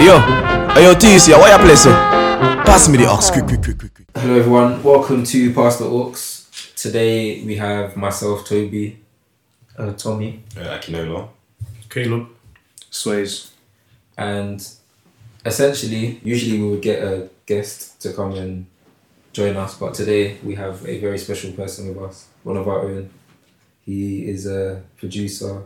[0.00, 0.20] Yo,
[0.74, 1.90] hey yo, TC, why you play so?
[2.64, 4.08] Pass me the aux, quick, quick, quick, quick, quick.
[4.14, 6.14] Hello everyone, welcome to Pass the Aux.
[6.76, 9.00] Today we have myself, Toby,
[9.76, 11.28] uh, Tommy, Uh, Akinola.
[11.90, 12.28] Caleb.
[12.90, 13.50] Sways.
[14.16, 14.66] and
[15.44, 18.66] essentially, usually we would get a guest to come and
[19.32, 22.80] join us, but today we have a very special person with us, one of our
[22.82, 23.10] own.
[23.84, 25.62] He is a producer,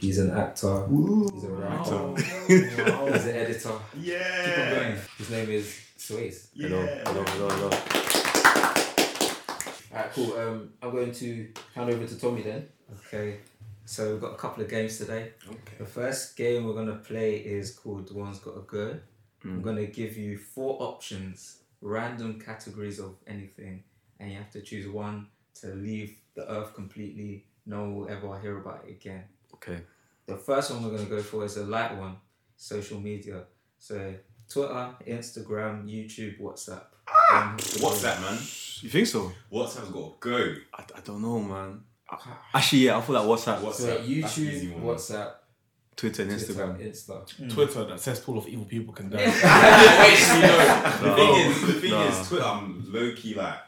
[0.00, 2.14] he's an actor, he's a writer,
[2.46, 3.74] he's an editor.
[3.94, 4.96] Keep on going.
[5.18, 6.48] His name is Sways.
[6.56, 7.70] Hello, hello, hello, hello.
[9.92, 10.32] Alright, cool.
[10.38, 12.68] Um, I'm going to hand over to Tommy then.
[13.06, 13.38] Okay,
[13.84, 15.32] so we've got a couple of games today.
[15.46, 15.76] Okay.
[15.78, 18.98] The first game we're gonna play is called The One's Gotta Go.
[19.42, 23.82] I'm gonna give you four options, random categories of anything,
[24.18, 25.28] and you have to choose one
[25.60, 27.46] to leave the earth completely.
[27.66, 29.24] No one will ever hear about it again.
[29.54, 29.80] Okay.
[30.30, 32.16] The first one we're gonna go for is a light one,
[32.56, 33.42] social media.
[33.78, 34.14] So
[34.48, 36.84] Twitter, Instagram, YouTube, WhatsApp.
[37.08, 37.50] Ah!
[37.50, 38.34] Um, What's that, man?
[38.82, 39.32] You think so?
[39.52, 40.54] WhatsApp's got to go.
[40.74, 41.80] I, I don't know, man.
[42.08, 42.38] Ah.
[42.54, 44.04] Actually, yeah, I feel like WhatsApp, What's So that?
[44.04, 44.96] easy YouTube, one.
[44.96, 45.32] WhatsApp,
[45.96, 46.88] Twitter, and Twitter, Instagram.
[46.88, 47.30] Insta.
[47.36, 47.48] Hmm.
[47.48, 49.18] Twitter, that cesspool of evil people can die.
[49.26, 50.58] Wait, you know,
[51.02, 52.06] the thing is, the thing No.
[52.08, 53.58] is, Twitter, I'm low key like.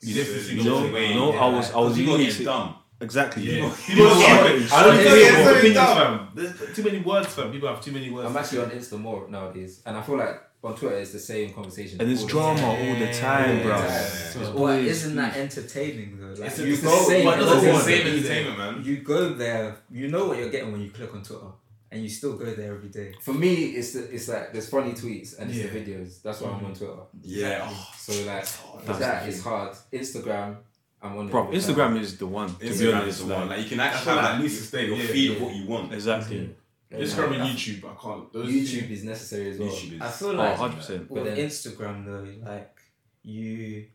[0.00, 2.30] You definitely so know, the way- you know, I was, I was You gotta leaning
[2.32, 2.76] get to dumb.
[3.00, 3.42] Exactly.
[3.42, 3.74] Yeah.
[3.88, 4.68] You know, Yeah.
[4.72, 5.94] I don't think yeah, it's yeah, opinions, yeah.
[5.94, 6.28] fam.
[6.34, 7.52] There's too many words, fam.
[7.52, 8.28] People have too many words.
[8.28, 11.52] I'm actually on Insta more nowadays, and I feel like on Twitter it's the same
[11.52, 12.00] conversation.
[12.00, 12.70] and it's all the drama time.
[12.88, 13.76] all the time, Yeah, bro.
[13.76, 14.00] yeah.
[14.00, 16.28] It's But But always isn't that entertaining though?
[16.40, 18.82] Like It's, you it's go, the same, it's it's the the same same entertainment, man.
[18.84, 21.48] You go there, you know what you're getting when you click on Twitter,
[21.92, 23.12] and you still go there every day.
[23.20, 25.66] For me, it's the, it's like there's funny tweets and it's Yeah.
[25.66, 26.22] the videos.
[26.22, 26.84] That's why I'm on mm-hmm.
[26.84, 27.00] Twitter.
[27.22, 27.68] Yeah.
[27.70, 28.46] Oh, So like
[28.86, 29.76] That's that the it's hard.
[29.92, 30.56] Instagram,
[31.04, 31.28] I'm on.
[31.28, 31.74] Bro, all the time.
[31.76, 32.48] Instagram is the one.
[32.48, 33.40] To be Instagram honest, is the one.
[33.48, 35.36] like, Like you can actually feel have like at least stay your yeah, feed of
[35.38, 35.44] yeah.
[35.44, 35.92] what you want.
[35.94, 36.36] exactly.
[36.38, 36.52] Mm-hmm.
[36.90, 36.98] Yeah.
[37.04, 38.32] Instagram and YouTube, I can't.
[38.32, 39.68] Those YouTube is necessary as well.
[39.68, 40.00] YouTube is.
[40.00, 41.10] I feel Oh, like 100%.
[41.10, 42.76] with then- Instagram though, like
[43.22, 43.86] you,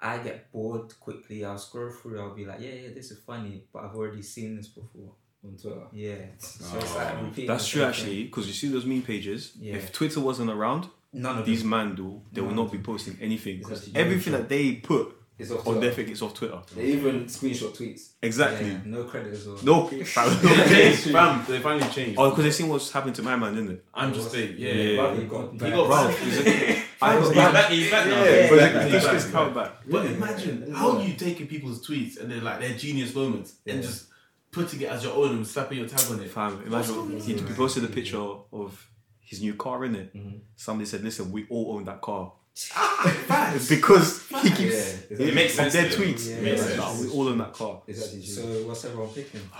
[0.00, 1.44] I get bored quickly.
[1.44, 2.20] I'll scroll through.
[2.20, 5.12] I'll be like, yeah, yeah, this is funny, but I've already seen this before.
[5.44, 5.86] on Twitter.
[5.92, 6.98] Yeah, so it's oh.
[6.98, 7.22] like Oh.
[7.24, 7.46] repeating.
[7.48, 9.52] That's the true, same actually, because you see those meme pages.
[9.60, 9.74] Yeah.
[9.76, 10.88] If Twitter wasn't around.
[11.12, 11.70] None of these them.
[11.70, 13.58] man do, they will not be posting anything.
[13.60, 14.42] It's 'cause actually everything true.
[14.42, 15.80] that they put It's off on Twitter.
[15.80, 16.58] their thing is off Twitter.
[16.74, 18.12] They even screenshot tweets.
[18.22, 18.70] Exactly.
[18.70, 19.58] Yeah, no credit as well.
[19.62, 20.40] No, They fam.
[20.68, 21.44] changed, fam.
[21.46, 22.18] They finally changed.
[22.18, 23.84] oh, because they seen what's happened to my man, didn't it?
[23.92, 24.72] I'm just saying, yeah.
[24.72, 24.96] Yeah.
[24.96, 26.16] Brother, you got He got Bro, back.
[26.18, 28.24] he's He's he's back, he's back now.
[28.24, 28.90] Yeah, but Yeah, he exactly.
[28.90, 29.32] pushed his Exactly.
[29.32, 29.72] count back.
[29.90, 34.06] But imagine how you taking people's tweets and they're like their genius moments and just
[34.52, 36.30] putting it as your own and slapping your tag on it.
[36.30, 38.88] Fam, imagine he, he posted a picture of
[39.20, 40.14] his new car in it.
[40.16, 40.40] Mhm.
[40.54, 43.68] Somebody said, "Listen, we all own that car." Facts.
[43.68, 44.74] because he keeps
[45.10, 45.74] it's It makes of sense.
[45.74, 46.28] their tweets.
[46.30, 46.66] Yeah, It makes yeah.
[46.68, 46.78] sense.
[46.78, 47.82] Nah, we all in that car.
[47.86, 48.32] It's actually true.
[48.32, 49.40] So what's everyone picking?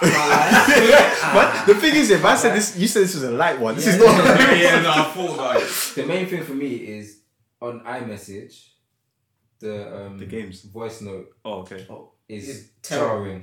[0.00, 3.74] but the thing is, if I said this, you said this was a light one.
[3.74, 4.04] This is Yeah.
[4.16, 4.40] not.
[4.58, 5.68] yeah, no, I thought about it.
[5.96, 7.20] the main thing for me is
[7.60, 8.68] on iMessage,
[9.58, 10.62] the um The games.
[10.62, 11.86] voice note Oh, okay.
[12.28, 13.40] is It's terrible.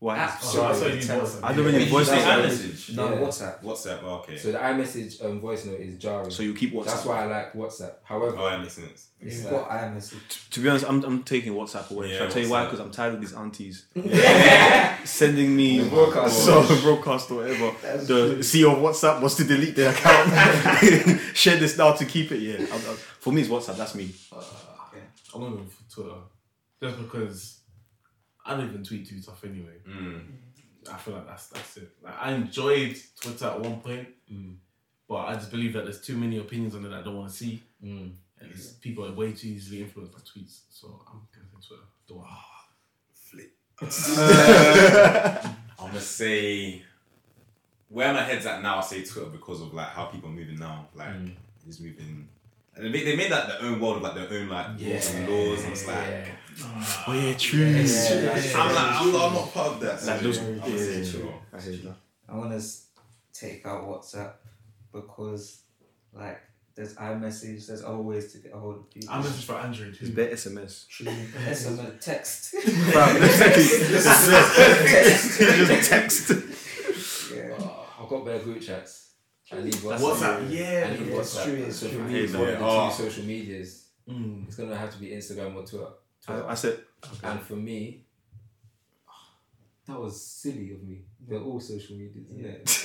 [0.00, 0.20] Jarring.
[0.20, 0.36] Why?
[0.40, 1.26] So I saw you Terrible.
[1.26, 1.40] WhatsApp.
[1.44, 2.44] I don't really Wait, voice you say note.
[2.50, 2.94] iMessage?
[2.96, 3.18] No, Yeah.
[3.20, 3.62] WhatsApp.
[3.62, 4.36] WhatsApp, oh, okay.
[4.36, 6.30] So the iMessage um, voice note is jarring.
[6.30, 6.84] So you keep WhatsApp.
[6.86, 7.94] That's why I like WhatsApp.
[8.04, 9.08] However, Oh, that makes sense.
[9.20, 10.50] it's You've got iMessage.
[10.50, 12.10] To be honest, I'm, I'm taking WhatsApp away.
[12.12, 12.64] Yeah, Shall I tell you why?
[12.64, 13.86] Because I'm tired of these aunties
[15.04, 16.44] sending me The broadcast.
[16.44, 17.72] so broadcast or whatever.
[18.04, 21.20] the CEO of WhatsApp wants to delete their account.
[21.34, 22.38] Share this now to keep it.
[22.40, 23.76] Yeah, I'm- I'm- for me, it's WhatsApp.
[23.76, 24.14] That's me.
[25.34, 26.16] I'm gonna go for Twitter.
[26.82, 27.57] Just because
[28.48, 29.76] I don't even tweet too tough anyway.
[29.88, 30.22] Mm.
[30.92, 31.90] I feel like that's that's it.
[32.02, 34.56] Like I enjoyed Twitter at one point, Mm.
[35.08, 37.30] but I just believe that there's too many opinions on it that I don't want
[37.30, 38.10] to see, mm.
[38.40, 40.60] and it's- people are way too easily influenced by tweets.
[40.70, 41.82] So I'm gonna say Twitter.
[42.06, 42.28] The one.
[43.12, 43.52] Flip.
[45.78, 46.82] I'm gonna say
[47.88, 48.78] where my head's at now.
[48.78, 50.88] I say Twitter because of like how people are moving now.
[50.94, 51.34] Like Mm.
[51.66, 52.28] it's moving.
[52.78, 55.14] And they made, they made like their own world of like their own like rules
[55.14, 56.28] and laws and it's like
[57.06, 57.66] Oh yeah, true.
[57.66, 60.00] Yeah, I'm like I'm, I'm not part of that.
[60.00, 61.34] So Like those- I'm yeah, say yeah, Twitter.
[61.52, 62.32] I.
[62.32, 62.66] I want to
[63.32, 64.32] take out WhatsApp
[64.92, 65.62] because,
[66.12, 66.40] like,
[66.74, 67.66] there's iMessage.
[67.66, 69.08] There's other ways to get a hold of people.
[69.10, 69.96] I'm message for Android.
[70.00, 70.86] It's better SMS.
[70.88, 71.06] True.
[71.06, 72.52] SMS text.
[72.52, 74.28] Just
[75.90, 76.30] text.
[77.34, 77.50] yeah.
[77.58, 79.07] Oh, I've got better group chats.
[79.52, 79.98] I need WhatsApp.
[79.98, 81.44] WhatsApp, yeah, I need it's WhatsApp.
[81.44, 82.04] true, it's so for true.
[82.04, 82.90] me, it's one of the Yeah.
[82.96, 83.84] two social medias.
[84.08, 84.46] Mm.
[84.46, 85.86] It's gonna have to be Instagram or Twitter.
[85.86, 86.48] I, Twitter.
[86.48, 86.80] I said,
[87.22, 88.04] And for me,
[89.86, 91.02] that was silly of me.
[91.26, 92.78] They're all social medias, isn't it?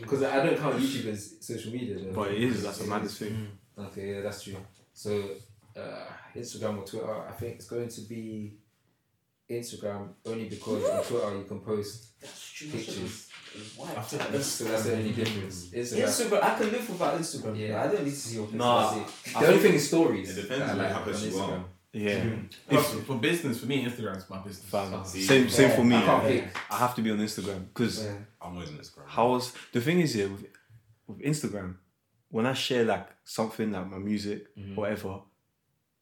[0.00, 1.98] Because I don't count YouTube as social media.
[1.98, 2.12] Though.
[2.12, 2.62] but it is.
[2.62, 3.48] That's the maddest thing.
[3.76, 4.56] Okay, yeah, that's true.
[4.92, 5.30] So,
[5.76, 6.06] uh,
[6.36, 8.56] Instagram or Twitter, I think it's going to be
[9.50, 13.28] Instagram only because on Twitter you can post pictures.
[13.96, 15.66] I think So that's the only difference.
[15.70, 16.04] Instagram.
[16.04, 17.58] Instagram, I can live without Instagram.
[17.58, 17.66] Yeah.
[17.68, 18.58] Yeah, I don't need to see your pictures.
[18.58, 18.94] Nah.
[18.94, 19.32] That's.
[19.32, 20.36] The only thing is stories.
[20.38, 21.48] It depends on like how on close you Instagram.
[21.60, 21.64] are.
[21.92, 22.10] Yeah.
[22.24, 22.74] Mm-hmm.
[22.74, 24.68] But for business, for me, Instagram's my business.
[24.68, 25.04] Fam.
[25.04, 25.94] See, Same same for me.
[25.96, 26.46] I can't yeah.
[26.70, 28.14] I have to be on Instagram because Yeah.
[28.42, 29.04] I'm always on Instagram.
[29.06, 30.44] how's the thing is here with,
[31.06, 31.76] with Instagram,
[32.30, 34.74] when I share like something like my music, mm-hmm.
[34.74, 35.20] whatever,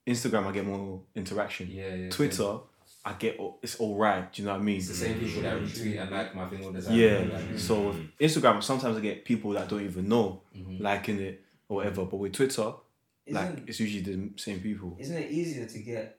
[0.07, 1.69] Instagram I get more interaction.
[1.71, 2.11] Yeah, yeah.
[2.11, 2.59] Twitter,
[3.05, 4.33] I get it's all right.
[4.33, 4.77] Do you know what I mean?
[4.77, 6.95] It's the same people that retweet and like my thing all the time.
[6.95, 7.25] Yeah.
[7.33, 10.81] Like, So with Instagram, sometimes I get people that don't even know Mhm.
[10.81, 12.05] liking it or whatever.
[12.05, 12.63] But with Twitter,
[13.29, 14.97] like Isn't, it's usually the same people.
[15.01, 16.19] isn't it easier to get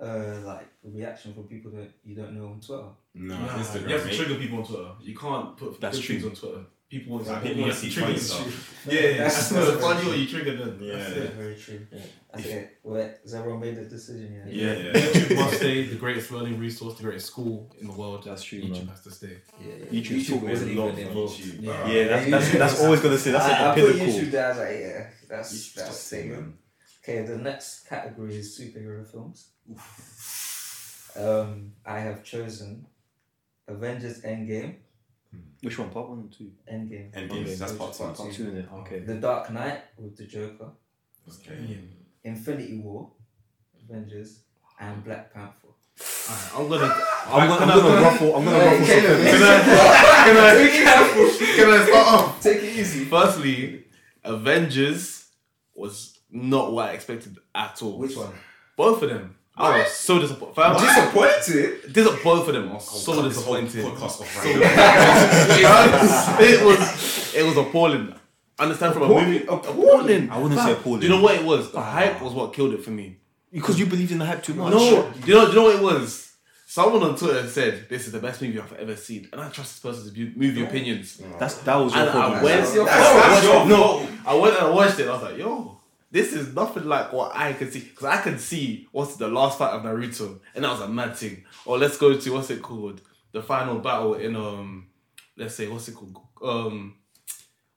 [0.00, 2.88] uh like a reaction from people that you don't know on Twitter?
[3.14, 3.88] No, Nah, Instagram.
[3.88, 4.90] you have to trigger people on Twitter.
[5.02, 6.20] You can't put That's good true.
[6.20, 6.66] things on Twitter.
[6.98, 8.72] People want Like, to people you wanna see trigger funny stuff.
[8.86, 10.78] Yeah, That's- that's not funny or you trigger them.
[10.80, 10.96] Yeah.
[10.96, 11.32] That's it.
[11.32, 11.86] Very true.
[12.38, 14.46] Okay, well, has everyone made the decision yet?
[14.54, 14.72] Yeah.
[14.74, 14.92] Yeah.
[14.92, 18.22] YouTube must stay the greatest learning resource, the greatest school in the world.
[18.24, 18.86] That's true, YouTube man.
[18.88, 19.38] has to stay.
[19.60, 20.00] yeah, yeah.
[20.00, 20.92] YouTube YouTube taught me a wasn't lot.
[20.92, 21.40] even involved.
[21.40, 21.62] YouTube.
[21.62, 21.88] Yeah.
[21.88, 24.20] Yeah, that's that's, that's always gonna say that's I, I like put the pinnacle.
[24.20, 24.44] YouTube there.
[24.46, 26.32] I was like, yeah, that's YouTube's that's just sick,
[27.02, 29.48] Okay, the next category is superhero films.
[31.16, 32.86] Um, I have chosen
[33.68, 34.74] Avengers Endgame.
[35.36, 35.66] Hmm.
[35.66, 35.90] Which one?
[35.90, 36.50] Part one or two?
[36.72, 37.12] Endgame.
[37.12, 38.04] Endgame, Okay, that's part two.
[38.04, 38.68] Part two in it.
[38.72, 38.98] Okay.
[39.00, 40.70] The Dark Knight with the Joker.
[41.28, 41.78] Okay.
[42.24, 43.10] Infinity War.
[43.88, 44.40] Avengers
[44.80, 45.68] and Black Panther.
[46.28, 47.04] Alright, I'm gonna.
[47.26, 48.36] I'm gonna, I'm gonna ruffle.
[48.36, 49.38] I'm gonna Hey, ruffle Caleb, something.
[50.26, 50.56] Can I,
[51.56, 52.42] can I start off?
[52.42, 53.04] Take it easy.
[53.04, 53.84] Firstly,
[54.24, 55.28] Avengers
[55.74, 57.98] was not what I expected at all.
[57.98, 58.32] Which one?
[58.76, 59.36] Both of them.
[59.58, 60.54] Oh, I was so disappointed.
[60.54, 61.92] Fam, Disappointed.
[61.92, 62.68] Dis- both of them.
[62.70, 63.84] I was I'll so cut this whole disappointed.
[63.86, 68.14] podcast off So- right it was it was appalling.
[68.58, 70.30] Understand from a movie appalling.
[70.30, 71.00] I wouldn't say appalling.
[71.00, 71.72] Do you know what it was?
[71.72, 71.82] The ah.
[71.82, 73.18] hype was what killed it for me.
[73.52, 74.72] Because you believed in the hype too much.
[74.74, 75.44] No, do you know?
[75.46, 76.32] Do you know what it was?
[76.66, 79.74] Someone on Twitter said this is the best movie I've ever seen, and I trust
[79.74, 81.22] this person's bu- movie opinions.
[81.38, 82.40] That's that was your And problem.
[82.40, 84.06] I went, That's your I That's your no, fault.
[84.26, 85.02] I went and I watched it.
[85.02, 85.80] And I was like, yo,
[86.10, 89.58] this is nothing like what I can see because I can see what's the last
[89.58, 91.44] fight of Naruto, and that was a mad thing.
[91.64, 93.00] Or let's go to what's it called,
[93.32, 94.86] the final battle in um,
[95.36, 96.96] let's say what's it called, um,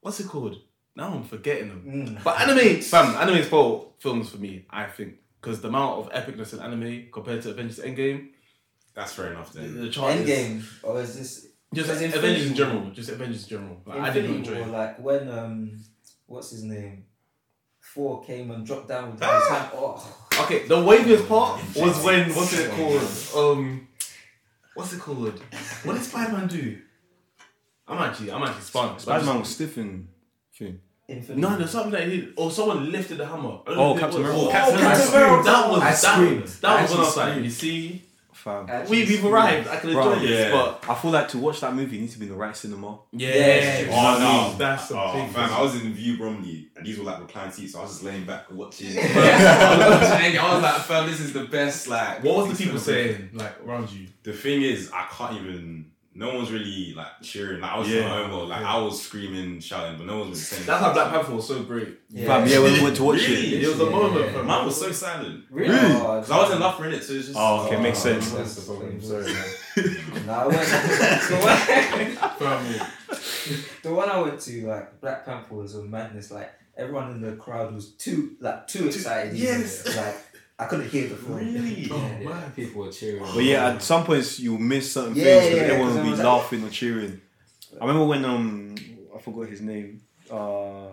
[0.01, 0.57] what's it called?
[0.95, 1.83] Now I'm forgetting them.
[2.17, 2.23] Mm.
[2.23, 4.65] But anime, fam, anime for films for me.
[4.69, 8.29] I think because the amount of epicness in anime compared to Avengers Endgame,
[8.93, 9.81] That's fair enough the, then.
[9.81, 13.81] the chart is- Endgame, or is this Just Avengers in general, just Avengers in general.
[13.85, 14.67] Like, I didn't enjoy War?
[14.67, 14.71] it.
[14.71, 15.79] Like when um,
[16.25, 17.05] what's his name?
[17.99, 19.49] Thor came and dropped down with his Ah!
[19.49, 19.69] hand.
[19.73, 23.57] Oh, Okay, the waviest part was when what's it called?
[23.57, 23.87] Um,
[24.73, 25.37] what's it called?
[25.83, 26.77] What did Spider Man do?
[27.85, 28.97] I'm actually, I'm actually spun.
[28.99, 30.07] Spider Man was stiff and
[30.55, 30.79] thing.
[31.09, 31.41] Infinity.
[31.41, 32.33] No, there's something that he did.
[32.37, 33.59] Or someone lifted the hammer.
[33.67, 34.29] I don't Oh, know it Captain was.
[34.31, 34.47] America.
[34.47, 35.43] Oh, Captain Oh, America.
[35.43, 36.47] That was I that, screamed.
[36.47, 38.01] that I was when I was actually like, you see,
[38.39, 38.69] Fam.
[38.69, 39.67] Actually, we we've arrived.
[39.67, 40.51] I can enjoy Bro, this, yeah.
[40.51, 42.55] but I feel like to watch that movie, you need to be in the right
[42.55, 42.99] cinema.
[43.11, 43.87] yeah, Yeah.
[43.91, 44.19] Oh
[44.51, 45.29] no, that's the oh, thing.
[45.29, 47.91] fam, I was in Vue Bromley and these were like reclined seats, so I was
[47.91, 48.87] just laying back watching.
[48.97, 51.87] I was like, fam, this is the best.
[51.87, 54.07] Like, What was the people saying like around you?
[54.23, 55.91] The thing is, I can't even.
[56.19, 57.61] No one's really like cheering.
[57.61, 58.01] Like I was Yeah.
[58.01, 58.49] in my own world.
[58.49, 60.65] Like I was screaming, shouting, but no one was saying.
[60.65, 61.97] That's how Black Panther was so great.
[62.09, 62.25] Yeah.
[62.27, 63.55] Fam, yeah, when we went to watch Really?
[63.55, 63.63] it.
[63.63, 63.89] It was a Yeah.
[63.89, 64.31] moment.
[64.33, 64.45] fam.
[64.45, 65.69] Mine was so silent Really?
[65.73, 65.95] Really?
[65.95, 67.37] Oh, because I wasn't laughing in it, so it's just.
[67.39, 68.31] Oh, okay, makes oh, sense.
[68.31, 69.01] That's the problem.
[69.11, 69.45] Sorry, man.
[70.27, 70.59] No, I went.
[71.29, 71.37] the,
[72.39, 72.89] one,
[73.83, 76.31] the one I went to, like Black Panther, was a madness.
[76.31, 79.35] Like everyone in the crowd was too, like too excited.
[79.35, 79.61] even.
[79.61, 79.85] yes.
[79.95, 80.15] Like
[80.59, 81.37] I couldn't hear the film.
[81.37, 81.87] Really?
[81.89, 82.51] Oh, Yeah, yeah, man.
[82.51, 83.23] people were cheering.
[83.33, 86.03] But yeah, at some points you miss certain Yeah, things because yeah, everyone 'cause will
[86.03, 87.21] be was like- laughing or cheering.
[87.81, 88.75] I remember when um
[89.15, 90.01] I forgot his name.
[90.29, 90.87] Uh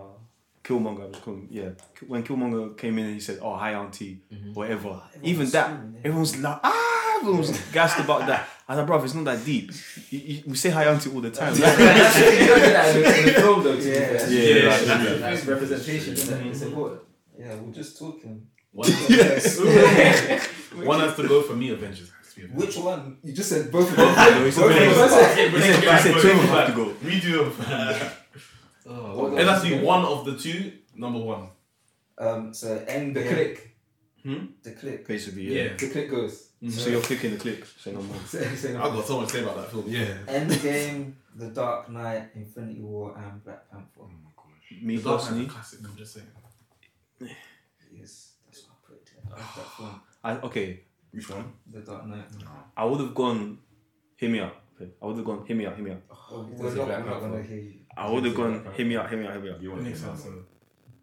[0.62, 1.70] Killmonger, I was calling yeah.
[2.08, 4.18] When Killmonger came in and he said, "Oh, hi, auntie,"
[4.52, 4.88] whatever.
[4.88, 6.00] Everyone Even that, screaming, yeah.
[6.06, 8.49] everyone's like, ah, everyone's gassed about that.
[8.68, 9.70] I was like, bro, it's not that deep.
[10.11, 11.54] You, you, we say hi, auntie all the time.
[11.54, 13.76] you don't do that in the, in the film though.
[13.76, 13.94] To be Yeah.
[14.18, 14.30] fair.
[14.30, 15.14] Yeah, Yeah, that's yeah.
[15.18, 16.50] That's representation, isn't it?
[16.50, 16.66] It's Mhm.
[16.66, 17.00] important.
[17.38, 18.46] Yeah, we're just talking.
[18.76, 19.59] One, yes,
[20.90, 21.71] one has to go for me.
[21.71, 23.16] Avengers has to be Which one?
[23.25, 24.45] You just said both of No, them.
[24.45, 25.61] he said Both of them.
[25.62, 26.87] He said- two of them have to go.
[27.02, 28.12] Redo them.
[28.88, 30.73] Oh, It has to be one of the two.
[30.95, 31.49] Number one.
[32.18, 33.76] Um, so end The click.
[34.62, 35.06] The click.
[35.09, 35.62] Basically, yeah.
[35.64, 35.76] Yeah.
[35.76, 36.50] The click goes.
[36.71, 37.64] So you're clicking the click.
[37.83, 38.16] Say no more.
[38.26, 39.85] Say- say no I've got so much to say about that film.
[39.88, 40.14] Yeah.
[40.26, 44.06] Endgame, The Dark Knight, Infinity War, and Black Panther.
[44.83, 45.78] Me The Dark Knight's a personally, classic.
[45.85, 46.26] I'm just saying.
[47.99, 49.40] Yes, that's what I.
[49.40, 50.00] I that film.
[50.25, 50.81] I, okay,
[51.12, 51.52] Which one?
[51.73, 52.25] The Dark Knight.
[52.76, 53.59] I would have gone.
[54.16, 54.57] Hear me out.
[54.81, 55.45] Okay, I would have gone.
[55.47, 55.76] Hear me out.
[55.76, 56.02] Hear me out.
[56.11, 57.73] Oh, oh, Does we're not, Black we're not gonna hear you.
[57.97, 58.66] I would have gone.
[58.75, 59.09] Hear me out.
[59.11, 59.33] Hear me out.
[59.35, 59.62] Hear me out.
[59.62, 60.25] You want to makes sense.
[60.25, 60.43] though.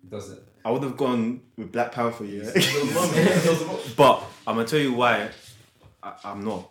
[0.09, 0.43] Does it?
[0.65, 2.25] I would have gone with Black Panther.
[2.25, 2.43] Yeah.
[2.43, 3.13] There was a moment-
[3.43, 5.29] there was a moment- But I'm gonna tell you why
[6.03, 6.69] I, I'm not.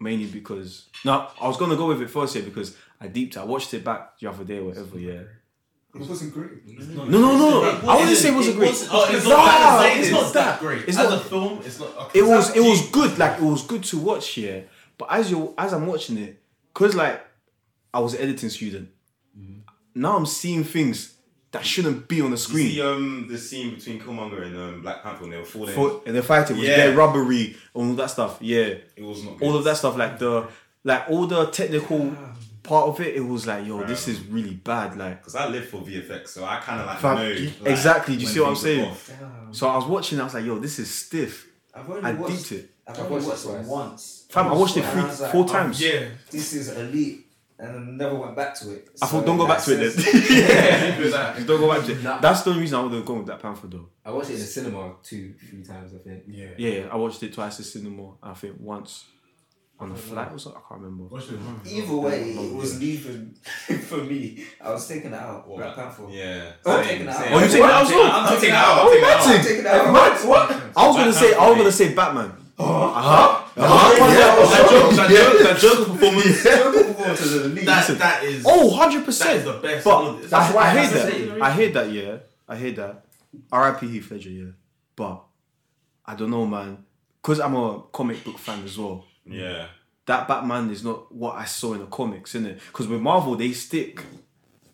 [0.00, 3.36] mainly because no, I was gonna go with it first here because I deeped.
[3.36, 4.98] I watched it back the other day, or whatever.
[4.98, 5.22] Yeah.
[5.94, 6.66] It wasn't great.
[6.66, 7.88] No, no, no.
[7.88, 8.70] I wouldn't say it wasn't great.
[8.90, 10.88] Oh, it's Nah, not, that, it's it's not that great.
[10.88, 11.96] it's As not- a film, it's not.
[11.96, 13.18] Okay, It was not it was good.
[13.18, 14.36] Like it was good to watch.
[14.36, 14.60] Yeah.
[14.98, 17.24] But as you as I'm watching it, cause like
[17.92, 18.88] I was an editing student.
[19.94, 21.14] Now I'm seeing things
[21.52, 22.70] that shouldn't be on the You screen.
[22.72, 25.72] see um, the scene between Killmonger and um, Black Panther when they were falling.
[25.72, 26.76] For, and the fighting was Yeah.
[26.78, 28.38] very rubbery, all that stuff.
[28.40, 28.74] Yeah.
[28.96, 29.46] it was not good.
[29.46, 30.48] all of that stuff, like the
[30.82, 32.12] like all the technical
[32.64, 34.96] part of it, it was like, yo, this is really bad.
[34.96, 37.28] Like, Because I live for VFX, so I kind of like Fam, know.
[37.28, 38.92] you- like, exactly, do you see what I'm saying?
[39.52, 41.46] so I was watching, I was like, yo, this is stiff.
[41.72, 42.70] I've only I watched deeped it.
[42.86, 43.66] I've I've only watched it watched it twice.
[43.66, 44.26] once.
[44.30, 45.80] Fam, I watched it three, I like, four oh, times.
[45.80, 46.08] Yeah.
[46.30, 47.26] This is elite,
[47.58, 48.88] and I never went back to it.
[49.02, 50.14] I thought, don't go back to it says- then.
[50.14, 51.46] Leave it at that.
[51.46, 52.02] don't go back to it.
[52.02, 52.18] Nah.
[52.18, 53.88] That's the only reason I would have gone with that Panther though.
[54.04, 55.92] I watched it in the cinema two, three times.
[55.94, 56.24] I think.
[56.28, 56.48] Yeah.
[56.56, 58.12] Yeah, I watched it twice in the cinema.
[58.22, 59.04] I think once
[59.78, 60.62] on a flight or something.
[60.64, 61.04] I can't remember.
[61.04, 61.38] Watch it.
[61.66, 63.34] Either way, oh, it was leaving
[63.88, 64.44] for me.
[64.60, 65.48] I was taking it out.
[65.48, 66.12] What, Black Black- Panther.
[66.12, 66.52] Yeah.
[66.64, 67.16] I'm taking it out.
[67.16, 67.32] same.
[67.32, 67.84] Oh, you taking it out?
[67.84, 68.78] I'm taking it out.
[68.78, 69.26] I'm taking it out.
[69.26, 69.92] I'm taking out.
[69.92, 70.28] What?
[70.28, 70.62] What?
[70.76, 71.26] I was gonna say.
[71.26, 71.58] I was Panther.
[71.58, 72.32] gonna say Batman.
[72.56, 72.84] Uh-huh.
[72.84, 73.44] Uh-huh.
[73.56, 74.70] That uh-huh.
[74.70, 76.44] joke, that joke, that joke performance.
[76.44, 77.66] Joker performance is elite.
[77.66, 78.44] That, that is.
[78.46, 79.44] Oh, 100 that is percent.
[79.44, 79.84] the best.
[79.84, 81.42] But That's why I I hear that.
[81.42, 81.90] I hear that.
[81.90, 82.16] Yeah,
[82.48, 83.04] I hear that.
[83.50, 83.88] R.I.P.
[83.88, 84.30] Heath Ledger.
[84.30, 84.50] Yeah,
[84.94, 85.24] but
[86.06, 86.84] I don't know, man.
[87.22, 89.04] Cause I'm a comic book fan as well.
[89.26, 89.66] Yeah.
[90.06, 92.60] That Batman is not what I saw in the comics, innit?
[92.66, 94.02] Because with Marvel, they stick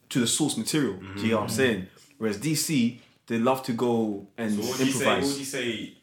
[0.09, 0.95] to the source material.
[0.95, 1.57] Do you know what I'm mm-hmm.
[1.57, 1.87] saying?
[2.19, 5.05] Whereas DC, they love to go and So what would you say?
[5.07, 5.31] What improvise.
[5.31, 5.95] would you say?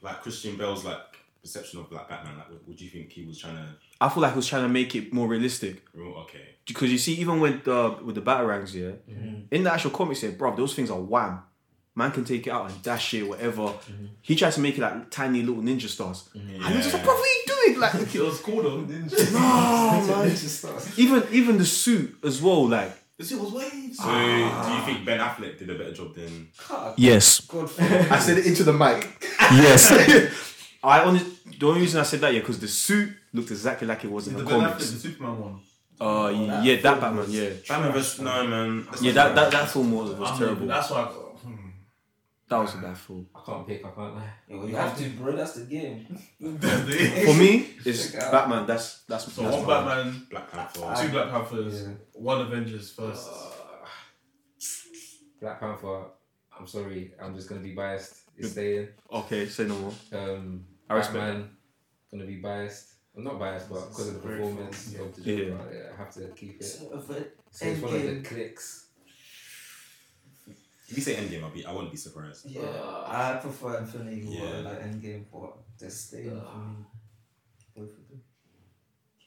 [0.00, 1.08] Like Christian Bale's like
[1.42, 2.36] perception of Black Batman.
[2.36, 3.66] Like, what, what do you think he was trying to?
[4.00, 5.82] I feel like he was trying to make it more realistic.
[5.96, 6.56] Okay.
[6.66, 9.40] Because you see, even with uh, the with the batarangs, yeah, mm-hmm.
[9.50, 11.42] in the actual comics, yeah, bro, those things are wham.
[11.98, 13.62] Man can take it out and dash it, whatever.
[13.62, 14.06] Mm-hmm.
[14.22, 16.28] He tries to make it like tiny little ninja stars.
[16.32, 16.54] Mm-hmm.
[16.54, 17.80] And he was just like, bro, what are you doing?
[17.80, 18.80] Like, It was cool though.
[18.82, 20.36] no, man.
[20.96, 22.92] Even even the suit as well, like.
[23.16, 23.98] The shit was waves.
[23.98, 24.82] So do you ah.
[24.86, 26.50] think Ben Affleck did a better job than?
[26.70, 27.40] Ah, yes.
[27.40, 29.00] God, I said it into the mic.
[29.50, 29.90] Yes.
[30.84, 31.22] I only
[31.58, 34.28] the only reason I said that yeah because the suit looked exactly like it was
[34.28, 34.84] in The the Ben Affleck, the.
[34.84, 35.60] Superman one.
[36.00, 36.28] Uh, oh,
[36.62, 38.84] yeah, that Batman, yeah, Batman vs No man.
[38.84, 40.66] That's yeah, that that that film was, was I'm terrible.
[40.66, 41.27] not- That's why.
[42.50, 42.56] I got.
[42.56, 43.26] That was a bad film.
[43.34, 43.84] I can't pick.
[43.84, 44.30] I can't lie.
[44.48, 45.36] Yo, you have to, bro.
[45.36, 46.06] That's the game.
[46.40, 48.32] For me, it's Check out.
[48.32, 48.66] Batman.
[48.66, 49.84] That's that's So that's one mine.
[49.86, 50.94] Batman, Black Panther.
[51.02, 51.88] two Black Panthers, Yeah.
[52.14, 53.28] one Avengers first.
[55.40, 56.04] Black Panther.
[56.58, 57.12] I'm sorry.
[57.22, 58.14] I'm just gonna be biased.
[58.36, 58.88] It's staying.
[59.12, 59.92] Okay, say no more.
[60.12, 61.50] Um, I respect Batman.
[62.10, 62.94] Gonna be biased.
[63.16, 65.36] I'm not biased, but because of the Very performance fun, of the yeah.
[65.48, 65.92] Joker, yeah.
[65.92, 66.64] I have to keep it.
[66.64, 68.24] So, but So it's one of the Endgame.
[68.24, 68.87] clicks.
[70.88, 71.64] If you say Endgame, I'll be.
[71.66, 72.46] I wouldn't be surprised.
[72.46, 72.62] Yeah,
[73.06, 74.60] I prefer Infinity War Yeah.
[74.68, 76.76] like Endgame, but they're staying for me.
[77.76, 78.22] Both of them.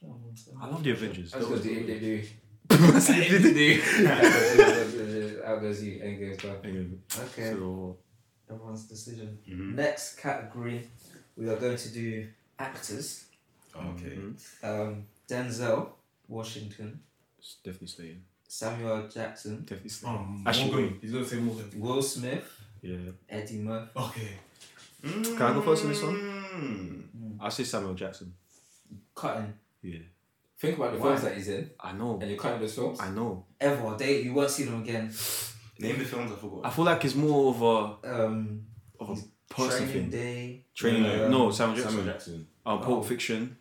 [0.00, 0.34] Come on, man.
[0.60, 1.32] I love the Avengers.
[1.34, 1.86] I was gonna do.
[1.86, 2.22] They do.
[5.44, 6.00] How goes you?
[6.00, 7.00] Endgame's done.
[7.20, 7.98] Okay, So,
[8.50, 9.38] everyone's decision.
[9.48, 9.74] Mhm.
[9.74, 10.88] Next category,
[11.36, 12.28] we are going to do
[12.58, 13.26] actors.
[13.74, 14.16] Okay.
[14.16, 14.36] mhm.
[14.64, 15.92] Um, Denzel
[16.28, 17.00] Washington,
[17.38, 18.24] It's definitely staying.
[18.56, 20.14] Samuel Jackson, Definitely staying.
[20.14, 20.98] Um, Actually, Morgan.
[21.00, 21.70] He's gonna say Morgan.
[21.76, 22.96] Will Smith, Yeah.
[23.26, 23.90] Eddie Murphy.
[23.96, 24.28] Okay.
[25.02, 26.14] Can I go first on this one?
[26.16, 27.36] Mm.
[27.40, 28.34] I say Samuel Jackson.
[29.14, 30.00] Cutting Yeah.
[30.58, 31.06] Think about the Why?
[31.08, 32.18] films that he's in, I know.
[32.20, 33.00] and you're cutting those films.
[33.00, 33.46] I know.
[33.58, 33.96] ever.
[33.96, 35.10] They you won't see them again.
[35.78, 36.66] Name the films I forgot.
[36.66, 38.66] I feel like it's more of a Um,
[39.00, 40.10] of a person Training thing.
[40.10, 40.64] Day.
[40.74, 41.04] Training.
[41.04, 41.28] Yeah.
[41.28, 41.90] no, Samuel Jackson.
[41.96, 42.46] Samuel Jackson.
[42.66, 43.02] Um, Pulp Oh.
[43.02, 43.56] Fiction.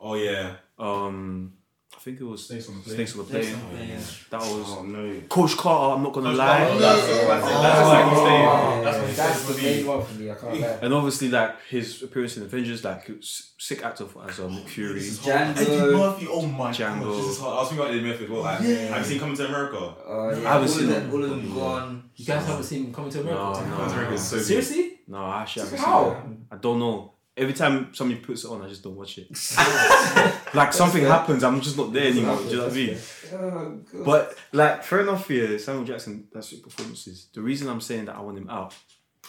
[0.00, 0.56] Oh yeah.
[0.78, 1.52] Um,
[1.94, 2.94] I think it was Snakes on the Plane.
[2.96, 3.54] Snakes on the Plane.
[3.54, 4.00] on the Plane, yeah.
[4.30, 5.20] That was Oh no.
[5.28, 5.94] Coach Carter.
[5.96, 6.58] I'm not gonna Coach lie.
[6.58, 7.62] Carter, that's a classic.
[7.62, 8.84] That's like he's staying.
[8.84, 9.84] That's what he's That's the for main me.
[9.84, 10.30] one for me.
[10.30, 10.78] I can't lie.
[10.82, 14.68] And obviously, like his appearance in Avengers, like s- sick actor for, as um, Nick
[14.68, 14.94] Fury.
[14.94, 15.54] This is Django.
[15.54, 15.58] hard.
[15.58, 16.26] Eddie Murphy.
[16.28, 17.02] Oh my Django.
[17.04, 17.16] god.
[17.18, 17.52] This is hard.
[17.54, 18.40] I was thinking about Eddie Murphy as well.
[18.42, 18.74] Like, Yeah.
[18.76, 19.78] Have you seen Coming to America?
[19.78, 21.02] Uh, yeah, I haven't all seen of them.
[21.04, 21.12] them.
[21.12, 22.10] All of them gone.
[22.16, 23.42] You guys haven't seen Coming to America?
[23.42, 24.14] No, Coming no, to America no.
[24.16, 24.44] is so good.
[24.46, 24.98] Seriously?
[25.06, 26.22] No, I actually haven't How?
[26.22, 26.54] seen it.
[26.54, 27.11] I don't know.
[27.34, 29.28] Every time somebody puts it on, I just don't watch it.
[30.54, 32.36] like something happens, I'm just not there anymore.
[32.36, 32.98] Do you know what I mean?
[33.32, 35.30] Oh, But like, fair enough.
[35.30, 36.28] Yeah, Samuel Jackson.
[36.30, 37.28] That's his performances.
[37.32, 38.74] The reason I'm saying that I want him out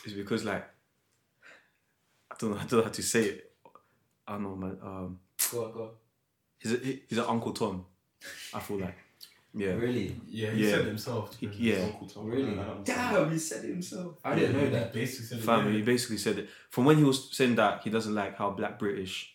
[0.06, 0.66] is because like,
[2.30, 2.58] I don't know.
[2.58, 3.52] I don't know how to say it.
[4.28, 4.78] I don't know, man.
[4.84, 5.20] Um,
[5.52, 5.90] Go on, go on.
[6.60, 7.86] he's a, he's an Uncle Tom.
[8.54, 8.98] I feel like,
[9.56, 10.16] yeah, Really?
[10.28, 10.70] Yeah, he Yeah.
[10.72, 11.36] said it himself.
[11.40, 11.92] He- yeah.
[12.18, 12.60] Really?
[12.84, 14.18] Damn, he said it himself.
[14.24, 14.94] I didn't know that.
[14.94, 15.44] He basically said it.
[15.44, 15.72] Fam, yeah.
[15.74, 18.80] he basically said it from when he was saying that he doesn't like how Black
[18.80, 19.30] British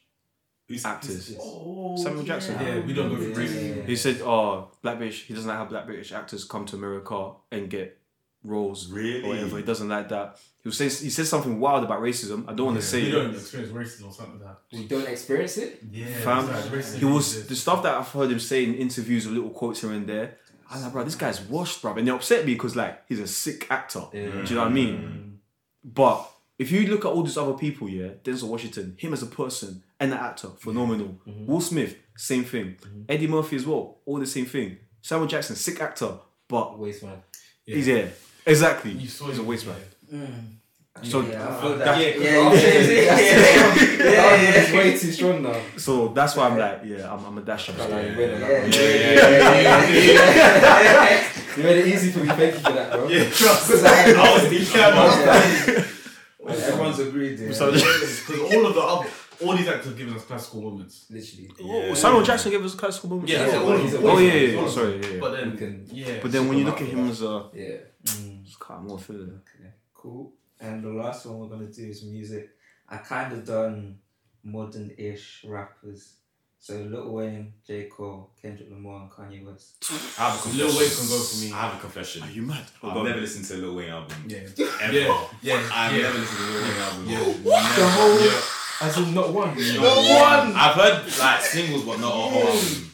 [0.67, 1.35] Who's actors.
[1.41, 2.57] Oh, Samuel Jackson.
[2.61, 3.35] Yeah, we don't go for Yeah.
[3.35, 3.87] British.
[3.87, 5.23] He said, "Oh, Black British.
[5.25, 7.98] He doesn't like how Black British actors come to America and get
[8.45, 9.23] roles Really?
[9.25, 9.57] or whatever.
[9.59, 10.39] He doesn't like that.
[10.65, 12.49] He says he says something wild about racism.
[12.49, 13.23] I don't want to say You it.
[13.23, 14.59] don't experience racism or something like that.
[14.73, 15.81] We don't experience it.
[15.91, 17.49] Yeah, Fam, it's like racism he was exists.
[17.49, 20.37] the stuff that I've heard him say in interviews or little quotes here and there.
[20.71, 23.27] I'm like, bro, this guy's washed, bro, and they upset me because like he's a
[23.27, 24.03] sick actor.
[24.13, 25.41] Do you know what I mean?
[25.83, 26.29] But
[26.59, 29.83] if you look at all these other people, yeah, Denzel Washington, him as a person
[29.99, 31.19] and an actor, phenomenal.
[31.27, 31.47] Mm-hmm.
[31.47, 32.77] Will Smith, same thing.
[32.81, 33.03] Mm-hmm.
[33.09, 34.77] Eddie Murphy as well, all the same thing.
[35.01, 36.19] Samuel Jackson, sick actor,
[36.49, 37.23] but Waste man.
[37.77, 38.07] He's yeah,
[38.47, 38.93] exactly.
[38.93, 39.77] You saw he's a waste man.
[40.13, 40.21] Mm.
[41.03, 41.11] yeah.
[41.11, 42.01] So yeah, that- that.
[42.01, 43.11] Yeah, Yeah, yeah, yeah,
[43.99, 45.61] yeah, yeah, way too strong now.
[45.77, 47.77] so that's why I'm like, yeah, I'm, I'm a dash up.
[47.79, 52.29] you made it, yeah, yeah, You made it easy for me.
[52.29, 53.09] Thank you for that, bro.
[53.09, 53.69] Yeah, trust.
[53.69, 55.85] Because I- I was thinking about
[56.49, 57.39] Everyone's agreed.
[57.39, 57.53] Yeah.
[57.53, 59.09] So- Because all of the other,
[59.45, 61.07] all these actors have given us classical moments.
[61.11, 61.51] Literally.
[61.63, 63.33] Oh, Samuel Jackson gave us classical moments.
[63.33, 64.05] Yeah, Yeah, so all of he's them.
[64.05, 64.67] a- Oh yeah, yeah, All yeah.
[64.69, 65.21] of sorry, yeah, yeah.
[65.21, 66.19] But then, can- yeah.
[66.23, 67.77] But then when you look at super him as a, Yeah.
[68.05, 69.41] Mm, it's kind of more feeling.
[69.43, 70.33] Okay, cool.
[70.61, 72.51] And the last one we're gonna do is music.
[72.89, 73.99] I kind of done
[74.43, 76.15] modern-ish rappers.
[76.61, 79.77] So Lil Wayne, J Cole, Kendrick Lamar, and Kanye West.
[80.19, 80.67] I have a Lil.
[80.77, 81.53] Wayne can go for me.
[81.53, 82.23] I have a confession.
[82.25, 82.65] Are you mad?
[82.83, 84.17] I've never listened to a Lil Wayne album.
[84.27, 84.39] Yeah.
[84.83, 84.93] Ever.
[84.93, 85.25] Yeah.
[85.43, 85.71] Yeah.
[85.73, 86.03] I've yeah.
[86.03, 87.05] never listened to a Lil Wayne album.
[87.09, 87.19] Yeah.
[87.19, 87.81] Never.
[87.81, 88.41] The whole- Yeah.
[88.81, 89.49] As in not one.
[89.57, 90.53] Not one.
[90.55, 92.93] I've heard like singles, but not a whole album.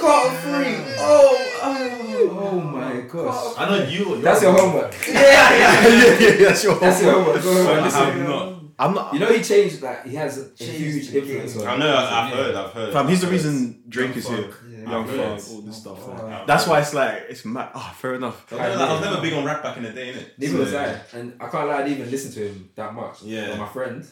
[0.00, 0.76] Carter Free.
[0.98, 1.96] Oh, oh,
[2.42, 3.54] Oh my gosh.
[3.58, 4.20] I know you.
[4.20, 4.94] That's your homework.
[5.08, 5.86] yeah,
[6.18, 7.42] yeah, that's your That's your homework.
[7.42, 8.04] Go home I listen.
[8.04, 8.60] have not.
[8.78, 9.12] I'm not.
[9.12, 11.66] You know he changed like he has a, a huge the influence on.
[11.66, 11.96] I know.
[11.96, 12.54] I've heard.
[12.54, 12.92] I've heard.
[12.94, 13.36] Fam, he's the I've heard.
[13.36, 14.50] reason Drake is here.
[14.70, 14.90] Yeah.
[14.90, 15.42] Young I've.
[15.42, 15.98] Thug, all this stuff.
[16.02, 16.46] Oh, like.
[16.46, 17.70] That's why it's like it's mad.
[17.74, 18.50] Ah, fair enough.
[18.52, 20.38] I was, never, I was never big on rap back in the day, innit?
[20.38, 21.74] Neither was I, and I can't lie.
[21.74, 23.22] I didn't even listen to him that much.
[23.22, 23.48] Yeah.
[23.50, 24.10] But my friend,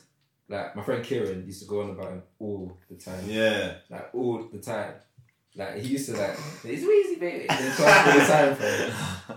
[0.49, 3.23] like my friend Kieran, used to go on about him all the time.
[3.27, 3.75] Yeah.
[3.91, 4.95] Like all the time.
[5.55, 7.47] Like he used to like it's Weezy baby.
[7.49, 8.93] And all the time, fam.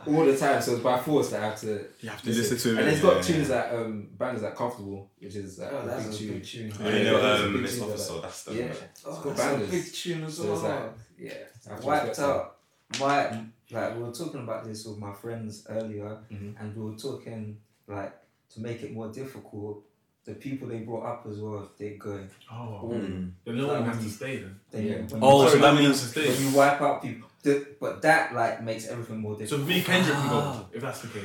[0.15, 0.61] All the time.
[0.61, 2.93] So it's by force that I have to You have to listen to And it.
[2.93, 3.21] it's got Yeah.
[3.21, 6.33] tunes that um bangers like comfortable, which is like Oh, a that's big a tune.
[6.33, 6.73] big tune.
[6.79, 8.13] Oh, Yeah, you know, that's um, big Miss tune, Officer.
[8.13, 8.53] like- That's the.
[8.55, 8.73] Yeah.
[9.05, 11.33] Oh, got that's a big tune as So like yeah.
[11.69, 12.57] I Wiped respect out.
[12.99, 16.55] My like we were talking about this with my friends earlier, Mhm.
[16.59, 18.13] and we were talking like
[18.53, 19.83] to make it more difficult.
[20.23, 22.19] The people they brought up as well, if they go,
[22.51, 22.91] Oh.
[22.93, 23.31] Mm.
[23.43, 24.59] The Lil Wayne has to stay then.
[24.69, 24.93] then Yeah.
[25.13, 26.29] when, Oh, you, so Sorry, that means has to stay.
[26.29, 29.61] when you wipe out people, the, but that like makes everything more So difficult.
[29.61, 30.53] for me, Kendrick can Ah.
[30.53, 31.23] go if that's the case.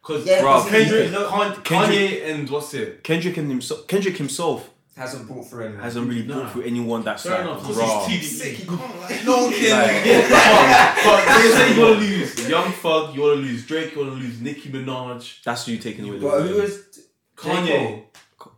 [0.00, 1.28] Because Yeah, Bro, 'cause he- Kendrick, no,
[1.64, 3.02] Kendrick- Kanye, and what's it?
[3.02, 3.88] Kendrick and himself.
[3.88, 5.82] Kendrick himself hasn't brought through anyone.
[5.82, 6.34] hasn't really Nah.
[6.36, 7.60] brought through anyone that's Fair like enough.
[7.60, 8.06] Because raw.
[8.06, 8.50] he's TDE.
[8.54, 9.24] He can't like.
[9.26, 9.70] No one can.
[9.82, 10.28] Like-
[11.04, 14.40] But they say you wanna lose Young Thug, you wanna lose Drake, you wanna lose
[14.40, 16.18] Nicki Minaj, That's who you taking away.
[16.18, 16.84] But who is
[17.36, 18.02] Kanye.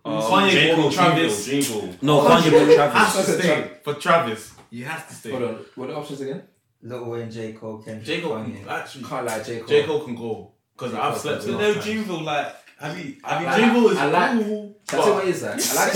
[0.04, 0.74] Um, Kanye J.
[0.74, 1.46] brought Cole, Travis.
[1.46, 1.62] J.
[1.64, 1.94] Cole.
[2.02, 4.52] No, Oh, Kanye brought Has to stay for Travis.
[4.70, 5.30] He has to stay.
[5.30, 5.54] Hold on.
[5.74, 6.42] What are the options again?
[6.82, 8.66] Lil Wayne, J Cole, Kendrick, J Cole Kanye.
[8.68, 9.04] actually.
[9.04, 9.68] Can't lie, J Cole.
[9.68, 10.98] J Cole can go because J.
[10.98, 11.72] I've slept can with go.
[11.74, 14.67] No, Dreamville, like, have you, have you, Like- Jingle is I like- cool.
[14.90, 15.42] That's but- what it is.
[15.42, 15.52] Like.
[15.52, 15.92] I like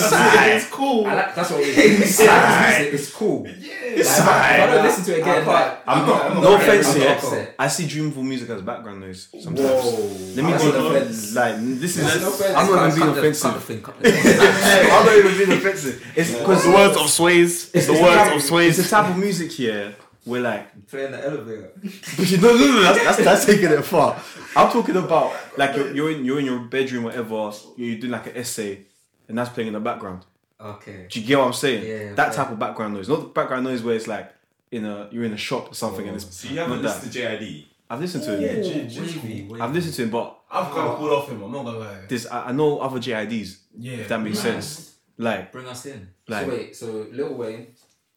[0.50, 1.06] the It's cool.
[1.06, 2.00] I like that's what it is.
[2.02, 3.44] It's, it's, it's cool.
[3.44, 6.06] Like, if I if I don't listen to it again, I'm like, I'm I'm not-
[6.28, 6.36] not.
[6.36, 7.16] I'm no offense I'm not here.
[7.16, 7.54] upset.
[7.58, 9.60] I see Dreamville music as background noise sometimes.
[9.60, 9.96] Whoa.
[10.36, 10.70] Let me That's go.
[10.90, 11.34] an offense.
[11.34, 12.02] Like this is.
[12.04, 12.54] That's an offense.
[12.54, 13.86] I'm not even being offensive.
[14.04, 16.12] I'm not even being offensive.
[16.16, 17.70] It's because the words of Sways.
[17.74, 18.78] It's the the words type- of Sways.
[18.78, 21.72] It's the type of music here where like Playing the elevator.
[22.16, 24.20] But you no, no, no, that's, that's, that's taking it far.
[24.56, 27.52] I'm talking about like you're, you're in you're in your bedroom, whatever.
[27.76, 28.86] You're doing like an essay,
[29.28, 30.24] and that's playing in the background.
[30.60, 31.06] Okay.
[31.10, 31.84] Do you get what I'm saying?
[31.86, 32.36] Yeah, that okay.
[32.36, 34.32] type of background noise, not the background noise where it's like
[34.70, 37.38] in a you're in a shop or something, and it's So you haven't listened that.
[37.40, 37.64] to JID?
[37.90, 38.62] I've listened to Yeah, him.
[38.62, 39.60] J- J- Wavy, wavy.
[39.60, 41.42] I've listened to him, but I've kind of cooled off him.
[41.42, 41.98] I'm not gonna lie.
[42.08, 43.58] this I, I know other JIDs.
[43.76, 44.66] Yeah, If that makes Nice.
[44.66, 44.88] sense.
[45.18, 46.08] Like Bring us in.
[46.28, 47.66] like so wait, so Lil Wayne,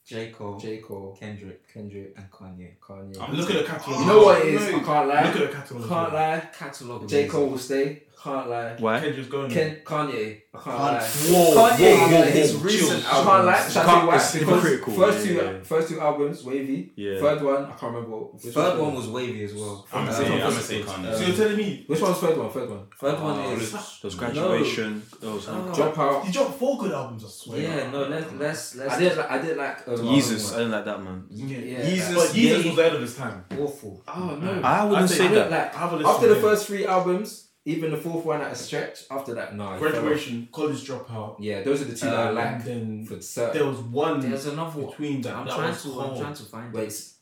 [0.05, 2.73] J Cole, J Cole, Kendrick, Kendrick, and Kanye.
[2.79, 3.19] Kanye.
[3.19, 3.99] I'm Look at the catalog.
[4.01, 4.61] You know what it is?
[4.61, 5.23] I can't lie.
[5.25, 5.89] Look at the catalog.
[5.89, 6.49] Can't lie.
[6.53, 7.09] Catalog.
[7.09, 8.03] J Cole will stay.
[8.25, 8.75] Can't lie.
[8.79, 8.99] why?
[8.99, 9.51] Kendrick's going.
[9.51, 10.41] Ken, Kanye.
[10.55, 10.99] I can't lie.
[10.99, 13.69] Whoa, Kanye, whoa, whoa, his whoa, recent chill, I can't lie.
[13.69, 14.15] Shall I tell you why?
[14.15, 14.95] It's Because.
[14.95, 15.63] First Yeah, two, yeah, yeah.
[15.63, 16.93] first two albums, Wavy.
[16.95, 17.19] Yeah.
[17.19, 18.17] Third one, I can't remember.
[18.17, 19.85] Which Third was- one was wavy as well.
[19.93, 21.13] I'm gonna say, I'm gonna say Kanye.
[21.17, 22.49] So you're telling me Which one's third one?
[22.49, 22.85] Third one.
[22.99, 23.99] Third one Oh, is.
[24.01, 25.03] Those graduation.
[25.19, 25.71] Those Oh.
[25.75, 26.25] Drop out.
[26.25, 27.25] you dropped four good albums.
[27.25, 27.59] I swear.
[27.61, 28.93] Yeah, no, let's let's let's.
[28.95, 29.17] I didn't.
[29.19, 29.87] Like, I didn't like.
[29.87, 30.53] Um, Jesus.
[30.53, 31.25] I didn't like that man.
[31.29, 31.57] Yeah.
[31.59, 31.79] Yeah.
[31.89, 33.45] Yeezus, but Yeezus was ahead of his time.
[33.61, 34.03] awful.
[34.07, 34.61] Oh no.
[34.63, 35.49] I wouldn't say say that.
[35.49, 35.75] don't.
[35.79, 38.55] Have a listen After the to first three albums, even the fourth one at a
[38.55, 39.05] stretch.
[39.09, 39.73] After that, no.
[39.73, 39.89] it fell.
[39.91, 43.19] Graduation, college dropout, Yeah, those are the two that I Um, like and then for
[43.21, 43.57] certain.
[43.57, 44.89] there was one There's another one.
[44.91, 45.33] between that.
[45.35, 45.87] I'm that trying was to.
[45.89, 46.21] I'm cold.
[46.21, 46.85] trying to find Wait, it.
[46.87, 47.13] it's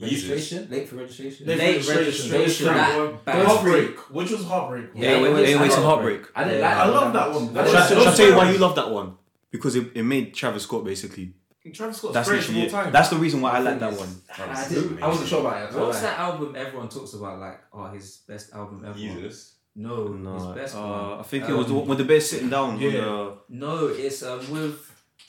[0.00, 0.68] registration?
[0.70, 1.46] Late for registration?
[1.46, 2.32] Late Late registration.
[2.32, 2.66] registration.
[2.74, 3.46] Those That bad.
[3.46, 4.86] Heartbreak, which was heartbreak.
[4.94, 6.22] Yeah, Hey, wait, it was- hey, wait, love heartbreak.
[6.34, 6.68] I didn't Yeah.
[6.68, 7.12] like I that love one.
[7.12, 7.58] that one.
[7.58, 9.16] I Shall, didn't- I tell you why you love that one?
[9.50, 11.34] Because it, it made Travis Scott basically.
[11.74, 12.84] Travis Scott's That's great of literally all it.
[12.84, 12.92] time.
[12.92, 14.08] That's the reason why I like that one.
[14.38, 15.64] I, did, I wasn't sure about it.
[15.64, 16.08] I can't What's lie.
[16.10, 17.38] that album everyone talks about?
[17.38, 18.98] Like, oh, his best album ever.
[18.98, 19.56] Jesus.
[19.76, 21.20] No, No, his best uh, one.
[21.20, 22.78] I think it was the, Um, when the bear's sitting down.
[22.80, 22.90] Yeah.
[22.90, 24.76] the- No, it's um with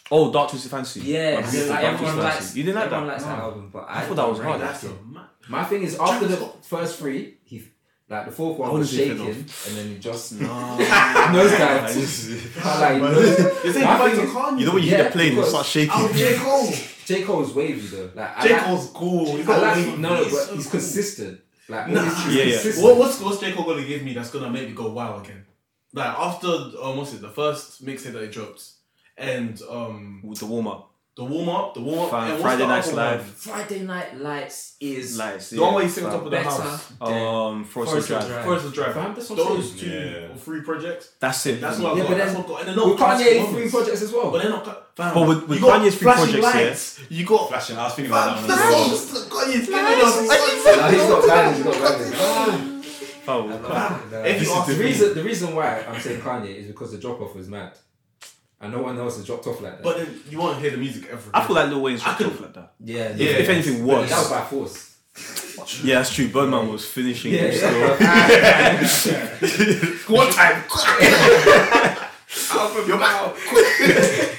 [0.09, 1.01] oh, Dark Twisted Fantasy.
[1.01, 2.55] yeah, I like Dark everyone Twisted likes.
[2.55, 3.11] You didn't like everyone that?
[3.13, 5.05] likes that album, but I I, thought that was don't hard, rate That's that.
[5.05, 7.63] ma- My thing is after the first three, he
[8.09, 10.47] like the fourth one was shaking, and then he just No.
[11.31, 12.57] nose dived.
[12.65, 14.95] I like, nose- You're saying My back thing to is- You know when you Yeah,
[14.97, 15.91] hear the plane and it starts shaking.
[15.95, 16.35] Oh, J.
[16.37, 16.73] Cole.
[17.05, 18.09] J Cole's wavy though.
[18.15, 18.53] Like I J.
[18.53, 19.25] like, Cole's cool.
[19.37, 21.39] He's I got like wavy no, no, but he's consistent.
[21.71, 21.99] Like Nah.
[22.01, 22.51] always he's Yeah, yeah.
[22.51, 22.85] consistent.
[22.85, 23.51] What, what's, what's J.
[23.53, 25.45] Cole gonna give me that's gonna make me go wow again?
[25.93, 27.21] Like after um, what's it?
[27.21, 28.63] The first mixtape that he dropped,
[29.17, 30.90] and um, With the warm up.
[31.17, 33.25] The warm up, the warm up, Fam, and Friday the Night's other Live.
[33.25, 35.49] Friday Night Lights is Lights.
[35.49, 35.87] The one where Yeah.
[35.89, 36.85] you sing on top of the better house.
[37.01, 38.27] than Um, Forest Forest Drive.
[38.27, 38.45] Drive.
[38.45, 38.93] First Drive.
[38.93, 40.33] Fam, that's what I'm Those two Yeah.
[40.33, 41.09] or three projects.
[41.19, 41.59] That's it.
[41.59, 42.09] That's what I Yeah, got.
[42.09, 42.59] but that's then- what I got.
[42.61, 43.53] And then no With classic Kanye, moments.
[43.59, 44.31] three projects as well.
[44.31, 44.63] But they're not.
[44.63, 46.65] cla- Fam, But with- with you got Kanye's three flashing projects, yeah.
[46.67, 47.49] lights, You got.
[47.49, 47.77] Flashing.
[47.77, 48.51] I was thinking about that one.
[48.51, 49.23] as well.
[49.25, 52.87] Kanye's giving he's got bangers, he's got bangers.
[53.27, 56.55] Oh, Nah, If you this ask the me- reason, the reason why I'm saying Kanye
[56.55, 57.71] is because the drop off was mad,
[58.61, 59.83] and no one else has dropped off like that.
[59.83, 61.29] But then you won't hear the music ever.
[61.33, 62.73] I feel like Lil Wayne's dropped off like that.
[62.83, 63.27] yeah, If, Yeah.
[63.29, 64.09] if anything But worse.
[64.09, 64.87] that was by force.
[65.83, 66.29] Yeah, that's true.
[66.29, 67.71] Birdman was finishing Yeah, him still.
[67.99, 69.85] yeah.
[70.07, 70.63] One time.
[72.53, 73.37] Out from your mouth.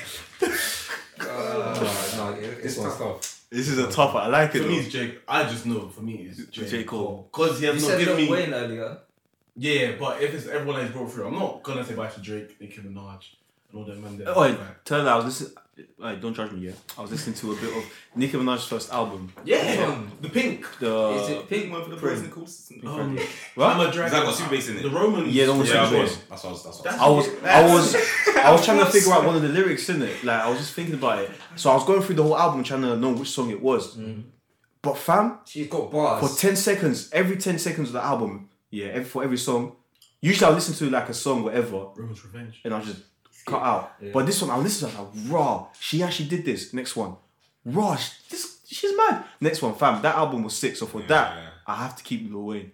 [1.20, 3.38] Uh, no, it- this one's.
[3.50, 4.24] This is a tough one.
[4.24, 4.62] I like it.
[4.62, 4.80] For me, though.
[4.80, 5.20] it's Jake.
[5.28, 5.88] I just know.
[5.88, 6.66] For me, it's J.
[6.66, 6.85] J.
[6.85, 7.28] Cole.
[7.30, 8.30] Because he You has not said given Lil me.
[8.32, 8.98] Wayne earlier.
[9.56, 12.58] Yeah, but if it's everyone that's brought through, I'm not gonna say bye to Drake,
[12.61, 13.41] Nicki Minaj, and
[13.74, 14.18] all them man.
[14.18, 14.28] there.
[14.28, 15.52] Oh, wait, Like, tell that I was listening.
[15.98, 16.74] Like, don't judge me yet.
[16.98, 17.82] I was listening to a bit of
[18.14, 19.32] Nicki Minaj's first album.
[19.44, 20.66] yeah, the pink.
[20.78, 22.14] The is it Pink One for the Prim.
[22.30, 22.92] boys and cool.
[23.00, 23.18] Um,
[23.54, 23.70] What?
[23.76, 24.02] I'm a dragon.
[24.02, 24.82] Has that got super bass in it?
[24.82, 25.30] The Roman.
[25.30, 26.18] Yeah, the one with Yeah, super bass.
[26.28, 26.62] That's what I was.
[26.64, 29.37] That's what That's- I I was, I was, I was trying to figure out one
[29.37, 30.22] of the lyrics in it.
[30.22, 31.30] Like I was just thinking about it.
[31.56, 33.98] So I was going through the whole album trying to know which song it was.
[34.82, 36.20] But fam, She's got bars.
[36.30, 39.76] for ten seconds, every ten seconds of the album, yeah, every, for every song,
[40.20, 42.61] usually I'll listen to like a song, whatever, Roman's Revenge.
[42.64, 42.98] and I'll just
[43.44, 43.92] cut out.
[44.12, 45.66] But this one, I'll listen to it, like raw.
[45.78, 46.72] She actually did this.
[46.72, 47.16] Next one,
[47.64, 47.96] raw.
[47.96, 49.24] sh- This she's mad.
[49.40, 50.02] Next one, fam.
[50.02, 50.76] That album was sick.
[50.76, 51.48] So for that, Yeah.
[51.66, 52.72] I have to keep Lil Wayne.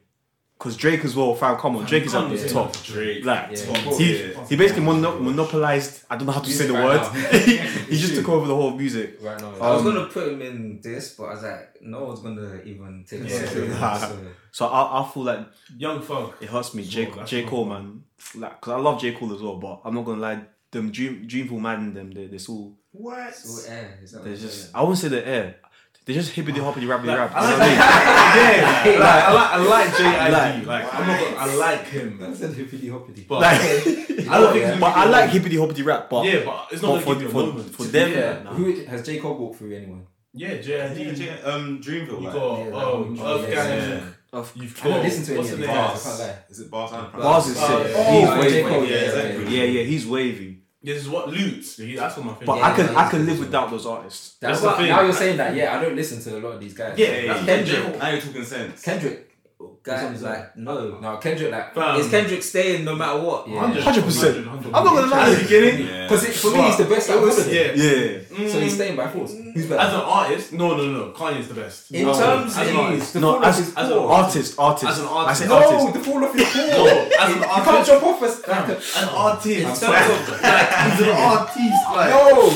[0.58, 1.56] Cause Drake as well, fam.
[1.56, 2.72] Come on, Drake is at can't the do top.
[2.82, 3.24] Drake.
[3.24, 3.90] Like Yeah.
[3.92, 6.02] he, he basically mono- monopolized.
[6.10, 7.42] I don't know how to say the Music word.
[7.88, 9.18] he just took over the whole music.
[9.22, 12.04] Right now, I was Um, gonna put him in this, but I was like, no
[12.06, 13.36] one's gonna even take Yeah.
[13.36, 13.68] it.
[13.80, 13.98] Nah.
[13.98, 14.18] So,
[14.50, 16.32] So I, I feel like Young Thug.
[16.40, 16.82] it hurts me.
[16.82, 17.82] As J, well, J Cole, bad.
[17.84, 18.02] man.
[18.34, 20.40] Like, cause I love J Cole as well, but I'm not gonna lie.
[20.70, 22.76] Them Dream, Dreamville Man them, they, they're all.
[22.92, 23.34] What?
[23.34, 23.98] so air.
[24.02, 24.60] Is They're just.
[24.62, 24.72] saying?
[24.74, 25.56] I wouldn't say they're air.
[26.04, 27.32] They're just hippity hoppity rappity rap.
[27.34, 28.94] I You know like, what I mean?
[28.94, 30.32] yeah, like, I like I like J.I.D.
[30.32, 33.26] Like- Like, I'm not I like him, That's a hippity hoppity.
[33.28, 34.66] but Like, I don't think.
[34.72, 36.08] he's but I like hippity hoppity rap.
[36.08, 37.74] But Yeah, but it's but not for, gonna give you a for, moment.
[37.74, 38.42] for them, yeah.
[38.42, 38.54] nah.
[38.54, 40.06] Who has J Cole walked through anyone?
[40.32, 41.24] Yeah, J.I.D.
[41.24, 42.08] Yeah, um, Dreamville.
[42.08, 43.20] You like- got Yeah, that um.
[43.20, 44.14] Earth Yeah, Gang.
[44.32, 46.06] Of- You've I don't got listen to any what's of the the bars.
[46.06, 46.38] I can't lie.
[46.50, 46.92] Is it Bas?
[46.92, 47.66] and Bas is sick.
[47.70, 47.94] oh, he's
[48.28, 48.50] yeah, wavy.
[48.50, 48.62] J.
[48.62, 49.56] Cole, yeah, yeah, exactly.
[49.58, 50.57] Yeah, yeah, he's wavy.
[50.88, 51.64] This is what Loot.
[51.76, 52.68] He- That's one of my But favorite.
[52.72, 53.26] I can yeah, I can yeah.
[53.30, 54.36] live without those artists.
[54.40, 54.88] That's the what, thing.
[54.88, 55.54] now you're saying that.
[55.54, 56.98] Yeah, I don't listen to a lot of these guys.
[56.98, 57.98] Yeah, Hey, that's Kendrick.
[57.98, 58.82] Now you're talking sense.
[58.82, 59.30] Kendrick.
[59.82, 60.98] Guys, like, no.
[61.00, 61.50] No, Kendrick.
[61.50, 61.98] Like, Fam.
[62.00, 63.48] Is Kendrick staying no matter what?
[63.48, 63.72] Yeah.
[63.72, 64.44] 100%.
[64.44, 64.46] 100%.
[64.66, 65.30] I'm not gonna lie.
[65.30, 66.02] At the beginning, Yeah.
[66.08, 67.10] because for me, he's the best.
[67.10, 67.48] out of all of them.
[67.54, 67.72] yeah.
[67.74, 68.48] Yeah.
[68.52, 69.32] So he's staying by force.
[69.32, 69.52] Mm.
[69.54, 71.12] Who's As an artist, no, no, no.
[71.12, 71.90] Kanye's the best.
[71.90, 74.12] In No, terms as an of- artist, The No, fall as, as an core.
[74.12, 74.90] artist, artist.
[74.92, 75.40] As an I artist.
[75.42, 75.92] say No, artist.
[75.94, 76.66] the fall off his core.
[76.66, 79.46] no, as an You can't jump off as like a, an artist.
[79.58, 81.82] In Like, terms of like, he's an artist.
[81.94, 82.54] Like, no.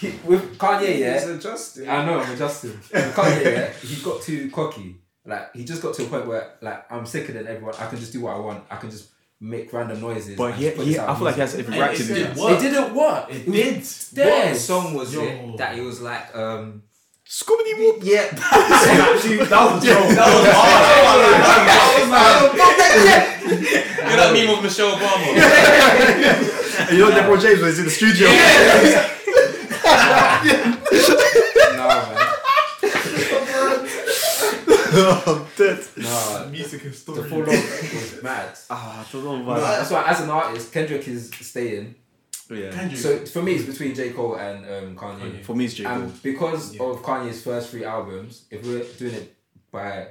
[0.00, 1.28] He, with Kanye, he's yeah.
[1.28, 1.88] adjusting.
[1.88, 2.70] I know, I'm adjusting.
[2.92, 4.96] Kanye, yeah, he got too cocky.
[5.30, 7.74] Like he just got to a point where like I'm sicker than everyone.
[7.78, 8.64] I can just do what I want.
[8.70, 9.08] I can just
[9.40, 10.36] make random noises.
[10.36, 11.72] But and he, just he, I feel like he has music.
[11.72, 12.36] every right to it do did that.
[12.36, 12.58] work.
[12.58, 13.26] It didn't work.
[13.30, 13.84] It did.
[14.14, 14.50] Dead.
[14.52, 15.22] What song was Yo.
[15.22, 16.82] it that he was like, um,
[17.26, 18.00] Scooby Whoop.
[18.02, 19.48] yeah, that was a joke.
[19.48, 20.44] That was
[24.00, 26.46] You know that meme of Michelle Obama?
[26.80, 28.28] And you know LeBron James was in the studio.
[31.76, 32.19] Nah, man.
[35.26, 35.84] I'm dead.
[35.96, 36.46] Nah.
[36.50, 37.28] music The historian.
[37.30, 38.58] fall off was mad.
[38.70, 41.94] Ah, I don't know, that's why, as an artist, Kendrick is staying.
[42.50, 42.70] Yeah.
[42.70, 42.98] Kendrick.
[43.00, 45.20] So for me, it's between J Cole and um, Kanye.
[45.20, 45.44] Kanye.
[45.44, 45.84] For me, it's J.
[45.84, 45.92] Cole.
[45.94, 46.82] And because Yeah.
[46.82, 49.36] of Kanye's first three albums, if we're doing it
[49.70, 50.08] by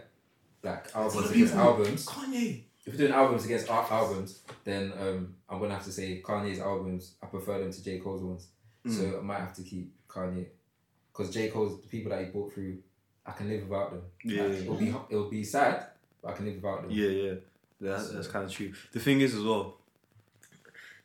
[0.63, 2.63] like albums the against albums, Kanye.
[2.86, 6.60] if we're doing albums against ar- albums, then um, I'm gonna have to say Kanye's
[6.60, 7.15] albums.
[7.21, 8.47] I prefer them to J Cole's ones.
[8.88, 10.45] So I might have to keep Kanye
[11.12, 12.78] because J Cole's the people that he brought through.
[13.30, 14.02] I can live without them.
[14.24, 15.86] Yeah, Like, yeah, it'll be it'll be sad,
[16.22, 16.92] but I can live without them.
[16.92, 17.34] Yeah, yeah.
[17.82, 18.74] That's, that's kind of true.
[18.92, 19.78] The thing is, as well,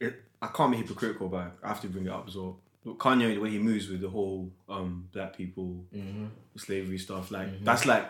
[0.00, 2.58] it, I can't be hypocritical, but I have to bring it up as well.
[2.87, 6.28] Kanye, the way he moves with the whole um black people Mhm.
[6.56, 8.06] slavery stuff, like that's like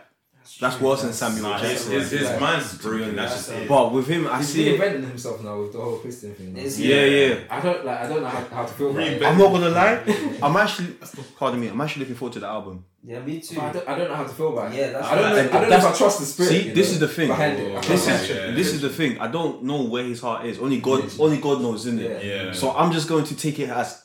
[0.60, 1.92] that's worse than Samuel Nah, his, Jackson.
[1.92, 3.16] his, his Like, mind's broken.
[3.16, 3.68] That's just it.
[3.68, 4.80] But with him, I He's see it.
[4.80, 6.52] reinventing himself now with the whole Christian thing.
[6.54, 6.60] now.
[6.60, 7.34] Is Yeah, yeah.
[7.50, 7.98] I don't like.
[8.00, 9.22] I don't know how, how to feel about it.
[9.22, 10.02] I'm not gonna lie.
[10.42, 10.96] I'm actually,
[11.38, 11.68] pardon me.
[11.68, 12.84] I'm actually looking forward to the album.
[13.06, 13.60] Yeah, me too.
[13.60, 14.78] I don't, I don't know how to feel about it.
[14.78, 15.36] Yeah, that's I don't know.
[15.36, 15.54] right.
[15.54, 16.48] I don't know if I trust the spirit.
[16.48, 17.28] See, you this know, is the thing.
[17.28, 17.76] Behind.
[17.76, 18.50] I This is Yeah.
[18.52, 19.18] this is the thing.
[19.18, 20.58] I don't know where his heart is.
[20.58, 22.24] Only God, only God knows, isn't it?
[22.24, 22.44] Yeah.
[22.46, 22.52] Yeah.
[22.52, 24.02] So I'm just going to take it as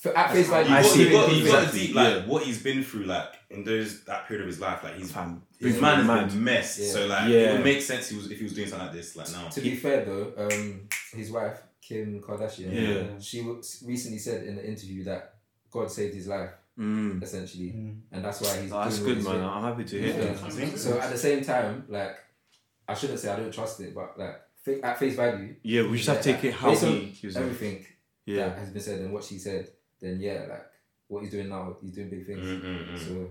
[0.00, 0.70] For- at face value.
[0.70, 1.36] you I got, see you got, it.
[1.36, 4.42] you got to Exactly, deep, like what he's been through, like in those that period
[4.42, 5.42] of his life, like he's fam.
[5.58, 6.28] his Been man has mad.
[6.28, 6.78] been messed.
[6.80, 6.92] Yeah.
[6.92, 7.38] So like Yeah.
[7.38, 9.48] it would make sense he was if he was doing something like this, like now.
[9.48, 13.18] To be fair though, um, his wife Kim Kardashian, Yeah.
[13.20, 15.34] she was recently said in an interview that
[15.70, 17.22] God saved his life Mm.
[17.22, 18.00] essentially, Mm.
[18.10, 18.72] and that's why he's.
[18.72, 19.34] Oh, that's good, man.
[19.34, 19.44] doing.
[19.44, 20.32] I'm happy to hear Yeah.
[20.34, 20.78] that.
[20.78, 22.16] So at the same time, like,
[22.88, 25.98] I shouldn't say I don't trust it, but like fa- at face value, Yeah, we
[25.98, 27.40] just have to take it how based he gives it.
[27.40, 27.86] everything
[28.26, 28.48] Yeah.
[28.48, 30.66] that has been said and what she said, then yeah, like
[31.08, 32.40] what he's doing now, he's doing big things.
[32.46, 32.98] Mm, mm, mm.
[32.98, 33.28] So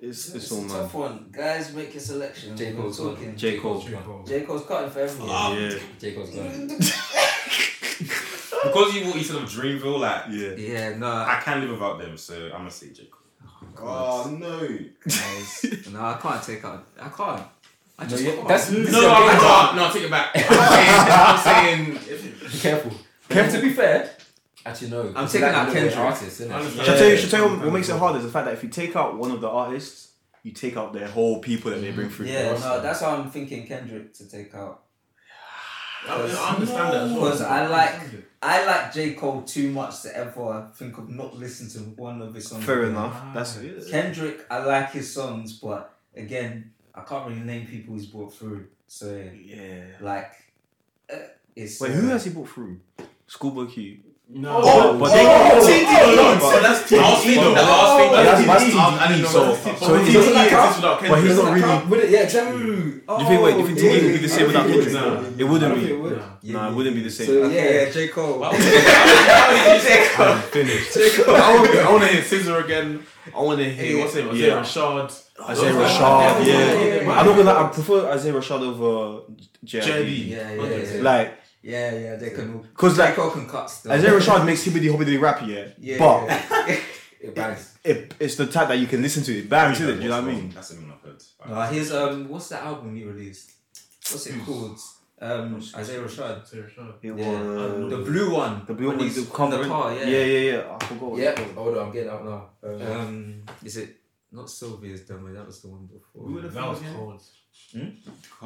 [0.02, 0.68] It's it's a all man.
[0.70, 1.28] tough one.
[1.30, 2.56] Guys, make your selection.
[2.56, 2.72] J.
[2.74, 3.36] Cole's talking.
[3.36, 3.80] J Cole.
[4.26, 4.40] J.
[4.42, 5.28] Cole's cutting for everyone.
[5.60, 5.78] Yeah.
[5.98, 6.68] J Cole's gone.
[8.64, 10.54] because you what you said of Dreamville, like Yeah.
[10.56, 11.06] Yeah, no.
[11.06, 13.20] I can't live without them, so I'm gonna say J Cole.
[13.76, 14.58] Oh no!
[15.08, 16.86] guys, no, I can't take out.
[17.00, 17.42] I can't.
[17.98, 18.48] I No, just yeah, can't.
[18.48, 19.76] that's No, this no, I can't.
[19.76, 20.30] No, take it back.
[20.36, 22.92] I'm saying, I'm saying Be careful.
[23.28, 23.60] Careful.
[23.60, 24.10] To be fair,
[24.64, 25.12] actually no.
[25.14, 25.96] I'm taking out the little Kendrick.
[25.98, 26.84] artists, isn't it?
[26.84, 27.16] Shall I tell you?
[27.16, 28.68] Shall I tell you what, what makes it hard is the fact that if you
[28.68, 32.10] take out one of the artists, you take out their whole people that they bring
[32.10, 32.26] through.
[32.26, 34.82] Yeah, no, that's why I'm thinking Kendrick to take out.
[36.06, 37.14] I, I understand that.
[37.14, 38.00] Because I like
[38.42, 42.34] I like J Cole too much to ever think of not listening to one of
[42.34, 42.64] his songs.
[42.64, 42.90] Fair again.
[42.90, 43.34] enough.
[43.34, 43.72] That's yeah.
[43.90, 48.66] Kendrick, I like his songs, but again, I can't really name people he's brought through.
[48.86, 49.84] So yeah.
[50.00, 50.34] like,
[51.10, 51.16] uh,
[51.56, 52.80] it's Wait, uh, who has he brought through?
[53.26, 54.00] Schoolboy Q.
[54.26, 54.58] No.
[54.64, 56.98] Oh, but they- oh, TDE, oh, but- so that's TDE.
[56.98, 57.62] I was thinking the though.
[57.62, 58.10] last thing.
[58.10, 58.78] Yeah, that's- that's TDE.
[58.80, 59.78] I didn't TDE, know so- that's TDE.
[59.78, 61.44] so Oh, it TDE doesn't exists without But he's Kendrick.
[61.44, 61.86] not really.
[61.90, 62.10] Would it?
[62.10, 62.58] Yeah, exactly.
[62.58, 63.42] Do you think?
[63.44, 64.92] Wait, do you think TDE would be the same without Kendrick?
[64.94, 65.24] No.
[65.38, 65.86] It wouldn't I don't be.
[65.86, 66.22] think it would.
[66.42, 66.52] No.
[66.60, 67.26] Nah, it wouldn't be the same.
[67.26, 68.38] So Okay, yeah, yeah, J Cole.
[68.40, 70.96] Why would you- why would you say- I'm finished.
[71.28, 73.06] I want, I want to hear Scissor again.
[73.36, 74.24] I want to hear what's it?
[74.24, 74.30] Yeah.
[74.32, 75.20] Isaiah Rashad.
[75.50, 76.74] Isaiah Those Rashad, yeah.
[76.74, 77.42] yeah, I'm not gonna.
[77.44, 79.22] lie, I prefer Isaiah Rashad over
[79.64, 79.82] JID.
[79.84, 80.28] JID.
[80.30, 80.62] Yeah, yeah,
[80.96, 81.02] yeah.
[81.02, 81.38] Like,
[81.72, 82.62] Yeah, yeah, they can.
[82.74, 83.92] cause like Cole can cut still.
[83.92, 85.68] Isaiah Rashad makes hibbity hobbity rap, yeah.
[85.78, 86.80] Yeah, But yeah.
[87.20, 87.78] it bangs.
[87.82, 89.32] it, it's the type that you can listen to.
[89.38, 89.96] It bangs, isn't it?
[89.96, 90.50] Do you know what I mean?
[90.54, 91.22] That's something I've heard.
[91.48, 93.52] No, his um, what's that album he released?
[94.10, 94.78] What's it called?
[95.22, 96.42] Um, Isaiah Rashad.
[96.42, 96.94] Isaiah Rashad.
[97.00, 97.30] It Yeah.
[97.40, 98.62] was The blue one.
[98.66, 99.94] the blue one, the the car.
[99.94, 100.04] Yeah.
[100.04, 100.76] yeah, yeah, yeah.
[100.78, 101.10] I forgot.
[101.12, 101.30] What Yeah.
[101.40, 101.52] it's.
[101.54, 102.50] Hold on, I'm getting out now.
[102.62, 103.90] Um, Um, is it
[104.32, 105.32] not Cilvia Demo?
[105.32, 106.26] That was the one before.
[106.26, 107.22] Who would have That was cold.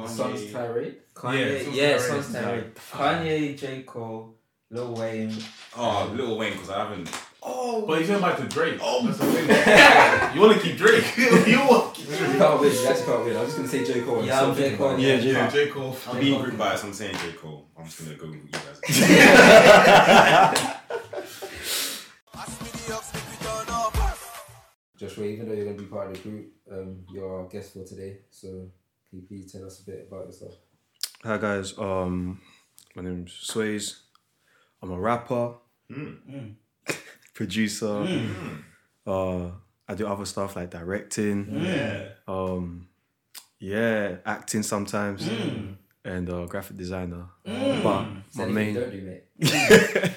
[0.07, 0.97] Sun's Tirade.
[1.13, 2.71] Kanye, Sons yeah, Sons Terror.
[2.91, 4.37] Kanye, J Cole,
[4.71, 5.35] Lil Wayne.
[5.75, 7.09] Oh, Little Wayne, because I haven't.
[7.41, 8.79] Oh, but he's going back to Drake.
[8.81, 9.47] Oh, that's the thing.
[10.35, 11.05] you want to keep Drake?
[11.17, 11.97] you want?
[11.99, 12.71] You can't win.
[12.71, 13.37] You actually can't win.
[13.37, 14.25] I'm just gonna say J Cole.
[14.25, 14.77] Yeah, I'm something J.
[14.77, 15.31] Cole, about- Yeah, J.
[15.31, 15.95] Yeah, J Cole.
[16.07, 16.83] I'm being group biased.
[16.83, 17.67] I'm saying J Cole.
[17.77, 18.79] I'm just gonna go with you guys.
[24.97, 27.85] Joshua, even though you're gonna be part of the group, um, you're our guest for
[27.85, 28.17] today.
[28.31, 28.69] So
[29.09, 30.53] can you please tell us a bit about yourself?
[31.23, 31.77] Hi guys.
[31.77, 32.39] Um,
[32.95, 34.03] my name's Sways.
[34.81, 35.53] I'm a rapper,
[35.91, 36.53] Mm.
[37.33, 38.07] producer.
[39.07, 39.49] Uh,
[39.87, 41.61] I do other stuff like directing.
[41.65, 42.09] Yeah.
[42.27, 42.87] Um,
[43.59, 45.27] yeah, acting sometimes,
[46.05, 47.25] and uh, graphic designer.
[47.43, 49.23] But my Say main, don't do, mate.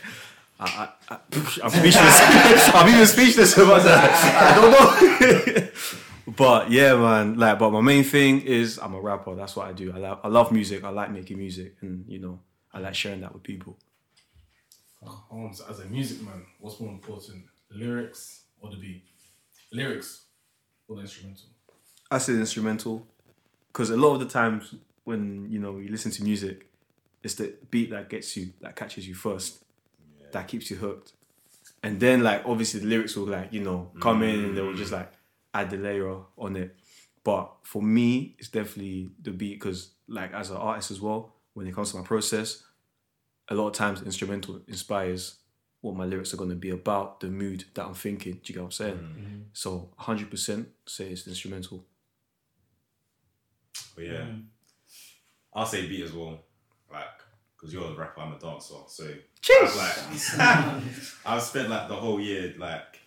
[0.61, 1.19] I, I, I,
[1.65, 2.71] I'm speechless.
[2.75, 4.11] I'm even speechless about that.
[4.37, 5.69] I don't know.
[6.27, 7.39] But yeah, man.
[7.39, 9.35] Like, but my main thing is I'm a rapper.
[9.35, 9.93] That's what I do.
[9.93, 10.85] I love, I love music.
[10.85, 12.41] I like making music, and you know,
[12.73, 13.79] I like sharing that with people.
[15.05, 19.05] So as a music man, what's more important, lyrics or the beat?
[19.73, 20.27] Lyrics
[20.87, 21.47] or the instrumental?
[22.11, 23.07] I say instrumental,
[23.69, 26.69] because a lot of the times when you know you listen to music,
[27.23, 29.65] it's the beat that gets you, that catches you first,
[30.31, 31.15] that keeps you hooked,
[31.83, 34.75] and then like obviously the lyrics will like you know come in and they will
[34.75, 35.13] just like
[35.55, 36.77] add the layer on it.
[37.25, 41.67] But for me, it's definitely the beat because like as an artist as well, when
[41.67, 42.63] it comes to my process,
[43.49, 45.37] a lot of times instrumental inspires
[45.81, 48.35] what my lyrics are going to be about, the mood that I'm thinking.
[48.35, 48.95] Do you get what I'm saying?
[48.95, 49.17] Mm.
[49.17, 49.41] Mm-hmm.
[49.53, 51.85] So 100% say it's instrumental.
[53.97, 54.45] But yeah, mm.
[55.53, 56.41] I'll say beat as well.
[56.91, 57.05] Like,
[57.57, 58.75] because you're a rapper, I'm a dancer.
[58.87, 59.13] So
[59.61, 60.83] I've, like,
[61.27, 63.01] I've spent like the whole year like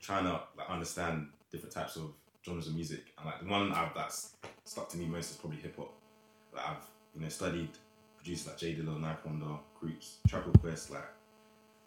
[0.00, 2.12] trying to like understand different types of
[2.44, 5.58] genres of music, and like the one I've that's stuck to me most is probably
[5.58, 5.92] hip hop.
[6.54, 6.84] Like I've
[7.14, 7.70] you know studied
[8.16, 11.08] producers like J Dilla, 9th Wonder, groups, Triple Quest, like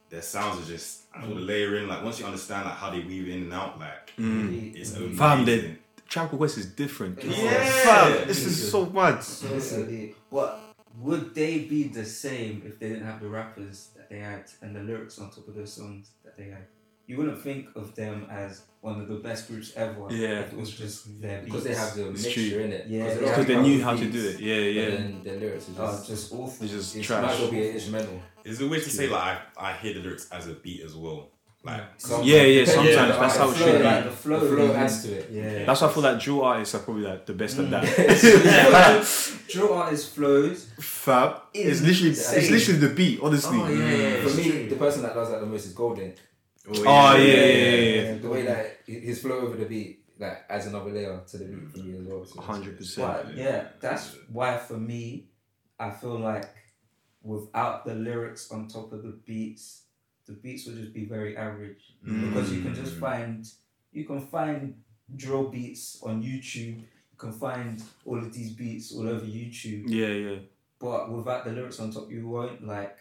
[0.10, 1.47] their sounds are just all the mm.
[1.47, 1.88] layering.
[1.88, 4.76] Like once you understand like how they weave in and out, like mm.
[4.76, 5.15] it's amazing.
[5.15, 7.23] Fam, they- Tribe Called Quest is different.
[7.23, 7.65] Yeah.
[7.65, 9.15] Fam, this is so mad.
[9.15, 10.60] Listen, what
[10.99, 14.76] would they be the same if they didn't have the rappers that they had and
[14.76, 16.67] the lyrics on top of those songs that they had?
[17.08, 20.08] You wouldn't think of them as one of the best groups ever.
[20.12, 20.41] Yeah.
[20.43, 22.60] if it was just their because they have the It's mixture true.
[22.65, 22.84] in it.
[22.88, 24.39] Yeah, they they Because have they knew how to do it.
[24.39, 24.89] Yeah, but yeah.
[24.98, 26.63] then their lyrics are Oh, just, just awful.
[26.65, 27.22] It's just it trash.
[27.24, 28.22] might as well be an instrumental.
[28.43, 29.24] Is it weird to say like
[29.58, 31.30] I, I hear the lyrics as a beat as well?
[31.65, 33.63] Like Some- Yeah, yeah, sometimes on the that's how it artist.
[33.63, 33.84] should be.
[33.86, 35.26] Like, The the flow flow, adds to it.
[35.32, 35.63] Yeah.
[35.65, 37.84] That's why I feel like drill artists are probably like the best at that.
[39.50, 40.67] Drill artist flows.
[40.82, 41.41] Fab.
[41.54, 43.58] It's literally it's literally the beat, honestly.
[43.62, 44.30] Oh, yeah, yeah, mm.
[44.30, 46.13] For me, the person that does that the most is Golden.
[46.67, 48.13] Oh, oh yeah, yeah, yeah, yeah.
[48.15, 51.71] The way that his flow over the beat like adds another layer to the beat
[51.71, 52.43] for me as well.
[52.43, 53.26] Hundred percent.
[53.26, 55.28] But yeah, that's why for me,
[55.80, 56.49] I feel like
[57.21, 59.84] without the lyrics on top of the beats,
[60.26, 62.99] the beats would just be very average because you can just mm.
[62.99, 63.45] find
[63.91, 64.76] you can find
[65.15, 66.78] drill beats on YouTube.
[66.78, 70.39] You can find all of these beats all over YouTube, Yeah, yeah.
[70.80, 72.97] but without the lyrics on top, you won't like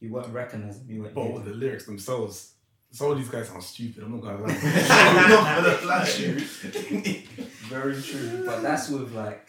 [0.00, 0.90] you won't recognize them.
[0.90, 1.14] You won't.
[1.14, 2.54] But with the lyrics themselves,
[2.90, 4.02] some of these guys sound stupid.
[4.04, 4.58] I'm not gonna lie.
[4.90, 6.40] I'm not gonna lie to you.
[7.68, 9.46] Very true, but that's with like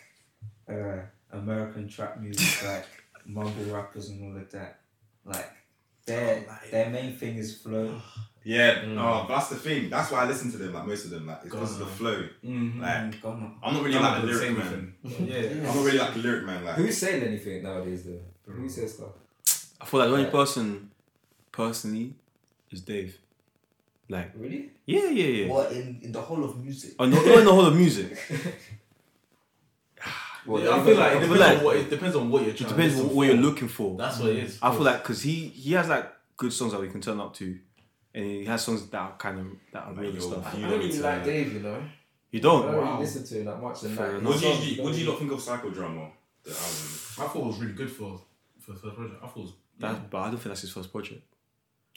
[0.70, 0.98] uh,
[1.32, 2.86] American trap music, like
[3.26, 4.80] mumble rappers and all of that.
[5.26, 5.50] Like
[6.06, 8.02] their their main thing is flow.
[8.44, 9.90] yeah, oh, but that's the thing.
[9.90, 10.74] That's why I listen to them.
[10.74, 12.28] Like most of them, like it's because of the flow.
[12.44, 12.82] Mm-hmm.
[12.82, 13.18] Like And.
[13.64, 14.94] I'm not really like a lyric man.
[15.04, 15.38] Yeah.
[15.38, 16.66] I'm not really like a lyric man.
[16.66, 18.20] Like Who's saying anything nowadays though?
[18.52, 19.12] Who says stuff?
[19.80, 20.32] I feel like the only Yeah.
[20.32, 20.92] person,
[21.52, 22.16] personally,
[22.72, 23.18] is Dave.
[24.12, 24.72] Like, Really?
[24.88, 25.48] yeah, yeah, yeah.
[25.48, 26.96] What in, in the whole of music?
[26.98, 28.18] Oh, not, not in the whole of music.
[30.46, 32.52] Well, Yeah, I feel like it depends like- on what it depends on what you're
[32.52, 33.98] It depends to on what you're looking for.
[33.98, 34.58] That's what it is.
[34.62, 37.34] I feel like because he he has like good songs that we can turn up
[37.36, 37.58] to,
[38.16, 40.54] and he has songs that are kind of that are Like real your- stuff.
[40.54, 41.84] I You don't know, really like uh, Dave, you know.
[42.32, 42.68] You don't.
[42.68, 42.92] I don't Wow.
[42.92, 43.84] really listen to him that much.
[43.84, 44.34] And Fair like, enough.
[44.34, 46.12] what do you songs what do don't you really- lot think of Psychodrama?
[46.44, 47.20] The album.
[47.20, 48.22] I thought it was really good for
[48.60, 49.24] for the first project.
[49.24, 49.54] I thought it was.
[49.80, 51.22] That, but I don't think that's his first project.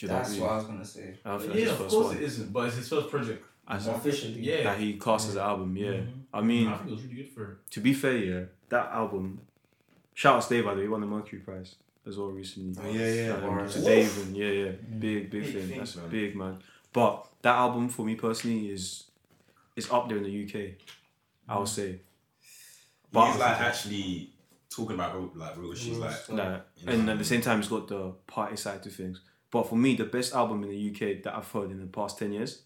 [0.03, 0.51] Do you That's what I what?
[0.53, 1.15] I was gonna say.
[1.25, 2.17] I don't think yeah, that's of first course one.
[2.17, 3.45] it isn't, but it's his first project.
[3.69, 4.41] As- Officially.
[4.41, 4.65] Yeah.
[4.65, 5.91] that he cast as an album, yeah.
[5.93, 6.07] Mhm.
[6.35, 7.59] I mean, I think it was really good for her.
[7.71, 9.41] to be fair, yeah, that album.
[10.15, 12.83] Shout out to Dave by the way, he won the Mercury Prize as well recently.
[12.85, 13.33] Oh, yeah, yeah.
[13.35, 13.71] Um, Alright.
[13.71, 15.69] to Dave and yeah, yeah, big, big, Big thing.
[15.69, 16.09] thing, That's man.
[16.09, 16.59] big, man.
[16.93, 19.05] But that album for me personally is
[19.77, 20.75] is up there in the UK.
[21.49, 22.01] I would say.
[23.13, 24.31] But he's like actually
[24.69, 27.61] talking about real- like real issues, like Like, you know and at the same time,
[27.61, 29.21] it's got the party side to things.
[29.53, 32.19] But for me, the best album in the UK that I've heard in the past
[32.19, 32.63] 10 years,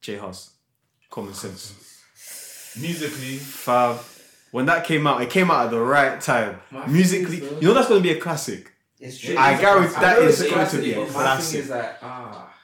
[0.00, 0.50] J Hus,
[1.10, 2.02] Common Sense.
[2.80, 3.98] Musically, Fab.
[4.50, 6.58] When that came out, it came out at the right time.
[6.70, 8.72] My Musically, thing you know that's going to be a classic.
[8.98, 9.36] It's true.
[9.36, 11.22] I guarantee I that know is it's a to classic, be a but My thing
[11.22, 11.60] classic.
[11.60, 12.54] is that ah,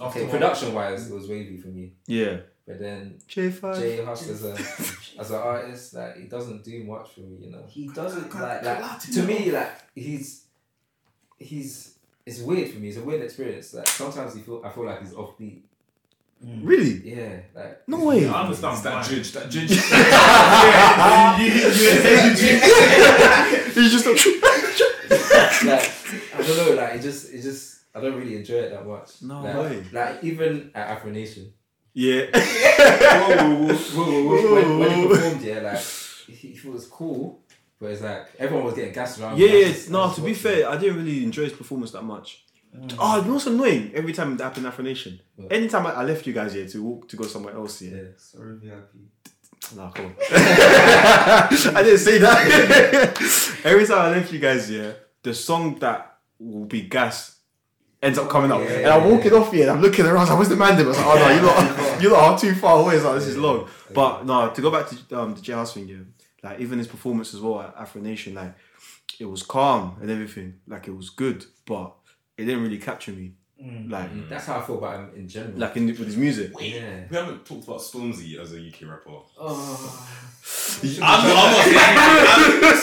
[0.00, 1.94] after okay, production wise, it was wavy for me.
[2.06, 2.36] Yeah.
[2.66, 3.80] But then J5.
[3.80, 7.50] J Hus as a as an artist, like he doesn't do much for me, you
[7.50, 7.64] know.
[7.68, 10.41] He doesn't like Like to me, like he's
[11.42, 12.88] he's it's weird for me.
[12.88, 13.74] It's a weird experience.
[13.74, 15.60] Like sometimes he feel I feel like he's offbeat.
[16.44, 16.60] Mm.
[16.64, 17.14] Really?
[17.14, 18.26] Yeah, like No way.
[18.26, 18.74] I understand.
[18.74, 19.70] It's that judge, that judge.
[23.74, 24.06] He's just
[25.64, 25.92] like
[26.34, 29.22] I don't know, like it just it just I don't really enjoy it that much.
[29.22, 29.84] No like, way.
[29.92, 31.52] Like even at Afro Nation,
[31.92, 32.26] Yeah.
[32.34, 35.80] Whoa, whoa, whoa, whoa, whoa, when, when he performed, yeah, like
[36.26, 37.41] he, he was cool,
[37.82, 39.36] but it's like everyone was getting gassed around.
[39.38, 39.68] Yeah, yeah.
[39.68, 42.44] just- No, just to be fair, I didn't really enjoy his performance that much.
[42.98, 43.90] Oh, you know what's annoying?
[43.94, 45.20] Every time that happened in Afro Nation.
[45.36, 45.52] What?
[45.52, 47.86] Anytime I, I left you guys here to walk to go somewhere else, it.
[47.92, 47.96] yeah.
[47.98, 48.08] Yeah.
[48.16, 49.76] Sorry, VIP.
[49.76, 50.14] Nah, come on.
[50.30, 53.60] I didn't say that.
[53.64, 57.38] Every time I left you guys here, the song that will be gas
[58.02, 58.60] ends up coming up.
[58.60, 60.48] Yeah, and I'm yeah, walking off here and I'm looking around, I was like, where's
[60.48, 60.86] the man there?
[60.86, 62.96] I was like, oh no, you lot, you lot are too far away.
[62.96, 63.42] It's like, this is Yeah.
[63.42, 63.68] long.
[63.94, 65.96] But no, to go back to um, the J Hus thing, yeah,
[66.42, 68.54] like even his performance as well at Afro Nation, like
[69.20, 70.54] it was calm and everything.
[70.66, 71.94] Like it was good, but
[72.36, 73.32] it didn't really capture me.
[73.62, 73.90] Mm.
[73.90, 74.28] Like, mm.
[74.28, 75.56] That's how I feel about him in general.
[75.56, 76.50] like in, with his music.
[76.60, 77.04] yeah.
[77.08, 79.20] We haven't talked about Stormzy as a UK rapper.
[79.38, 80.08] Oh.
[80.82, 81.72] I'm not, I'm
[82.60, 82.82] not,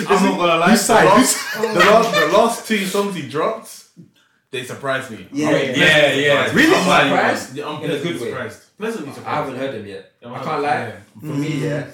[0.00, 0.74] I'm oh not gonna lie.
[0.74, 3.84] The last, the last, the last two songs he dropped,
[4.50, 5.28] they surprised me.
[5.32, 5.72] Yeah, Oh, yeah.
[5.76, 6.52] Yeah, yeah.
[6.52, 6.74] Really?
[6.74, 7.58] I'm Surprised?
[7.60, 8.30] I'm In a good pleasantly way.
[8.30, 8.76] surprised.
[8.78, 9.28] Pleasantly surprised.
[9.28, 10.12] I haven't heard him yet.
[10.26, 10.68] I can't lie.
[10.88, 10.96] yeah.
[11.20, 11.86] For me, yeah,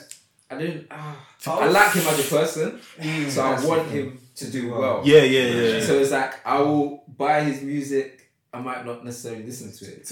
[0.51, 0.87] I didn't.
[0.91, 2.81] ah, I like him as a person,
[3.31, 5.03] so I want him to do well.
[5.05, 5.63] Yeah, yeah, yeah.
[5.77, 5.81] yeah.
[5.85, 8.17] So it's like I will buy his music.
[8.53, 10.05] I might not necessarily listen to it.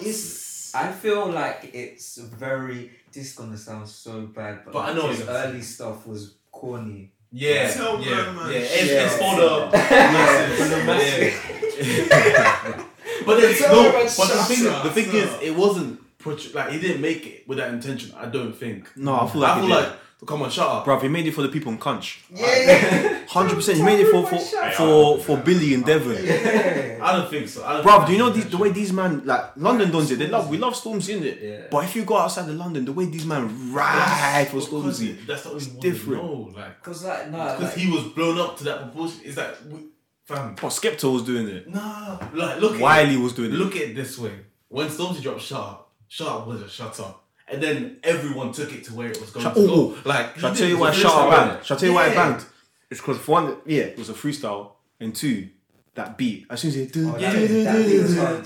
[0.00, 2.90] It's, I feel like it's very.
[3.12, 6.34] This is gonna sound so bad, but, But I know his it's- early stuff was
[6.50, 7.12] corny.
[7.36, 8.50] Yeah, Tell yeah, them, man.
[8.52, 8.58] yeah.
[8.58, 9.06] It's, Yeah.
[9.06, 9.70] it's for the
[10.94, 11.34] masses.
[11.84, 12.84] Yeah.
[13.26, 16.72] But then Tell no, but the thing, up, the thing is, it wasn't portray- like
[16.72, 18.12] he didn't make it with that intention.
[18.16, 18.88] I don't think.
[18.96, 19.84] No, I feel like I he feel did.
[19.88, 20.86] like come on, shut up.
[20.86, 22.24] Bruv, he made it for the people in Conch.
[22.30, 24.38] Yeah, Hundred percent, he made it for for
[24.72, 26.16] for, for Billy and Devon.
[26.24, 26.98] yeah.
[27.02, 27.62] I don't think so.
[27.62, 30.10] I don't Bruv, do you know that's these, the way these man like London does
[30.10, 30.18] it?
[30.18, 31.38] They love we love Stormzy in it.
[31.42, 31.66] Yeah.
[31.70, 34.68] But if you go outside of London, the way these man ride for Because
[35.00, 36.22] Stormzy, That's the only it's one different.
[36.22, 39.20] We know, like Cause like no, because like, he was blown up to that proportion.
[39.24, 39.80] Is that we,
[40.24, 40.54] fam?
[40.54, 41.68] but Skepta was doing it.
[41.68, 42.76] Nah, like look.
[42.76, 43.56] At Wiley was doing it.
[43.56, 44.32] Look at it this way.
[44.68, 47.24] When Stormzy dropped Shut Up, Shut Up was a shut up.
[47.46, 49.96] And then everyone took it to where it was going Shut- to oh, go.
[50.08, 51.64] Like, Shall I tell you it why Shut Up banged?
[51.64, 52.30] Shall I tell you why it Yeah.
[52.30, 52.46] banged?
[52.90, 55.48] It's because for one, yeah, it was a freestyle, and two,
[55.94, 56.46] that beat.
[56.50, 58.44] As soon as he Oh, that- that beat was hard.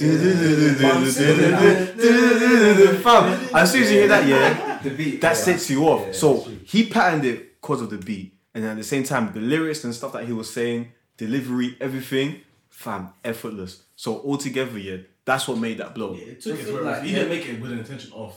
[3.02, 6.14] Fam, as soon as you hear that, yeah, the beat that sets you off.
[6.14, 9.84] So he patterned it because of the beat, and at the same time, the lyrics
[9.84, 13.82] and stuff that he was saying, delivery, everything, fam, effortless.
[13.96, 14.98] So altogether, yeah,
[15.28, 16.14] that's what made that blow.
[16.14, 18.34] Yeah, it took I it like- He didn't make it with an intention of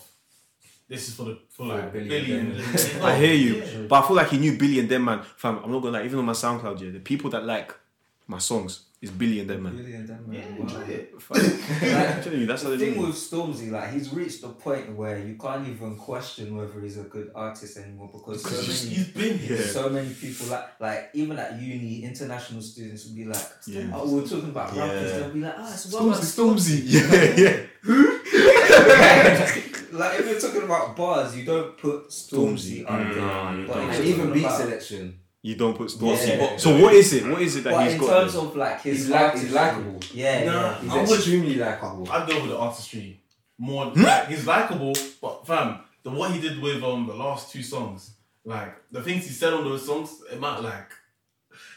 [0.90, 2.96] this is for the for like Billy Billy, and and, them.
[2.96, 3.88] and- I hear you, Yeah.
[3.90, 5.22] but I feel like he knew Billy and them man.
[5.38, 6.06] Fam, I'm not gonna lie.
[6.06, 7.74] Even on my SoundCloud, yeah, the people that like
[8.28, 9.76] my songs is Billy and them man.
[9.78, 10.58] Really and them, Yeah, man.
[10.58, 10.86] enjoy Wow.
[10.90, 11.22] it.
[11.22, 15.18] Fam, I'm you, that's how The thing with Stormzy, like he's reached a point where
[15.18, 19.30] you can't even question whether he's a good artist anymore because Because so he's many,
[19.30, 19.58] been here.
[19.58, 23.90] So many people like, like even at uni, international students would be like, Yeah.
[23.94, 27.44] oh, we we're talking about rappers, they'll be like, ah, it's what about Stormzy, yeah,
[27.44, 27.58] yeah.
[29.92, 32.92] like if you're talking about bars, you don't put Stormzy Stormzy.
[32.92, 33.16] under.
[33.16, 33.90] Mm, but don't.
[33.90, 35.18] if And you're even talking beat about- selection.
[35.44, 35.98] You don't put Yeah.
[36.16, 36.60] Stormzy.
[36.60, 37.26] So what is it?
[37.28, 38.06] What is it that But he's in got?
[38.10, 38.42] In terms there?
[38.44, 40.00] of like his He's like he's likable.
[40.14, 40.82] Yeah, Nah, yeah.
[40.82, 42.12] He's I would- extremely likable.
[42.12, 43.20] I'd go with the artistry
[43.58, 43.86] more.
[43.96, 48.12] Like, he's likable, but fam, the what he did with um the last two songs,
[48.46, 50.90] like the things he said on those songs, it might like,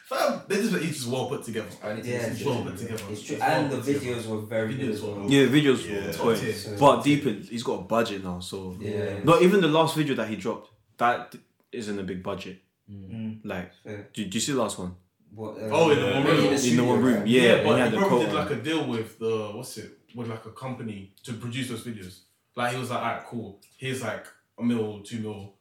[0.07, 1.69] fam, they just he's just well put together.
[1.83, 2.65] And need to Yeah, listen it's well it.
[2.67, 3.03] put together.
[3.11, 4.07] It's true, well and the put together.
[4.07, 5.27] videos were very good Videos as well.
[5.31, 6.07] Yeah, videos Yeah.
[6.07, 6.37] were Top toy.
[6.39, 6.53] tier.
[6.55, 9.21] So- But deep in, he's got a budget now, so Yeah.
[9.25, 10.71] not even the last video that he dropped.
[10.99, 11.35] That
[11.73, 12.59] isn't a big budget.
[12.91, 14.09] Mm, Like, fair.
[14.13, 14.95] do, do you see the last one?
[15.35, 16.45] What, uh, Oh, in the Yeah, one room.
[16.47, 17.27] in the In the one room, right?
[17.27, 17.43] yeah.
[17.43, 19.77] Yeah, and he but had he the probably did like a deal with the what's
[19.79, 22.21] it with like a company to produce those videos.
[22.57, 23.61] Like he was like, alright, cool.
[23.77, 24.27] Here's like
[24.59, 25.55] a mil, two mil,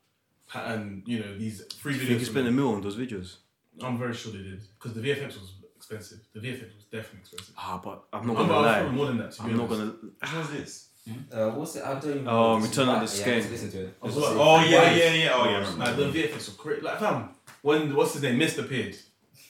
[0.53, 2.07] and you know these three Do you videos.
[2.09, 2.57] think he for spent a me.
[2.57, 3.37] mil on those videos?
[3.81, 6.19] I'm very sure they did because the VFX was expensive.
[6.33, 7.55] The VFX was definitely expensive.
[7.57, 8.95] Ah, but I'm not I'm, gonna I'm probably lie.
[8.95, 9.31] more than that.
[9.31, 9.79] To be I'm not honest.
[9.81, 10.11] gonna.
[10.21, 10.89] Which one's this?
[11.31, 11.83] Uh, what's it?
[11.83, 12.27] I don't even.
[12.27, 12.57] Oh, know.
[12.63, 13.51] It's Return of back- the Yeah, Skeng.
[13.51, 13.97] listen to it.
[14.01, 14.35] I was like.
[14.37, 15.29] Oh yeah, yeah, yeah.
[15.33, 15.57] Oh yeah.
[15.57, 16.11] I Like remember.
[16.11, 16.81] the VFX was crazy.
[16.81, 17.29] Like fam,
[17.61, 18.59] when what's his name, Mr.
[18.59, 18.95] appeared.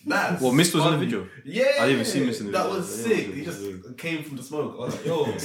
[0.06, 1.06] That's Well, Mist was in the funny.
[1.06, 1.28] video.
[1.46, 2.78] Yeah, I didn't even see Mist in the That video.
[2.80, 3.28] was Yeah, sick.
[3.28, 3.46] yeah, He yeah.
[3.46, 4.76] just came from the smoke.
[4.78, 5.26] I was like, yo,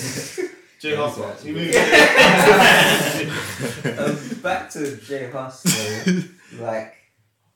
[0.80, 1.28] Jay Yeah, Hustle.
[1.30, 3.28] exactly.
[3.98, 5.62] Um, back to J Hus.
[5.62, 6.94] though, like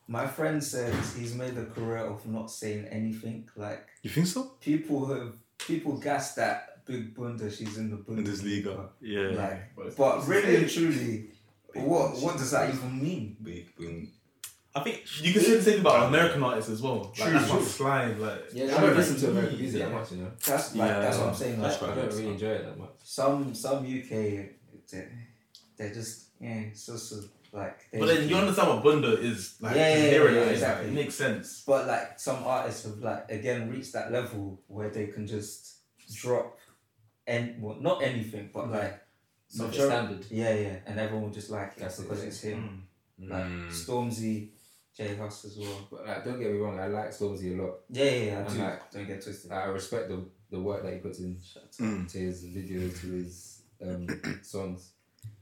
[0.09, 3.48] my friend says, he's made a career of not saying anything.
[3.57, 4.53] Like You think so?
[4.61, 7.51] people have people gas that Big Bunda.
[7.51, 8.89] She's in the Bundesliga.
[9.01, 9.28] Yeah.
[9.30, 11.30] Like, But- but really and truly,
[11.74, 13.37] what what does that even mean?
[13.43, 14.09] Big boom.
[14.74, 16.99] I think you can say the same about American artists as well.
[17.05, 17.59] Like, True, that's true.
[17.59, 18.20] not slang.
[18.20, 19.89] Like Yeah, I don't listen to American music Yeah.
[19.89, 20.30] that much, you know.
[20.47, 21.61] That's like that's what I'm saying.
[21.61, 21.83] Like.
[21.83, 22.91] I don't really enjoy it that much.
[23.05, 24.11] some some UK,
[24.91, 25.09] they
[25.76, 27.16] they're just yeah, it's just uh,
[27.53, 27.78] like.
[27.93, 29.76] But then you understand what Bunda is like.
[29.76, 30.89] Yeah, to yeah, yeah, exactly.
[30.89, 31.62] It makes sense.
[31.66, 35.76] But like some artists have like again reached that level where they can just
[36.14, 36.59] drop
[37.26, 39.00] and well not anything but like
[39.54, 40.26] Not the major- standard.
[40.30, 42.28] Yeah, yeah, and everyone will just like it That's it, because yeah.
[42.28, 42.86] it's him.
[43.20, 43.30] Mm.
[43.30, 43.68] Like Mm.
[43.70, 44.48] Stormzy,
[44.96, 45.88] J Hus as well.
[45.90, 47.74] But like, don't get me wrong, I like Stormzy a lot.
[47.90, 48.62] Yeah, yeah, yeah I I'm do.
[48.62, 49.50] like- Don't get twisted.
[49.50, 51.36] Like, I respect the the work that he puts in
[51.80, 52.10] Mm.
[52.12, 54.06] to his videos, to his um,
[54.42, 54.92] songs.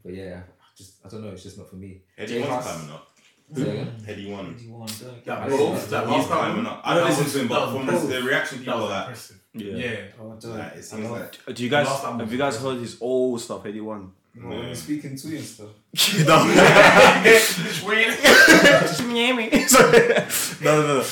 [0.05, 1.31] But yeah, I just I don't know.
[1.31, 2.03] It's just not for me.
[2.19, 2.65] Headie J Hus.
[2.65, 3.10] climbing up.
[3.55, 3.93] Say again?
[4.07, 4.55] Headie One.
[4.59, 5.91] Anyone, don't That me both- started.
[5.91, 6.81] that He's last climbing album, up.
[6.85, 8.09] I don't listen to him, but was from impressive.
[8.11, 9.41] the reaction That people was like, impressive.
[9.55, 9.75] Yeah.
[9.75, 9.97] Yeah.
[10.21, 10.59] Oh, don't.
[10.59, 13.65] like, it seems like Do you guys have you guys heard his old stuff?
[13.65, 14.13] Headie One.
[14.37, 15.69] Well, when you're speaking to you and stuff.
[20.63, 21.05] no, no, no.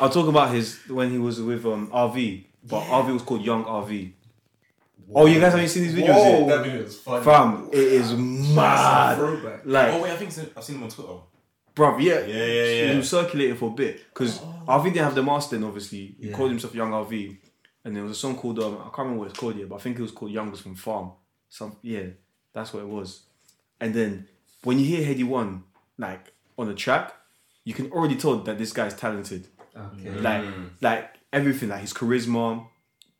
[0.00, 3.64] I'll talk about his when he was with um RV, but RV was called Young
[3.64, 4.12] RV.
[5.14, 6.48] Oh, you guys haven't seen these videos Whoa, yet?
[6.48, 7.24] that video is funny.
[7.24, 9.16] Fam, it is mad.
[9.18, 9.60] Throwback.
[9.64, 11.12] Like, oh wait, I think I've seen him on Twitter.
[11.74, 12.90] Bruv, yeah, Yeah, yeah, yeah.
[12.92, 16.16] He was circulating for a bit because RV didn't have the master then, obviously.
[16.20, 16.36] He Yeah.
[16.36, 17.38] called himself Young RV.
[17.84, 19.76] And there was a song called, um, I can't remember what it's called yet, but
[19.76, 21.12] I think it was called Youngest from Farm.
[21.48, 22.04] Some, yeah,
[22.52, 23.22] that's what it was.
[23.80, 24.28] And then
[24.62, 25.64] when you hear Headie One,
[25.98, 27.12] like, on the track,
[27.64, 29.48] you can already tell that this guy's talented.
[29.76, 30.10] Okay.
[30.20, 30.44] Like,
[30.80, 32.66] like everything, like his charisma,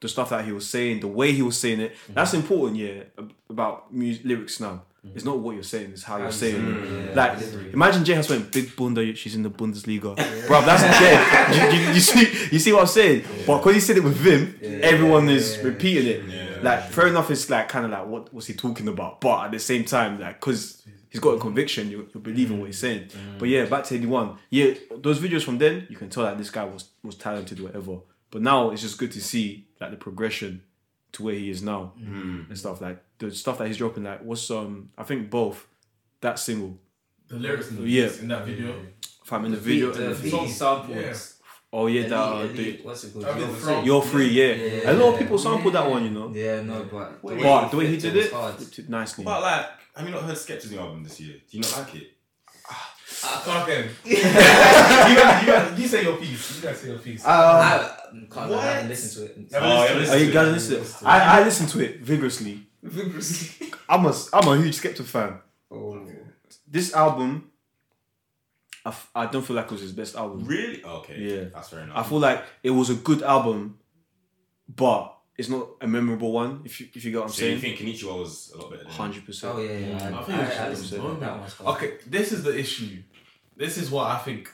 [0.01, 1.97] the stuff that he was saying, the way he was saying it.
[2.11, 4.83] That's important, yeah, ab- about music lyrics now.
[5.05, 5.17] Mm.
[5.17, 7.07] It's not what you're saying; it's how, you're you saying it.
[7.09, 7.73] yeah, Like, delivery.
[7.73, 9.15] imagine J Hus went big bunda.
[9.17, 10.15] She's in the Bundesliga,
[10.47, 10.61] bro.
[10.63, 11.73] That's dead.
[11.75, 13.25] you, you, you see, you see what I'm saying?
[13.47, 16.25] But because he said it with Vim, everyone is yeah, repeating it.
[16.29, 16.59] Yeah.
[16.63, 17.31] Like, fair enough.
[17.33, 19.21] It's like kind of like what was he talking about?
[19.21, 22.61] But at the same time, like, because he's got a conviction, you you believe in
[22.61, 23.07] what he's saying.
[23.09, 23.39] Mm.
[23.41, 24.37] But yeah, back to Headie One.
[24.51, 27.99] Yeah, those videos from then, you can tell that this guy was was talented, whatever.
[28.31, 30.63] But now it's just good to see like the progression
[31.13, 34.05] to where he is now and stuff like the stuff that he's dropping.
[34.05, 35.67] Like, what's um, I think both
[36.21, 36.79] that single.
[37.29, 38.11] The lyrics in, the Yeah.
[38.21, 38.75] in that video.
[39.25, 40.97] If I'm in the Beat, video, the and the beat song- samples.
[40.97, 41.49] Yeah.
[41.73, 43.87] oh yeah, Elite, that uh, elite, the, what's it called?
[43.87, 44.03] You're.
[44.03, 44.29] Free.
[44.29, 44.55] you're.
[44.55, 46.31] Yeah, Yeah, a lot of people sampled that one, you know.
[46.35, 48.33] Yeah, no, but Wait, the But the way he did it,
[48.79, 49.25] it nicely.
[49.25, 51.37] But like, have you not heard Skepta's new album this year?
[51.51, 52.09] Do you not like it?
[53.13, 53.89] Fuck him.
[54.05, 56.57] you, guys, you, guys, you say your piece.
[56.57, 57.25] You guys say your piece.
[57.25, 58.61] Uh, I can't I What?
[58.65, 59.47] haven't listened to it.
[59.51, 60.81] Yeah, Oh, yeah, oh, listen to it.
[60.81, 61.07] listen.
[61.07, 62.67] I, I listen to it vigorously.
[63.89, 65.39] I'm a I'm a huge Skepta fan.
[65.71, 66.05] Oh.
[66.67, 67.51] This album,
[68.85, 70.45] I, f- I don't feel like it was his best album.
[70.45, 70.83] Really?
[70.85, 71.17] Okay.
[71.19, 71.45] Yeah.
[71.55, 71.97] That's fair enough.
[71.97, 73.79] I feel like it was a good album,
[74.75, 76.63] but it's not a memorable one.
[76.65, 77.61] If you if you get what I'm saying.
[77.61, 79.55] so you think Konnichiwa was a lot better than hundred percent.
[79.55, 79.95] Oh yeah, yeah.
[80.17, 81.17] I I, think I, it's I, just listened to one.
[81.17, 81.21] it.
[81.21, 81.67] That.
[81.73, 83.03] Okay, this is the issue.
[83.57, 84.51] This is what I think.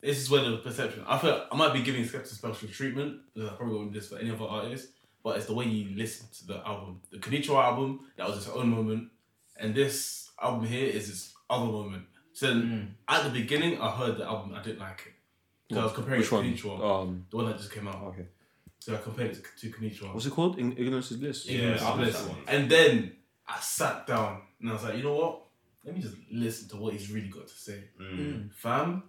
[0.00, 1.02] This is where the perception.
[1.06, 3.20] I feel I might be giving Skepta special treatment.
[3.34, 4.88] because I probably wouldn't do this for any other artist.
[5.22, 7.00] But it's the way you listen to the album.
[7.10, 9.10] The Konnichiwa album, that was its own moment.
[9.58, 12.04] And this album here is its other moment.
[12.32, 15.12] So then, at the beginning, I heard the album, I didn't like it.
[15.68, 16.80] Because I was comparing Which it to one?
[16.80, 17.02] Konnichiwa.
[17.02, 18.02] Um, the one that just came out.
[18.04, 18.26] okay.
[18.80, 20.12] So I compared it to Konnichiwa.
[20.14, 20.58] What's it called?
[20.58, 21.46] In- Ignorance is bliss.
[21.46, 22.18] Yeah, Ignorance I like bliss.
[22.20, 22.38] that one.
[22.48, 23.12] And then
[23.46, 25.42] I sat down and I was like, you know what?
[25.84, 27.84] Let me just listen to what he's really got to say.
[28.00, 28.52] Mm.
[28.54, 29.02] Fam,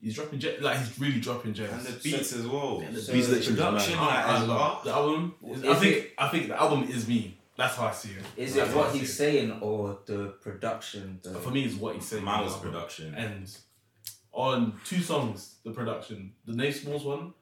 [0.00, 0.62] he's dropping gems.
[0.62, 1.86] Like he's really dropping gems.
[1.86, 2.80] And the beats as well.
[2.80, 4.06] the So- Beats literally production, mad.
[4.06, 5.34] like, I as love the album.
[5.46, 7.38] is- I Is think I think the album is me.
[7.56, 8.24] That's how I see it.
[8.36, 9.12] Is That's it what he's it.
[9.12, 11.20] saying or the production?
[11.22, 12.24] The, For me, it's what he's saying.
[12.24, 13.14] Mine was production.
[13.14, 13.48] And
[14.32, 17.32] on two songs, the production, the Nafe Smallz one.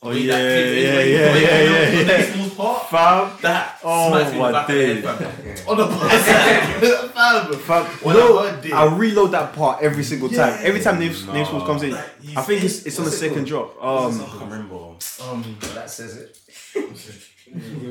[0.00, 2.46] Oh Wait, yeah, that yeah, kid- yeah, wait, yeah, wait, yeah, wait, yeah, The yeah.
[2.46, 2.88] Nafe part.
[2.88, 5.14] Fam, That Oh, smacked me in the my back of the head, fam.
[5.16, 5.64] Okay.
[5.66, 6.24] On the bus.
[7.18, 7.54] Fam.
[7.58, 8.38] Fam, When you know,
[8.78, 10.54] I I reload that part every single time.
[10.60, 10.68] Yeah.
[10.68, 11.32] Every time Names No.
[11.32, 12.04] Names comes in, Like,
[12.36, 13.74] I think it's it's on the it second called?
[13.74, 13.84] drop.
[13.84, 14.74] Um, I can't remember.
[15.20, 16.38] Um, that says it.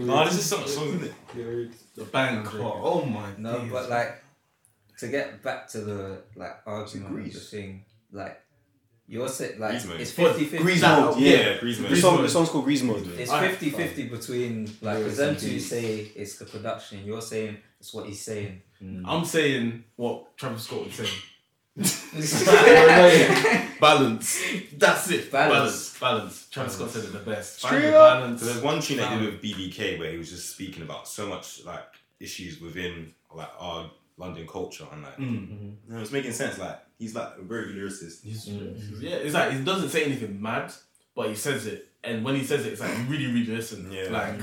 [0.10, 1.72] Oh, this is some song, isn't it?
[1.96, 2.78] the bank part.
[2.84, 3.72] Oh my No, days.
[3.72, 4.24] but like
[5.00, 7.50] to get back to the like argument of the Greaze.
[7.50, 8.40] thing, like
[9.08, 10.32] you're saying like Greaze it's What?
[10.36, 11.58] 50 50 Greaze That- mode, Yeah, yeah.
[11.60, 11.90] Griezmann.
[11.90, 13.08] The song, the song's called Greaze Mode.
[13.18, 17.06] It's Alright, 50 50 between like Lyrics for them and two say it's the production,
[17.06, 18.62] you're saying it's what he's saying.
[19.06, 21.08] I'm saying what Travis Scott would say.
[22.46, 23.80] Balance.
[23.80, 24.44] Balance.
[24.78, 25.32] That's it.
[25.32, 25.98] Balance.
[26.00, 26.00] Balance.
[26.00, 26.48] Balance.
[26.50, 27.62] Travis Scott said it the best.
[27.62, 28.40] Find Straight balance.
[28.42, 31.28] So there's one tune they did with BBK where he was just speaking about so
[31.28, 31.86] much like
[32.20, 35.76] issues within like our London culture and like Mm.
[35.88, 36.58] you know, it's making sense.
[36.58, 38.24] Like he's like a very lyricist.
[38.24, 40.72] He's- Yeah, it's like he doesn't say anything mad,
[41.16, 43.92] but he says it, and when he says it, it's like you really, really listen.
[43.92, 44.10] Yeah.
[44.10, 44.40] Like,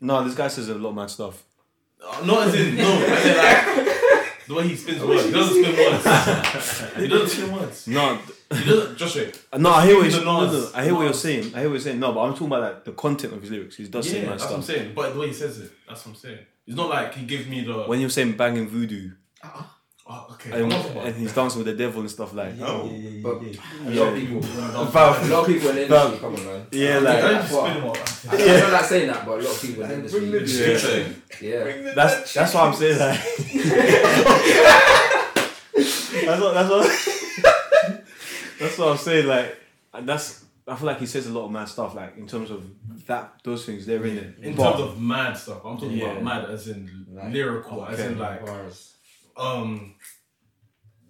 [0.00, 1.42] No, this guy says a lot of mad stuff.
[2.04, 5.24] uh, not as in no, as in like the way he spins words.
[5.24, 6.94] He doesn't spin words.
[6.96, 7.86] he doesn't spin words.
[7.88, 8.18] No,
[8.52, 8.96] He doesn't.
[8.96, 9.40] Just wait.
[9.58, 10.70] no, I hear what Give you're, no, no.
[10.74, 11.52] I hear what you're saying.
[11.54, 11.98] I hear what you're saying.
[11.98, 13.76] No, but I'm talking about like the content of his lyrics.
[13.76, 14.92] He does say Yeah, mad that's what I'm saying.
[14.94, 16.38] But the way he says it, that's what I'm saying.
[16.66, 17.84] It's not like he gives me the.
[17.84, 19.12] When you're saying banging voodoo
[20.08, 20.50] oh, okay.
[20.62, 22.54] and, and he's dancing with the devil and stuff like.
[22.56, 22.66] No.
[22.66, 22.88] Oh.
[23.22, 23.60] But Yeah.
[23.86, 26.66] a lot of people, Fam, a lot of people in the industry, come on, man.
[26.72, 27.96] Yeah, Don't like just spin him up.
[28.30, 30.78] I don't like saying that, but a lot of people in the industry, Yeah.
[30.78, 30.88] So,
[31.40, 31.92] yeah.
[31.94, 32.98] that's that's what I'm saying.
[32.98, 33.20] Like,
[36.26, 36.84] that's what that's what
[38.60, 39.26] that's what I'm saying.
[39.26, 39.56] Like,
[39.94, 41.94] and that's I feel like he says a lot of mad stuff.
[41.94, 42.64] Like in terms of
[43.06, 44.34] that, those things they're in it.
[44.42, 46.12] In But- terms of mad stuff, I'm talking Yeah.
[46.12, 48.92] about mad as in Like- lyrical, as in like Bars.
[49.36, 49.94] Um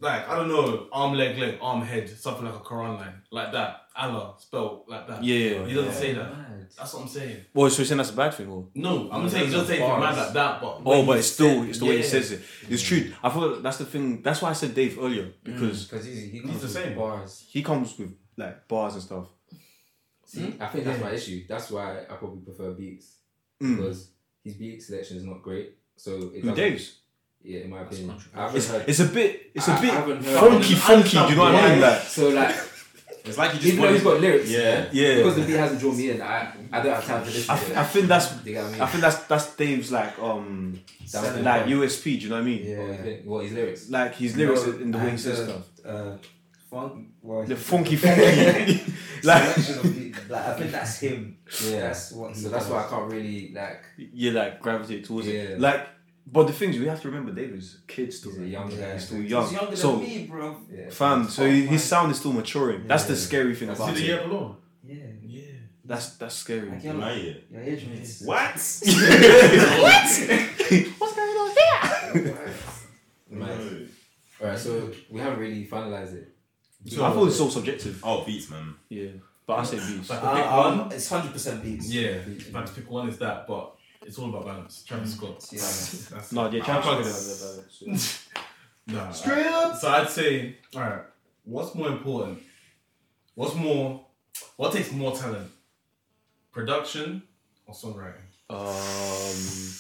[0.01, 3.23] like I don't know, arm leg leg, arm head, something like a Quran line.
[3.31, 3.83] Like that.
[3.99, 5.25] Allah spelled like that.
[5.25, 5.99] Yeah, yeah, He doesn't yeah.
[5.99, 6.31] say that.
[6.31, 6.67] Mad.
[6.77, 7.45] That's what I'm saying.
[7.55, 9.75] well, so you're saying that's a bad thing, or No, I'm saying he doesn't say
[9.79, 10.17] anything Bars.
[10.17, 12.43] mad like that, but oh, but it's still it's the way he says it.
[12.69, 13.11] It's true.
[13.23, 14.21] I thought that's the thing.
[14.21, 16.95] That's why I said Dave earlier because Because he's, he comes the with same.
[16.99, 17.47] bars.
[17.49, 19.29] he comes with like bars and stuff.
[20.27, 21.45] See, I think that's my issue.
[21.49, 23.13] That's why I probably prefer beats
[23.63, 23.77] Mm.
[23.79, 24.11] because
[24.45, 25.79] his beat selection is not great.
[25.97, 26.57] So it Who, doesn't.
[26.57, 26.99] Dave's?
[27.47, 28.41] Yeah, in my opinion, I controversial.
[28.43, 28.85] haven't It's, heard.
[28.89, 31.11] it's a bit it's a I- I bit haven't funky, funky.
[31.11, 31.81] Do you know what I mean?
[31.81, 32.57] Like so like,
[33.25, 34.89] it's like you just even though he's got lyrics, Yeah.
[34.93, 35.17] Yeah.
[35.17, 37.55] because the beat hasn't drawn me in, I, I don't have time to listen I,
[37.59, 37.77] to th- it.
[37.79, 38.81] I think that's you get what I mean?
[38.83, 41.75] I think that's that's Dave's like um Selling like point.
[41.77, 42.03] USP.
[42.05, 42.77] Do you know what I mean?
[42.79, 43.03] What, Yeah.
[43.03, 43.25] think?
[43.25, 43.91] what his lyrics?
[43.91, 45.63] Like his lyrics No, in the way he says stuff.
[45.85, 46.17] Uh,
[46.71, 48.23] funk, well, The funky, funky.
[49.23, 51.39] like selection of the, like I think that's him.
[51.65, 51.81] Yeah.
[51.81, 52.35] That's what.
[52.37, 53.85] So that's why I can't really like.
[53.97, 55.35] you like gravitate towards Yeah.
[55.55, 55.61] it.
[55.61, 55.87] Like
[56.29, 58.33] But the thing is, we have to remember David's a kid still.
[58.33, 58.95] He's a young guy.
[58.95, 59.53] He's still He's young.
[59.53, 60.57] younger so, than me, bro.
[60.71, 60.91] Yeah.
[60.91, 62.87] fam, so Oh his my- sound is still maturing.
[62.89, 63.19] That's the Yeah.
[63.21, 64.07] scary thing See about the it.
[64.07, 64.57] year below.
[64.85, 64.97] Yeah.
[65.23, 65.43] Yeah.
[65.85, 66.69] That's that's scary.
[66.71, 67.37] Like, you're My like, year.
[67.51, 68.23] your age mates.
[68.23, 68.57] What?
[73.31, 73.89] Man.
[74.41, 76.33] Alright, so we haven't really finalized it.
[76.93, 78.01] I thought it's so subjective.
[78.05, 78.75] Oh, beats, man.
[78.89, 79.09] Yeah,
[79.47, 80.09] but I say beats.
[80.09, 80.93] But- Uh, Pick um, one.
[80.93, 81.93] it's hundred percent beats.
[81.93, 82.11] Yeah.
[82.27, 83.76] If I had to pick one, is that, but
[84.07, 84.85] it's all about balance.
[84.85, 85.47] Travis Scott.
[85.51, 85.59] Yeah.
[86.17, 88.29] That's No, yeah, Travis I'll Scott fuck is.
[88.89, 89.77] Nah, Straight up.
[89.77, 91.03] So I'd say, all right.
[91.45, 92.39] What's more important?
[93.35, 94.05] What's more?
[94.57, 95.51] What takes more talent?
[96.53, 97.23] Production
[97.67, 98.23] or songwriting?
[98.49, 99.73] Um,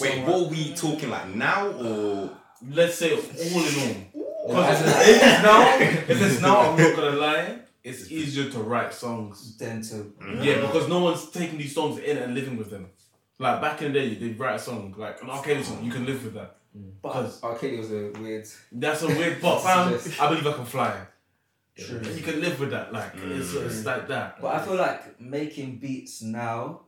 [0.00, 2.30] Wait, what are we talking like now or?
[2.70, 4.24] Let's say all in all.
[4.46, 7.58] Because if it's now, if it's now, I'm not gonna lie.
[7.82, 9.56] It's easier to write songs.
[9.58, 12.88] Then to Yeah, because no one's taking these songs in and living with them.
[13.38, 15.82] Like back in the day, they'd write a song like an arcade song.
[15.84, 16.56] You can live with that.
[17.02, 17.56] Because R.
[17.56, 18.46] Kelly was a weird.
[18.72, 20.18] that's a weird but fam, Yes.
[20.20, 20.96] I believe I can fly.
[21.76, 22.00] True.
[22.00, 22.92] You can live with that.
[22.92, 24.40] Like it's, it's like that.
[24.40, 26.82] But I feel like making beats now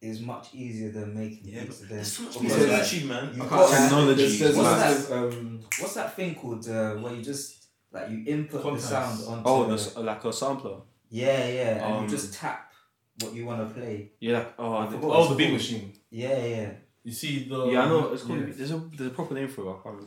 [0.00, 1.96] is much easier than making Yeah, beats but then.
[1.98, 3.34] there's so much Because, more like, YouTube, man.
[3.34, 4.16] you I got can't- Technology.
[4.22, 5.16] There's, there's What's that?
[5.18, 8.74] um, What's that thing called uh, where you just like you input Quantize.
[8.76, 10.76] the sound onto oh, the, that's like a sampler.
[11.10, 12.67] yeah yeah and Um, you just tap
[13.20, 14.10] what you want to play.
[14.20, 15.92] Yeah, like, oh, the- Oh, the beat machine.
[16.10, 16.70] Yeah yeah
[17.04, 18.12] You see the yeah, I know.
[18.12, 18.40] It's called.
[18.40, 19.70] Yeah, There's a there's a proper name for it.
[19.70, 20.06] I can't remember.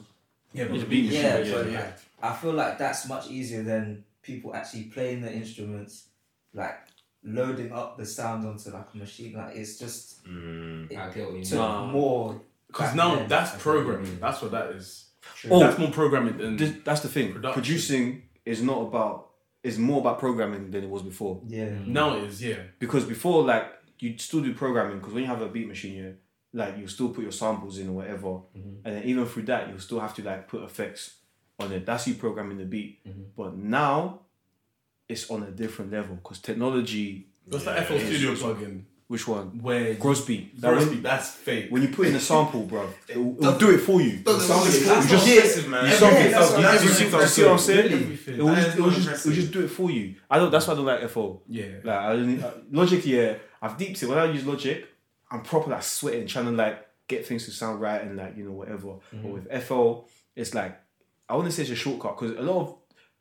[0.53, 1.37] yeah but It's the a beat beat yeah.
[1.39, 1.93] machine, but yeah, like,
[2.23, 6.07] I feel like that's much easier than people actually playing the instruments,
[6.53, 6.77] like
[7.23, 9.33] loading up the sound onto like a machine.
[9.33, 10.91] Like it's just Mm.
[10.91, 11.61] it I get what you took mean.
[11.61, 11.85] Nah.
[11.87, 12.41] more.
[12.67, 13.27] Because now then.
[13.27, 14.19] that's I programming.
[14.19, 15.05] That's what that is.
[15.35, 15.51] True.
[15.51, 17.33] Oh, That's more programming than This, that's the thing.
[17.33, 17.61] Production.
[17.61, 19.30] Producing is not about.
[19.63, 21.39] Is more about programming than it was before.
[21.47, 21.69] yeah.
[21.85, 22.41] now it is.
[22.43, 22.55] Yeah.
[22.79, 23.65] Because before, like
[23.99, 24.97] you still do programming.
[24.97, 26.11] Because when you have a beat machine, yeah,
[26.51, 28.77] like you still put your samples in or whatever, Mhm.
[28.83, 31.17] and then even through that, you still have to like put effects
[31.59, 31.85] on it.
[31.85, 33.05] That's you programming the beat.
[33.07, 33.25] Mhm.
[33.37, 34.21] But now,
[35.07, 37.27] it's on a different level because technology.
[37.45, 38.81] What's Yeah, that FL Studio just- plugin
[39.11, 39.61] Which one?
[39.61, 40.61] where Gross beat.
[40.61, 41.03] That when, beat?
[41.03, 41.69] That's fake.
[41.69, 44.19] when you put in a sample, bro, it'll, it'll do it for you.
[44.23, 45.83] That's not just- man.
[45.83, 47.91] you Yeah, that's you- see- what see what I'm saying?
[48.25, 50.15] It will just, it will just, it will just do it for you.
[50.29, 50.49] I don't.
[50.49, 51.41] That's why I don't like FO.
[51.49, 51.65] Yeah.
[51.83, 54.07] Like I don't, uh, Logic, yeah, I've deeped it.
[54.07, 54.87] When I use Logic,
[55.29, 58.45] I'm proper like sweating, trying to like get things to sound right and like you
[58.45, 58.93] know whatever.
[59.11, 60.05] But with FL,
[60.37, 60.79] it's like
[61.27, 62.75] I wouldn't say it's a shortcut because a lot of,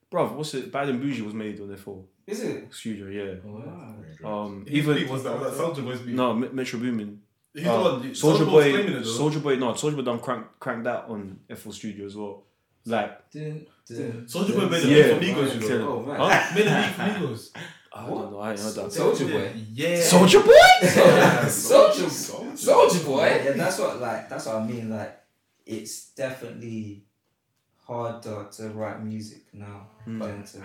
[0.09, 0.71] bro, what's it?
[0.71, 2.73] Bad and Bougie was made on FL Is it?
[2.73, 3.35] Studio, yeah.
[3.45, 4.43] Wow.
[4.45, 6.15] Um, His even was that, was that Soulja Boy's beat.
[6.15, 7.19] no Me- Metro Boomin.
[7.55, 8.03] He's Uh, the one.
[8.03, 9.19] Soulja Soldier Boy, claiming it though.
[9.19, 12.45] Soulja Boy, no, Soulja Boy done crank cranked that on FL Studio as well.
[12.87, 15.19] Like Dun, dun, Soulja Boy made a Yeah.
[15.19, 15.89] beat for Migos, you know.
[15.89, 16.17] Oh man.
[16.21, 16.55] Huh?
[16.55, 17.51] Made a beat for Migos.
[17.93, 18.87] I don't know, I ain't heard that.
[18.87, 19.53] Soulja Boy.
[19.73, 20.01] Yeah.
[20.15, 20.89] Soldier Boy.
[21.49, 22.55] Soldier, Boy.
[22.55, 23.27] Soldier Boy.
[23.45, 24.89] Yeah, that's what like that's what I mean.
[24.91, 25.19] Like
[25.67, 27.05] it's definitely
[27.77, 30.63] harder to write music now than to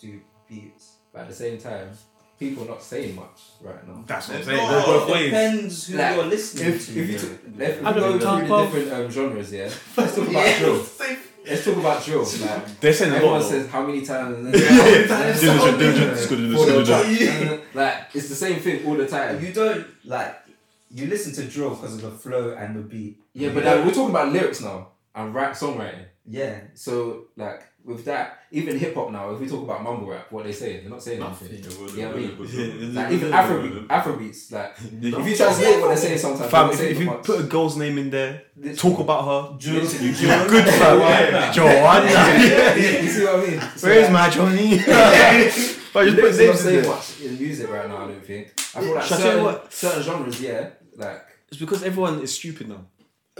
[0.00, 0.95] do beats.
[1.16, 1.88] But at the same time,
[2.38, 4.04] people not saying much right now.
[4.06, 4.56] That's what I'm saying.
[4.58, 5.24] not- Go both ways.
[5.30, 7.00] Depends who Like, you're listening If, to.
[7.00, 7.26] if you, t-
[7.64, 8.40] if we I go don't through talk
[8.72, 9.62] the different um, genres, yeah.
[9.96, 10.86] Let's talk about drill.
[11.46, 12.22] Let's talk about drill.
[12.22, 13.38] Like, They're saying a lot.
[13.38, 13.48] though.
[13.48, 14.54] says how many times.
[14.60, 15.06] Yeah.
[15.06, 15.78] then- Diligent,
[16.28, 19.42] diligent, Like it's the same thing all the time.
[19.42, 20.36] you don't like
[20.90, 23.18] you listen to drill because of the flow and the beat.
[23.32, 26.04] Yeah, but like, we're talking about lyrics now and rap songwriting.
[26.28, 30.26] Yeah, So like with that, even hip hop now, if we talk about mumble rap,
[30.32, 31.48] what they say, they're not saying Nothing.
[31.48, 31.98] anything.
[31.98, 32.36] Yeah, I mean,
[32.92, 33.00] Yeah.
[33.02, 34.74] like even Afrobeat, Afrobeats, like
[35.20, 37.22] if you translate what they're saying sometimes, Fam, if, not if you much.
[37.24, 38.76] put a girl's name in there, Literally.
[38.76, 40.08] talk about her, Literally.
[40.08, 41.52] you're good, fam.
[41.54, 42.74] Joanna.
[43.02, 43.60] you see what I mean?
[43.76, 44.78] So, Where's like, my Johnny?
[45.92, 46.90] but just put lyrics are not names in saying there.
[46.90, 47.96] much in music right now.
[47.98, 48.52] I don't think.
[48.74, 49.72] I feel like Shall I tell you certain, what?
[49.72, 52.84] certain genres, yeah, like It's because everyone is stupid now.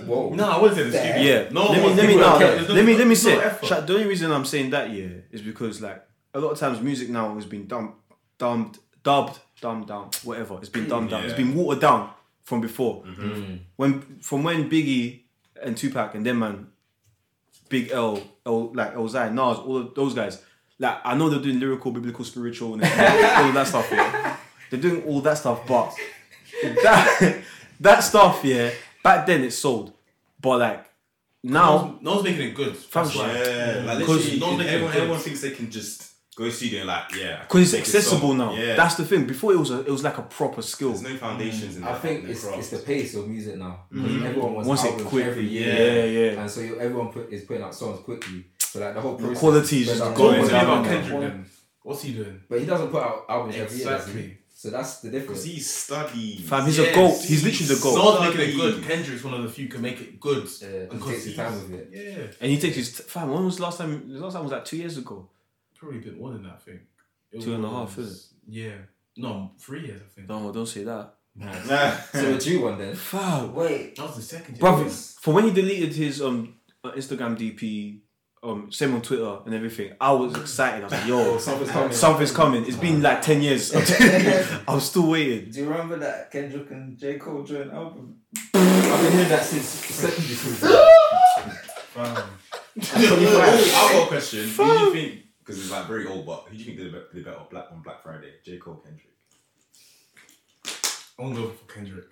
[0.05, 0.30] Whoa.
[0.34, 1.20] No, I wouldn't say the Yeah.
[1.20, 1.49] Yeah.
[1.51, 3.36] No, let me let me people now, don't no- let me let me no say.
[3.36, 7.09] the only reason I'm saying that yeah is because like a lot of times music
[7.09, 7.94] now has been dumbed,
[8.38, 10.59] dumbed, dubbed, dumbed down, whatever.
[10.59, 11.24] It's been dumbed down.
[11.24, 12.11] It's been watered down
[12.44, 13.03] from before.
[13.05, 13.61] Mm.
[13.76, 15.20] When from when Biggie
[15.62, 16.68] and Tupac and them man,
[17.68, 20.42] Big L, L like Elzai, Nas, all of those guys.
[20.78, 23.88] Like I know they're doing lyrical, biblical, spiritual, and all that stuff.
[23.90, 24.36] Yeah,
[24.70, 25.94] they're doing all that stuff, but
[26.62, 27.42] that
[27.80, 28.70] that stuff, yeah,
[29.07, 29.92] back then it sold,
[30.40, 30.84] but like
[31.44, 32.74] now, no one's making it good.
[32.92, 33.26] That's why.
[33.32, 35.00] Yeah, like Because literally, don't make it everyone, good.
[35.02, 37.42] everyone thinks they can just go studio and like, yeah.
[37.42, 38.38] because it's accessible song.
[38.38, 38.52] now.
[38.54, 39.26] Yeah, That's the thing.
[39.26, 40.90] Before it was a, it was like a proper skill.
[40.90, 42.02] there's no foundations in I that.
[42.02, 43.84] think no it's, it's the pace of music now.
[43.92, 44.24] Mhm.
[44.26, 45.24] Everyone wants, Wants it quick.
[45.26, 45.72] every year.
[45.72, 46.40] Yeah, yeah.
[46.40, 48.44] And so everyone put, is putting out songs quickly.
[48.59, 49.38] So like the whole process.
[49.38, 50.14] quality is just out.
[50.16, 50.90] going What's he down about now.
[50.90, 51.46] Kendrick then?
[51.84, 52.40] What's he doing?
[52.48, 53.92] But he doesn't put out albums every year.
[53.94, 54.38] Exactly.
[54.66, 55.42] So that's the difference.
[55.42, 56.40] Because he's studied.
[56.40, 56.88] Fam, he's Yes.
[56.92, 57.14] a goat.
[57.24, 57.94] He's literally the goat.
[57.94, 58.74] Someone's making it Studied.
[58.74, 58.84] good.
[58.84, 60.48] Kendrick's one of the few can make it good.
[60.60, 61.88] Yeah, he takes his time with it.
[61.92, 62.26] Yeah.
[62.40, 63.30] And he takes his fam.
[63.30, 64.12] When was the last time?
[64.12, 65.28] The last time was like two years ago.
[65.76, 66.80] Probably a bit more than that, I think.
[67.32, 68.74] It Two and a half, was- isn't Yeah.
[69.16, 70.28] No, three years, I think.
[70.28, 71.14] No, don't say that.
[71.36, 71.52] Nah.
[71.70, 71.96] nah.
[72.12, 72.94] So a Jew one then.
[72.96, 74.60] Fam, Wait, That was the second year.
[74.60, 78.00] Bro, from when he deleted his um uh, Instagram DP,
[78.43, 80.82] um same on Twitter and everything, I was excited.
[80.82, 81.93] I was like, yo, Something's coming.
[81.93, 82.64] something's coming.
[82.66, 83.74] It's been like ten years.
[84.68, 85.51] I'm still waiting.
[85.51, 88.16] do you remember that Kendrick and J Cole joint album?
[88.55, 90.87] I've been hearing that since secondary school.
[91.95, 92.24] Fam.
[92.78, 94.49] I've got a question.
[94.49, 95.22] Who do you think?
[95.39, 97.66] Because it's like very old, but who do you think did, be- did better Black
[97.72, 98.32] on Black Friday?
[98.45, 99.12] J Cole, Kendrick.
[101.18, 102.11] I'm gonna go for Kendrick.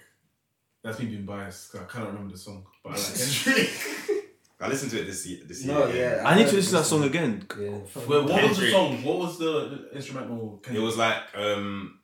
[0.82, 3.70] That's me being biased because I cannot remember the song, but I like Kendrick.
[4.64, 5.40] I listened to it this year.
[5.46, 6.16] This No, year.
[6.20, 6.28] yeah.
[6.28, 7.46] I need to listen to that song again.
[7.60, 7.70] Yeah.
[7.70, 9.02] Wait, what was the song?
[9.04, 10.62] What was the instrumental?
[10.72, 11.98] It was like um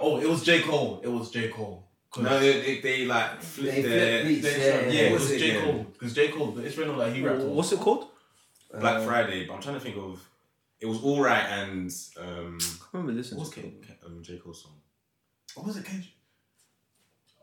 [0.00, 1.00] Oh, it was J Cole.
[1.04, 1.88] It was J Cole.
[2.18, 5.00] no, they, they, they like flipped They their flip beats, the yeah, yeah, yeah.
[5.08, 5.64] it was it J again?
[5.64, 5.86] Cole.
[5.92, 7.54] Because J Cole, the instrumental that he rapped on.
[7.54, 8.08] What's it called?
[8.80, 10.20] Black Uh, Friday, but I'm trying to think of.
[10.80, 12.58] It was all right and um.
[12.60, 13.72] I remember listening What's to K,
[14.04, 14.76] um, J Cole's song?
[15.54, 16.08] What was it, Kendrick?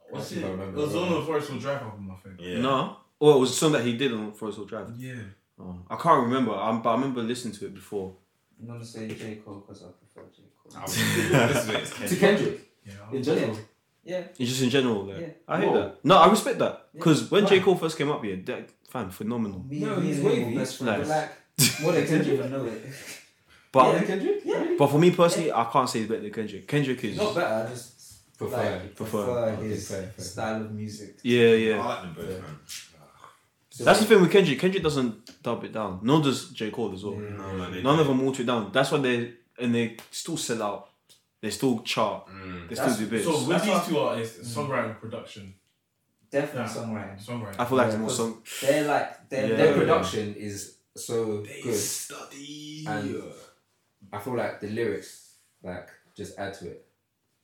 [0.09, 0.39] What's I it?
[0.41, 2.35] think I It remember was as on the Forest Hill Drive album, I think.
[2.41, 2.59] Yeah.
[2.59, 2.97] No.
[3.22, 4.91] Oh, it was a song that he did on Forest Hill Drive.
[4.97, 5.13] Yeah.
[5.59, 8.15] Oh, I can't remember, um, but I remember listening to it before.
[8.61, 10.78] I'm gonna say J Cole because I prefer J Cole.
[10.78, 12.20] I was- this is it, it's To Kendrick.
[12.20, 12.70] Kendrick.
[12.86, 13.17] Yeah.
[13.17, 13.57] In general.
[14.05, 15.28] Yeah, It's just in general, like Yeah.
[15.47, 15.80] I hear Whoa.
[15.82, 16.05] that.
[16.05, 16.99] No, I respect that Yeah.
[16.99, 19.63] because when J Cole first came up here, that fam phenomenal.
[19.67, 20.55] me No, he's him were wavy.
[20.55, 21.07] best friends.
[21.07, 21.07] Nice.
[21.07, 22.82] But like, more than Kendrick even know it.
[23.72, 24.41] But yeah, Kendrick.
[24.45, 24.76] Yeah.
[24.80, 26.67] but for me personally, I can't say he's better than Kendrick.
[26.67, 27.67] Kendrick is Not better.
[27.67, 28.55] I just Prefer.
[28.55, 29.26] like, prefer.
[29.26, 30.26] prefer his fair, fair.
[30.26, 31.20] style of music.
[31.24, 31.80] yeah, yeah.
[31.80, 32.38] I like them both, Yeah.
[32.39, 32.59] man.
[33.80, 34.59] So That's the thing with Kendrick.
[34.59, 36.01] Kendrick doesn't dub it down.
[36.03, 37.13] Nor does J Cole as well.
[37.13, 37.30] Yeah.
[37.30, 38.17] No, man, they None of don't.
[38.17, 38.71] them water it down.
[38.73, 40.89] That's why they and they still sell out.
[41.41, 42.27] They still chart.
[42.27, 42.67] Mm.
[42.67, 43.23] They still do bits.
[43.23, 45.53] So with That's these what- two artists, songwriting, production,
[46.30, 46.84] Definitely Yeah.
[46.84, 47.25] songwriting.
[47.25, 47.55] songwriting.
[47.59, 48.43] I feel like Yeah, it's more song.
[48.61, 49.55] They're like they're Yeah.
[49.55, 51.73] Their production is so They good.
[51.75, 52.84] study.
[52.86, 53.23] And-
[54.11, 56.86] I feel like the lyrics like just add to it.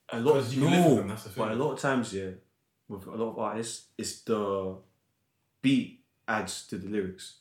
[0.09, 0.33] A lot.
[0.33, 1.59] Because you can live with No, them, that's the but a thing.
[1.59, 2.31] lot of times, yeah,
[2.89, 4.77] with a lot of artists, it's the
[5.61, 7.35] beat adds to the lyrics.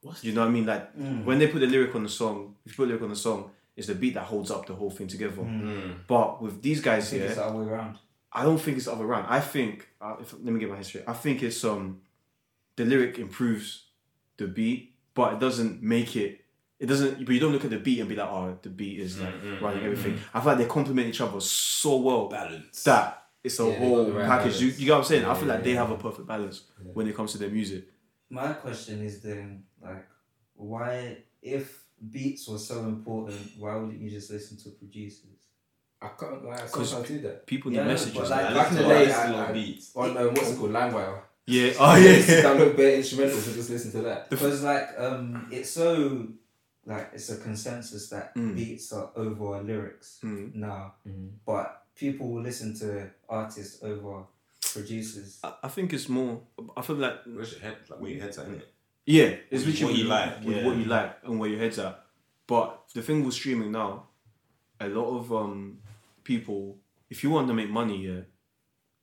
[0.00, 0.66] What's You know what I mean?
[0.66, 1.24] Like Mm.
[1.24, 3.16] when they put the lyric on the song, if you put the lyric on the
[3.16, 5.42] song, it's the beat that holds up the whole thing together.
[5.42, 5.62] Mm.
[5.62, 5.94] Mm.
[6.06, 7.98] But with these I guys think here, it's the other way around.
[8.32, 9.26] I don't think it's the other way around.
[9.28, 11.02] I think uh, if, let me get my history.
[11.06, 12.00] I think it's um
[12.76, 13.84] the lyric improves
[14.36, 16.44] the beat, but it doesn't make it.
[16.78, 17.24] It doesn't.
[17.24, 19.34] But you don't look at the beat and be like, oh, the beat is like
[19.34, 20.20] Mm, mm, running mm, everything.
[20.32, 22.84] I feel like they complement each other so well Balance.
[22.84, 24.60] that it's a Yeah, whole right package.
[24.60, 24.78] You, balance.
[24.80, 25.24] you get what I'm saying?
[25.24, 26.92] I Yeah, feel like yeah, they have a perfect balance Yeah.
[26.94, 27.84] when it comes to their music.
[28.30, 30.06] My question is then like,
[30.54, 35.24] why if beats were so important, why wouldn't you just listen to producers?
[36.00, 37.46] I can't like I 'Cause sometimes do that.
[37.46, 38.30] People Yeah, need messages.
[38.30, 39.50] like- I back in the listen to- I day, listen to a I- lot of
[39.50, 39.96] I- beats.
[39.96, 41.20] On um, what's it called, LimeWire.
[41.46, 41.72] yeah.
[41.80, 42.42] Oh I used to yeah.
[42.42, 44.30] download bare instrumentals and just listen to that.
[44.30, 46.28] Because like um, it's so
[46.86, 48.54] like it's a consensus that Mm.
[48.54, 50.54] beats are over lyrics Mm.
[50.54, 51.30] now, Mhm.
[51.44, 54.24] but people will listen to artists over
[54.78, 55.38] producers.
[55.42, 56.40] I, I think it's more.
[56.76, 57.76] I feel like Where's your head?
[57.88, 58.62] Like where your head's at, innit?
[59.06, 60.66] Yeah, it's With literally what you like, with yeah.
[60.66, 62.04] what you like and where your head's at.
[62.46, 64.08] But the thing with streaming now,
[64.80, 65.78] a lot of um
[66.24, 68.20] people, if you want to make money, yeah,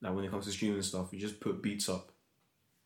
[0.01, 2.11] like when it comes to streaming and stuff, you just put beats up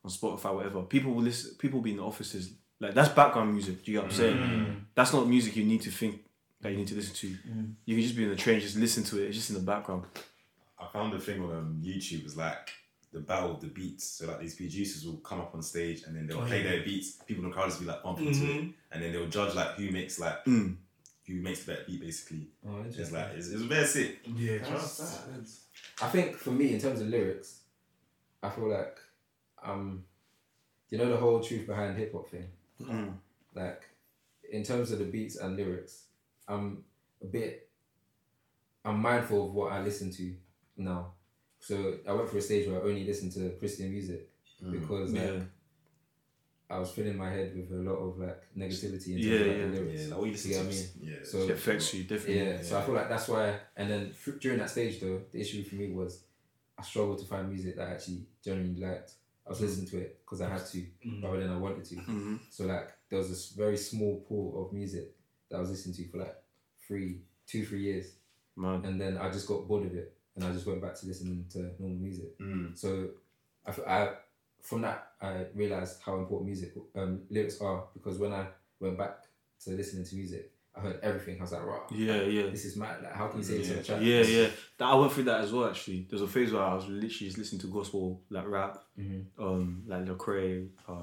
[0.04, 0.82] on Spotify, whatever.
[0.84, 1.56] People will listen.
[1.58, 2.54] People be in the offices.
[2.80, 3.84] Like that's background music.
[3.84, 4.38] Do you get what I'm saying?
[4.38, 4.76] Mm.
[4.96, 6.22] That's not music you need to think
[6.62, 7.28] that you need to listen to.
[7.28, 7.74] Mm.
[7.86, 9.28] You can just be in the train, just listen to it.
[9.28, 10.04] It's just in the background.
[10.80, 12.70] I found a thing on um, YouTube was like
[13.12, 14.06] the battle of the beats.
[14.06, 16.72] So like these producers will come up on stage and then they'll Oh, play yeah.
[16.72, 17.12] their beats.
[17.26, 19.72] People in the crowd just be like bumping to it, and then they'll judge like
[19.76, 20.76] who makes like Mm.
[21.28, 22.02] who makes the better beat.
[22.02, 23.16] Basically, Oh, it's interesting.
[23.20, 24.20] like it's, it's very sick.
[24.26, 25.28] Yeah, That's- trust.
[25.28, 25.60] that's-
[26.02, 27.60] I think for me, in terms of lyrics,
[28.42, 28.98] I feel like,
[29.64, 30.04] um,
[30.90, 32.48] you know, the whole truth behind hip hop thing.
[32.82, 33.14] Mm.
[33.54, 33.84] Like,
[34.52, 36.04] in terms of the beats and lyrics,
[36.48, 36.84] I'm
[37.22, 37.70] a bit,
[38.86, 40.34] I'm mindful of what I listen to
[40.80, 41.14] now.
[41.60, 44.30] So I went for a stage where I only listened to Christian music
[44.64, 44.72] Mm.
[44.72, 45.44] because like, Yeah.
[46.70, 49.48] I was filling my head with a lot of like negativity in terms Yeah, of
[49.48, 49.66] like, yeah.
[49.66, 50.02] the lyrics.
[50.08, 50.64] Yeah, like you listen You to.
[50.64, 52.38] I is- Yeah, So- It affects you definitely.
[52.46, 53.60] Yeah, so I feel like that's why.
[53.76, 56.24] And then f- during that stage, though, the issue for me was
[56.78, 59.14] I struggled to find music that I actually genuinely liked.
[59.46, 61.24] I was listening to it because I had to, Mm.
[61.24, 61.96] rather than I wanted to.
[61.96, 65.16] hmm So like, there was this very small pool of music
[65.50, 66.36] that I was listening to for like
[66.86, 68.14] three, two, three years,
[68.56, 68.86] Man.
[68.86, 71.46] and then I just got bored of it, and I just went back to listening
[71.52, 72.38] to normal music.
[72.40, 72.78] Mm.
[72.78, 73.10] So
[73.66, 74.14] I, I-
[74.62, 78.46] from that I realized how important music um, lyrics are because when I
[78.80, 79.22] went back
[79.64, 81.38] to listening to music, I heard everything.
[81.40, 82.50] I was like, right, Yeah, yeah.
[82.50, 83.02] this is mad.
[83.02, 83.84] Like, how can you say this in a Yeah.
[83.84, 84.00] track?
[84.02, 84.48] Yeah, yeah.
[84.78, 85.70] That, I went through that as well.
[85.70, 89.26] Actually, there's a phase where I was literally just listening to gospel like rap, Mhm.
[89.40, 90.94] um, like Lecrae, uh,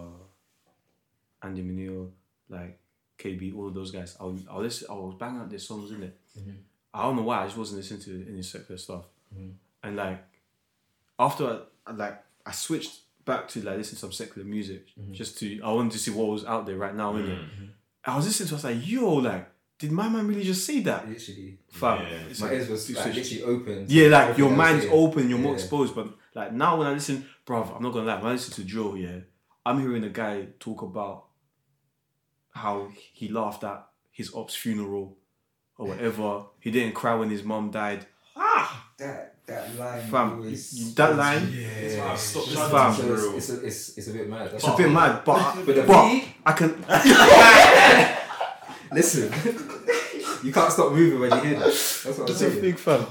[1.43, 2.11] Andy Mineo,
[2.49, 2.79] like
[3.19, 4.17] KB, all of those guys.
[4.21, 6.19] I was, I listen, I was banging out their songs in it.
[6.39, 6.57] Mhm.
[6.95, 7.43] I don't know why.
[7.43, 9.05] I just wasn't listening to any secular stuff.
[9.37, 9.53] Mhm.
[9.83, 10.23] And like
[11.19, 15.39] after I, I, like I switched back to like listening to some secular music, just
[15.39, 17.39] to I wanted to see what was out there right now in it.
[18.05, 18.55] I was listening to.
[18.55, 21.09] it, I was like, yo, like, did my man really just say that?
[21.09, 22.09] Literally, Fam, Yeah.
[22.31, 23.87] it's my like- ears was it's like, like- literally open.
[23.87, 25.95] to yeah, like your mind's open, you're more exposed.
[25.95, 28.65] But like now when I listen, bruv, I'm not gonna lie, when I listen to
[28.65, 29.19] drill, yeah,
[29.65, 31.25] I'm hearing a guy talk about
[32.53, 35.19] how he laughed at his op's funeral
[35.77, 36.45] or whatever.
[36.61, 38.07] He didn't cry when his mom died.
[38.99, 40.03] That that line.
[40.11, 43.09] Fam, always you- that line, That's why I've Fam.
[43.09, 44.51] listening So it's, it's, a, it's, it's a bit mad.
[44.51, 46.85] That's it's a bit mad, but But but I can.
[48.93, 49.33] Listen,
[50.45, 51.65] you can't stop moving when you hear that.
[51.67, 52.61] That's what I'm It's a saying.
[52.63, 53.05] big fam.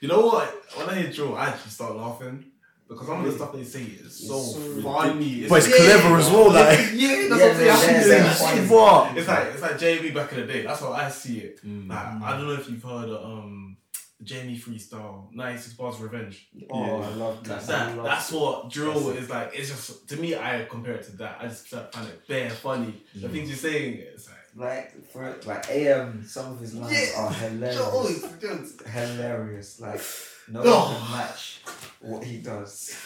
[0.00, 0.48] You know what?
[0.76, 2.44] When I hear drill, I actually start laughing
[2.88, 4.38] because some of the stuff they say is so,
[4.82, 5.46] funny.
[5.48, 6.78] But it's clever as well, like.
[6.94, 7.66] yeah, that's Yeah, what I'm saying.
[7.66, 8.68] yeah, I yeah, say yeah.
[8.68, 9.16] What?
[9.16, 10.62] It's like it's like JB back in the day.
[10.64, 11.64] That's how I see it.
[11.64, 11.88] Mm.
[11.88, 13.76] Like, I don't know if you've heard of um
[14.22, 16.48] Jamie freestyle, 96 bars revenge.
[16.68, 17.48] Oh, I love that.
[17.48, 17.96] That's I that.
[17.96, 18.36] love That's it.
[18.36, 19.50] what drill That's is like.
[19.54, 21.38] It's just to me, I compare it to that.
[21.40, 23.02] I just find it bare funny.
[23.14, 23.32] The mm-hmm.
[23.32, 27.20] things you're saying, it's like Like for like AM, some of his lines Yeah.
[27.22, 27.78] are hilarious.
[28.92, 29.80] Hilarious.
[29.80, 30.02] Like
[30.48, 30.76] no No.
[30.80, 31.60] one can match
[32.00, 32.96] what he does.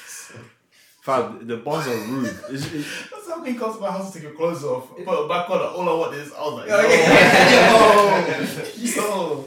[1.02, 2.24] Fam, the bars are rude.
[2.50, 5.00] It's, it's, That's how he comes to my house to take your clothes off, put
[5.00, 5.60] it back on.
[5.60, 8.24] All I want is I was like, Oh,
[8.78, 9.44] yo, yo,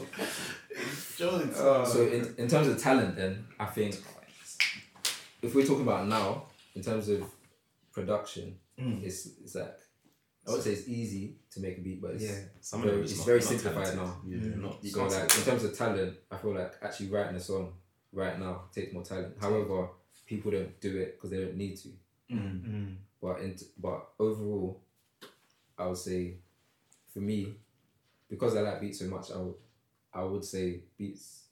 [1.18, 1.54] Jones.
[1.58, 1.84] Oh.
[1.84, 3.96] So in, in terms of talent, then I think
[5.42, 6.44] if we're talking about now,
[6.74, 7.24] in terms of
[7.92, 9.02] production, Mm.
[9.02, 9.74] it's it's like
[10.46, 12.38] I would say it's easy to make a beat, but it's Yeah.
[12.60, 14.06] Some very, them it's just very not- not simplified talented.
[14.06, 14.22] now.
[14.24, 14.84] Yeah, they're not.
[14.84, 17.72] You So like in terms of talent, I feel like actually writing a song
[18.12, 19.34] right now takes more talent.
[19.40, 19.88] However,
[20.26, 21.88] people don't do it because they don't need to.
[22.30, 22.94] Mm.
[23.20, 24.80] But in but overall,
[25.76, 26.36] I would say,
[27.12, 27.54] for me,
[28.28, 29.54] because I like beats so much, I would
[30.18, 31.44] I would say beats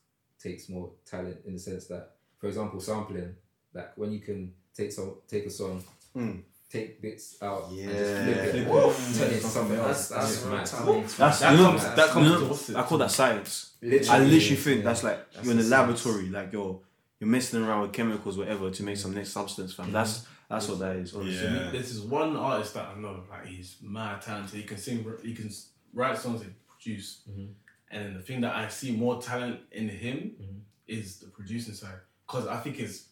[0.43, 3.35] takes more talent in the sense that, for example, sampling,
[3.75, 5.83] like when you can take some take a song,
[6.15, 6.43] Mm.
[6.71, 7.87] take bits out, and Yeah.
[7.87, 10.09] just flip it, Flip turn it into something else.
[10.09, 11.05] That's That's, that's mad.
[11.19, 12.81] that's, That you know, comes- that that comes, comes you know.
[12.81, 13.73] I call that science.
[13.83, 14.85] I Literally, literally think yeah.
[14.85, 16.05] that's like That's you're in a the science.
[16.05, 16.81] laboratory, like you're
[17.21, 19.93] you're messing around with chemicals, whatever, to make some next substance, fam.
[19.93, 21.15] That's that's what that is.
[21.15, 21.45] Honestly.
[21.49, 21.71] Yeah.
[21.71, 24.55] This is one artist that I know, like he's mad talented.
[24.61, 25.51] He can sing, he can
[25.95, 27.23] write songs, and produce.
[27.31, 27.49] Mhm.
[27.91, 30.61] And then the thing that I see more talent in him Mhm.
[30.89, 33.09] is the producing side, because I think it's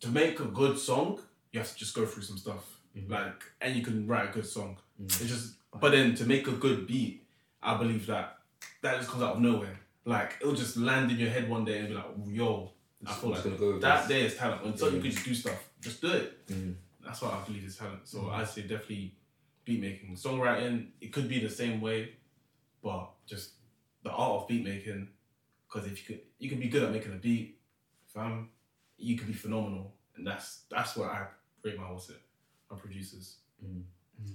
[0.00, 1.20] to make a good song,
[1.52, 3.08] you have to just go through some stuff, Mhm.
[3.10, 4.78] like, and you can write a good song.
[5.00, 5.04] Mhm.
[5.20, 7.24] It's just, but then to make a good beat,
[7.62, 8.38] I believe that
[8.80, 9.78] that just comes out of nowhere.
[10.04, 12.72] Like it'll just land in your head one day and be like, yo,
[13.06, 14.64] I feel like go that day is talent.
[14.64, 15.02] Until you Mhm.
[15.02, 16.46] can just do stuff, just do it.
[16.48, 16.74] Mhm.
[17.00, 18.06] That's what I believe is talent.
[18.08, 19.14] So I say definitely
[19.64, 20.88] beat making, songwriting.
[21.00, 22.16] It could be the same way,
[22.82, 23.52] but just
[24.02, 25.08] the art of beat making.
[25.66, 27.58] Because if you could, you can be good at making a beat,
[28.12, 28.50] fam.
[28.98, 31.26] You could be phenomenal, and that's that's what I
[31.64, 32.20] rate my what's it,
[32.70, 33.36] my producers.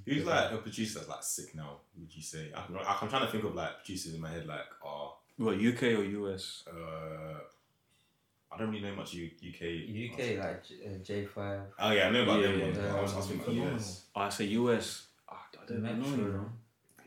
[0.05, 1.77] Who's like a producer that's like sick now?
[1.97, 2.51] Would you say?
[2.55, 2.61] I,
[3.01, 6.03] I'm trying to think of like producers in my head like are What UK or
[6.03, 6.63] US?
[6.67, 7.39] uh,
[8.51, 9.61] I don't really know much U- UK.
[10.11, 11.61] UK like J- uh, J5.
[11.79, 12.77] Oh yeah, I know about Yeah, them yeah, ones.
[12.77, 12.95] yeah.
[12.95, 14.03] I was, I was thinking about US.
[14.15, 15.07] Oh, I say US.
[15.29, 16.49] Oh, I don't know.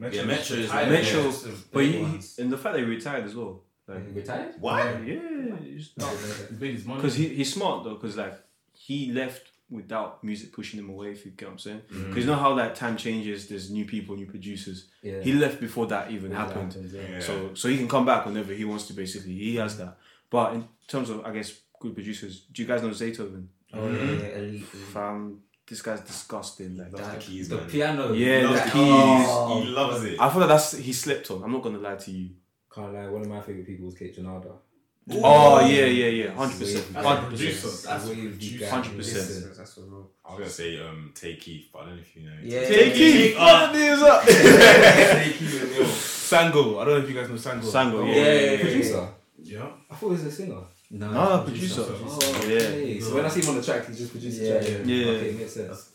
[0.00, 0.18] Metro.
[0.20, 0.90] Yeah, Metro is retired.
[0.92, 2.38] like- Metro, Most the But big he, ones.
[2.38, 3.62] and the fact that he retired as well.
[3.86, 4.54] Like, Retired?
[4.60, 4.92] Why?
[5.04, 6.98] yeah, he's No, He's made his money.
[7.00, 7.94] because he, he's smart though.
[7.94, 8.34] Because like
[8.72, 11.10] he left without music pushing him away.
[11.12, 11.82] If you get what I'm saying.
[11.92, 12.08] Mm.
[12.08, 13.48] Because you know how like time changes.
[13.48, 14.86] There's new people, new producers.
[15.02, 15.20] yeah.
[15.22, 16.72] He left before that even That happened.
[16.72, 17.02] happens, yeah.
[17.10, 17.20] Yeah.
[17.20, 18.92] So so he can come back whenever he wants to.
[18.94, 19.96] Basically, he has that.
[20.30, 23.46] But in terms of I guess good producers, do you guys know Zaytoven?
[23.74, 24.34] Oh yeah, yeah, elite.
[24.36, 24.64] elite.
[24.66, 25.40] Fam,
[25.70, 26.76] this guy's disgusting.
[26.76, 27.70] Like Loves the That- keys, the man.
[27.70, 28.12] piano.
[28.12, 29.26] Yeah, Loves the the keys.
[29.28, 30.20] Oh, he loves it.
[30.20, 31.42] I feel like that's he slept on.
[31.44, 32.30] I'm not gonna lie to you.
[32.74, 34.52] Can't lie, one of my favorite people was Kaytranada.
[35.12, 37.66] Oh yeah, yeah, yeah, hundred percent, Wavy That's a hundred producer.
[37.68, 37.90] percent.
[37.90, 38.58] That's a Wavy producer.
[38.58, 38.70] guy.
[38.70, 39.56] 100%.
[39.56, 40.10] That's for real.
[40.24, 42.36] I was gonna say um Tay Keith, but I don't know if you know.
[42.42, 42.60] Yeah.
[42.68, 43.34] Tay Keith.
[43.34, 43.38] it.
[43.38, 44.22] What is up?
[46.30, 46.80] Sango.
[46.80, 47.62] I don't know if you guys know Sango.
[47.62, 48.14] Sango, yeah.
[48.14, 48.60] Yeah, yeah, yeah.
[48.60, 49.08] Producer?
[49.42, 49.66] Yeah.
[49.90, 50.60] I thought he was a singer.
[50.92, 51.84] No, No, ah, producer.
[51.86, 53.00] Oh, Yeah.
[53.00, 54.82] So when I see him on the track, he just produces Yeah, the track.
[54.86, 55.06] yeah.
[55.06, 55.88] Okay, makes sense.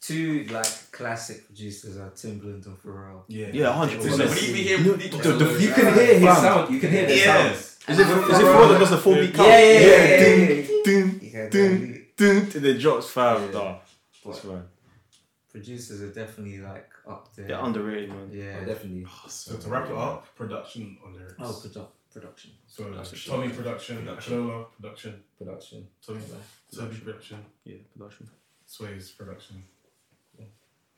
[0.00, 3.22] Two like classic producers are Timbaland and Pharrell.
[3.28, 3.46] Yeah.
[3.52, 4.38] Yeah, hundred When you percent.
[4.40, 6.74] hear You know, the- the- the- You can hear his sound.
[6.74, 7.24] You can hear the Yeah.
[7.24, 7.54] sound.
[7.54, 9.48] Is it is it for that does the four beat count?
[9.48, 13.42] Yeah, yeah, yeah, yeah, Ding, yeah, ding, Yeah, ding, ding, till it drops fam.
[13.44, 13.50] Yeah.
[13.58, 13.78] Nah,
[14.26, 14.64] that's fine.
[15.50, 17.46] producers are definitely like up there.
[17.48, 18.30] They're underrated, man.
[18.32, 18.58] Yeah.
[18.60, 19.06] Oh, definitely.
[19.28, 21.34] So to wrap it up, production on lyrics.
[21.38, 22.50] Oh, produ- production.
[22.66, 23.32] so production.
[23.32, 24.48] Tommy production, Production.
[24.48, 25.86] Lola production, Production.
[26.06, 26.20] Tommy
[26.74, 28.28] Toby production, Yeah, production.
[28.66, 29.62] Sway's production.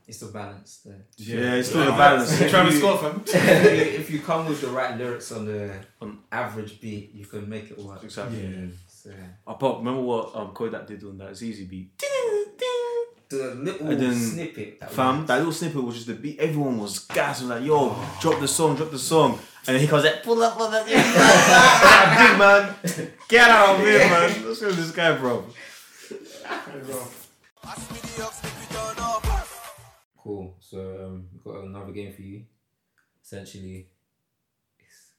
[0.06, 1.06] It's the balance there.
[1.16, 1.94] Yeah, it's still Yeah.
[1.94, 2.38] a balance.
[2.50, 3.22] Travis Scott, fam.
[3.26, 7.70] if, you, come with the right lyrics on the On- average beat, you can make
[7.70, 8.04] it work.
[8.04, 8.42] Exactly.
[8.46, 8.66] Yeah.
[8.86, 9.10] So,
[9.46, 11.90] Apart, remember what um Kodak did on that It's Easy beat?
[13.28, 14.80] The little And then, snippet.
[14.80, 16.38] That Fam, was- that little snippet was just the beat.
[16.38, 17.40] Everyone was gas.
[17.40, 19.38] Was like, yo, drop the song, drop the song.
[19.66, 20.84] And then he comes like, pull up on that.
[20.86, 22.74] Big man,
[23.28, 24.46] get out of here, man.
[24.46, 25.44] Let's go with this guy, bro.
[30.22, 30.54] Cool.
[30.60, 32.44] So um, we've got another game for you.
[33.22, 33.88] Essentially,
[34.78, 35.10] it's,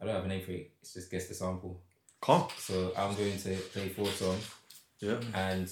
[0.00, 0.70] I don't have a name for it.
[0.80, 1.80] It's just guess the sample.
[2.20, 2.46] Come.
[2.58, 4.50] So I'm going to play four songs,
[5.00, 5.18] Yeah.
[5.34, 5.70] and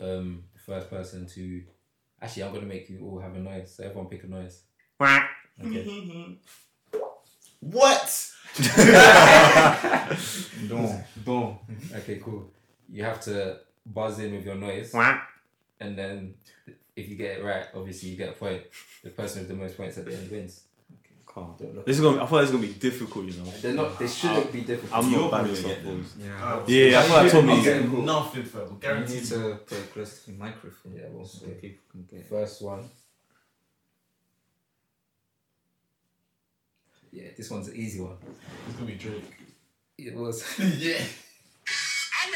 [0.00, 1.62] um, the first person to
[2.20, 3.74] actually, I'm gonna make you all have a noise.
[3.76, 4.62] So everyone pick a noise.
[5.64, 6.38] Okay.
[7.60, 8.30] What?
[10.68, 11.04] Boom.
[11.24, 11.58] Boom.
[11.94, 12.20] Okay.
[12.22, 12.50] Cool.
[12.90, 14.92] You have to buzz in with your noise,
[15.80, 16.34] and then
[16.94, 18.62] if you get it right, obviously you get a point.
[19.02, 20.64] The person with the most points at the end wins.
[21.34, 21.56] Calm.
[21.58, 21.84] Don't look.
[21.86, 22.22] This is gonna.
[22.22, 23.50] I thought this is gonna be difficult, you know.
[23.60, 23.98] They're not.
[23.98, 25.04] They shouldn't be difficult.
[25.04, 26.16] I'm You're not bad probably at gonna stuff.
[26.16, 26.66] get them.
[26.68, 26.90] yeah.
[26.90, 27.52] Yeah, I feel like Tommy.
[27.52, 27.64] I'm Yeah.
[27.64, 28.02] getting Cool.
[28.02, 28.60] nothing, fam.
[28.62, 29.16] You Guaranteed.
[29.16, 30.92] need to play close to the microphone.
[30.94, 31.54] Yeah, well, so okay.
[31.54, 32.28] people can get.
[32.28, 32.88] First one.
[37.10, 38.16] Yeah, this one's an easy one.
[38.68, 39.24] It's gonna be Drake.
[39.98, 40.44] It was.
[40.78, 41.02] yeah.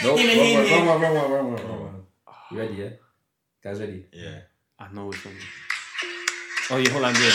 [0.02, 0.86] No, wrong Him and one, him.
[0.86, 2.02] wrong one, wrong one, wrong one, wrong one.
[2.52, 2.90] You ready, yeah?
[3.64, 4.04] Guys ready?
[4.12, 4.40] Yeah.
[4.78, 5.34] I know which one.
[6.70, 7.32] Oh yeah, hold on there.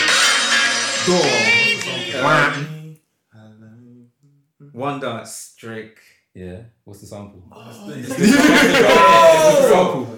[4.72, 5.98] One dance, Drake.
[6.34, 6.62] Yeah.
[6.84, 7.44] What's the sample?
[7.52, 7.88] Oh,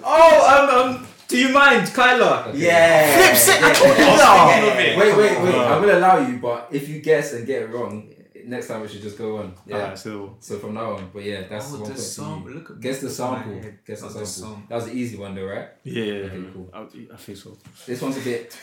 [0.04, 2.46] oh, um, um, do you mind, Kyla?
[2.48, 2.58] Okay.
[2.58, 3.16] Yeah.
[3.16, 4.16] Flips it, I told you Yeah.
[4.16, 4.76] that.
[4.98, 5.54] Wait, wait, wait.
[5.54, 8.08] Uh, I'm gonna allow you, but if you guess and get it wrong,
[8.46, 9.54] next time we should just go on.
[9.66, 9.76] Yeah.
[9.76, 12.50] Alright, so So from now on, but yeah, that's Oh, one the point to sample.
[12.52, 13.52] Look at Guess the this in sample.
[13.62, 13.78] head.
[13.86, 14.20] Guess the Oh, sample.
[14.20, 14.62] the sample.
[14.68, 15.68] That was the easy one, though, right?
[15.84, 16.70] yeah, yeah, Okay, cool.
[16.72, 16.80] I,
[17.12, 17.56] I think so.
[17.86, 18.56] This one's a bit.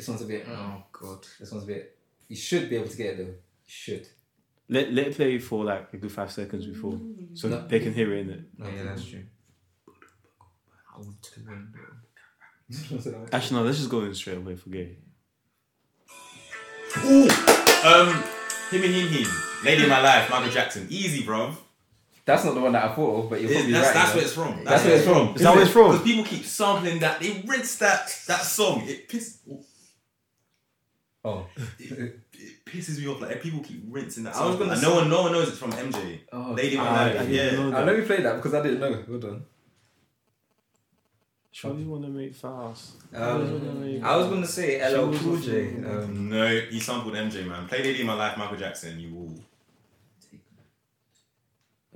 [0.00, 0.46] This one's a bit.
[0.48, 1.26] Oh God.
[1.38, 1.94] This one's a bit.
[2.26, 3.24] You should be able to get it though.
[3.24, 3.34] You
[3.66, 4.08] should.
[4.70, 6.98] Let let it play for like a good five seconds before,
[7.34, 7.66] so No.
[7.68, 8.40] they can hear it in it.
[8.62, 9.24] Oh yeah, that's true.
[9.86, 13.26] I want to win.
[13.30, 13.66] Actually, no.
[13.66, 14.56] Let's just go in straight away.
[14.56, 14.98] Forget it.
[17.04, 17.28] Ooh.
[17.86, 18.24] Um.
[18.70, 19.28] Him and him him.
[19.66, 20.86] Lady in my life, Michael Jackson.
[20.88, 21.52] Easy, bro.
[22.24, 23.94] That's not the one that I thought of, but you're probably that's right.
[23.94, 24.54] that's you where know.
[24.54, 24.64] it's from.
[24.64, 25.34] That's where it's from.
[25.34, 25.90] Is that where it's from?
[25.90, 27.20] Because people keep sampling that.
[27.20, 28.82] They rinse that that song.
[28.86, 29.40] It piss.
[31.22, 31.46] Oh.
[31.78, 33.20] It, it pisses me off.
[33.20, 35.58] Like people keep rinsing that I was gonna And no one, no one knows it's
[35.58, 36.20] from MJ.
[36.32, 36.52] Oh.
[36.56, 37.20] Lady in my Ah, life.
[37.20, 37.50] I yeah.
[37.52, 37.86] know Uh, that.
[37.86, 39.02] let me play that because I didn't know.
[39.06, 39.44] Hold on.
[41.52, 42.92] Surely wanna make fast.
[43.14, 45.74] Um, I was gonna say LL Cool J.
[45.84, 47.66] Um, No, he sampled MJ, man.
[47.68, 48.98] Play Lady in My Life, Michael Jackson.
[48.98, 49.34] You will.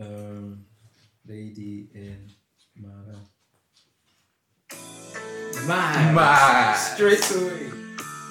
[0.01, 0.64] Um,
[1.27, 2.29] lady in
[2.77, 3.29] my life.
[5.66, 6.77] man, Man.
[6.77, 7.70] straight away.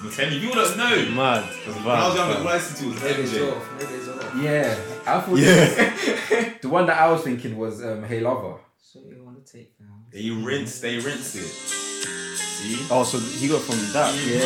[0.04, 1.10] I'm telling you, people don't know.
[1.16, 1.44] Mad.
[1.64, 3.56] When I was younger, all I listened to was Maybe it's MJ.
[3.56, 3.72] off.
[3.80, 4.34] Maybe it's off.
[4.36, 4.76] Yeah,
[5.06, 5.38] I thought.
[5.38, 6.54] Yeah.
[6.60, 8.58] the one that I was thinking was um, Hey Lover.
[8.82, 9.86] So you want to take now?
[10.12, 11.44] They rinse, they rinse it.
[11.44, 12.86] See?
[12.90, 14.14] Oh, so he got from that.
[14.14, 14.44] Yeah.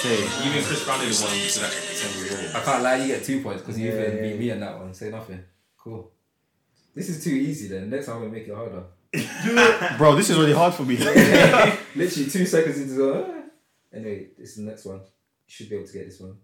[0.00, 0.48] Okay.
[0.48, 3.42] Even Chris Brown did one to that song as I can't lie, you get two
[3.42, 4.94] points because you Yeah, even yeah, beat me on that one.
[4.94, 5.44] Say nothing.
[5.76, 6.10] Cool.
[6.94, 7.90] This is too easy then.
[7.90, 8.84] Next time I'm gonna make it harder.
[9.98, 10.96] Bro, this is really hard for me.
[11.94, 13.37] Literally two seconds into the.
[13.92, 14.98] Anyway, this is the next one.
[15.00, 15.04] You
[15.46, 16.36] should be able to get this one.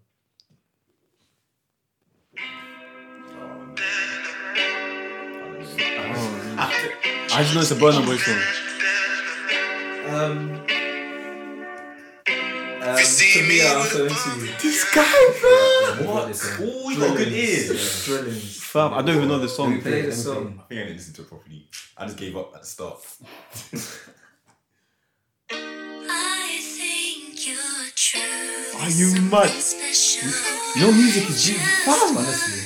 [6.57, 8.41] I just know it's a Burna Boy song.
[10.13, 10.61] Um.
[12.87, 15.03] Um, to me, I'm so into This guy,
[15.41, 16.13] bro.
[16.13, 16.57] What?
[16.61, 17.73] Oh, you got a good ear.
[18.05, 18.61] Drillings.
[18.63, 19.81] Fam, I don't even know the song.
[19.81, 20.33] play Play the let me play.
[20.33, 20.59] song.
[20.59, 21.67] I think I didn't listen to it properly.
[21.97, 22.99] I just gave up at the start.
[28.85, 29.49] Are you mad?
[30.75, 31.93] Your music is beautiful.
[31.93, 32.61] Fam, Honestly.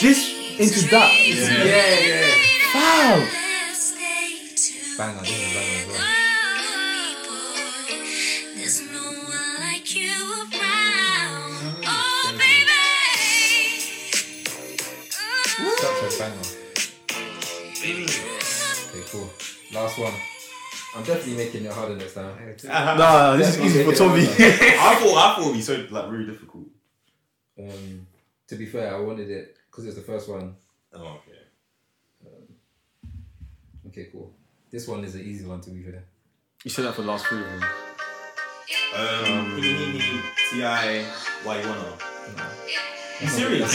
[0.00, 0.20] this
[0.60, 1.10] into that.
[1.18, 1.66] Yeah,
[2.06, 2.30] yeah.
[2.70, 3.26] Fam.
[4.96, 5.98] Banger, this is banger as well.
[8.54, 10.14] There's no one like you.
[11.86, 12.82] Oh, baby.
[15.82, 16.46] Such a banger.
[17.80, 19.28] Okay, cool.
[19.72, 20.14] Last one.
[20.94, 22.34] I'm definitely making it harder next time.
[22.64, 24.22] Nah, this is easy for Tommy.
[24.26, 26.66] I thought I thought it'd be so like really difficult.
[27.58, 28.06] Um,
[28.48, 30.54] to be fair, I wanted it because it's the first one.
[30.92, 31.38] Oh, okay.
[33.88, 34.32] Okay, cool.
[34.70, 36.04] This one is an easy one to be fair.
[36.64, 37.62] You said that for the last three of them.
[38.94, 39.58] Um,
[40.50, 40.60] Ti,
[41.44, 41.98] why you wanna?
[43.20, 43.70] You serious?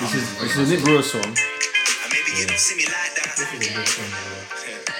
[0.00, 1.34] This is this is a Nick Brewer song.
[1.34, 4.10] This is a good song.
[4.10, 4.31] bro.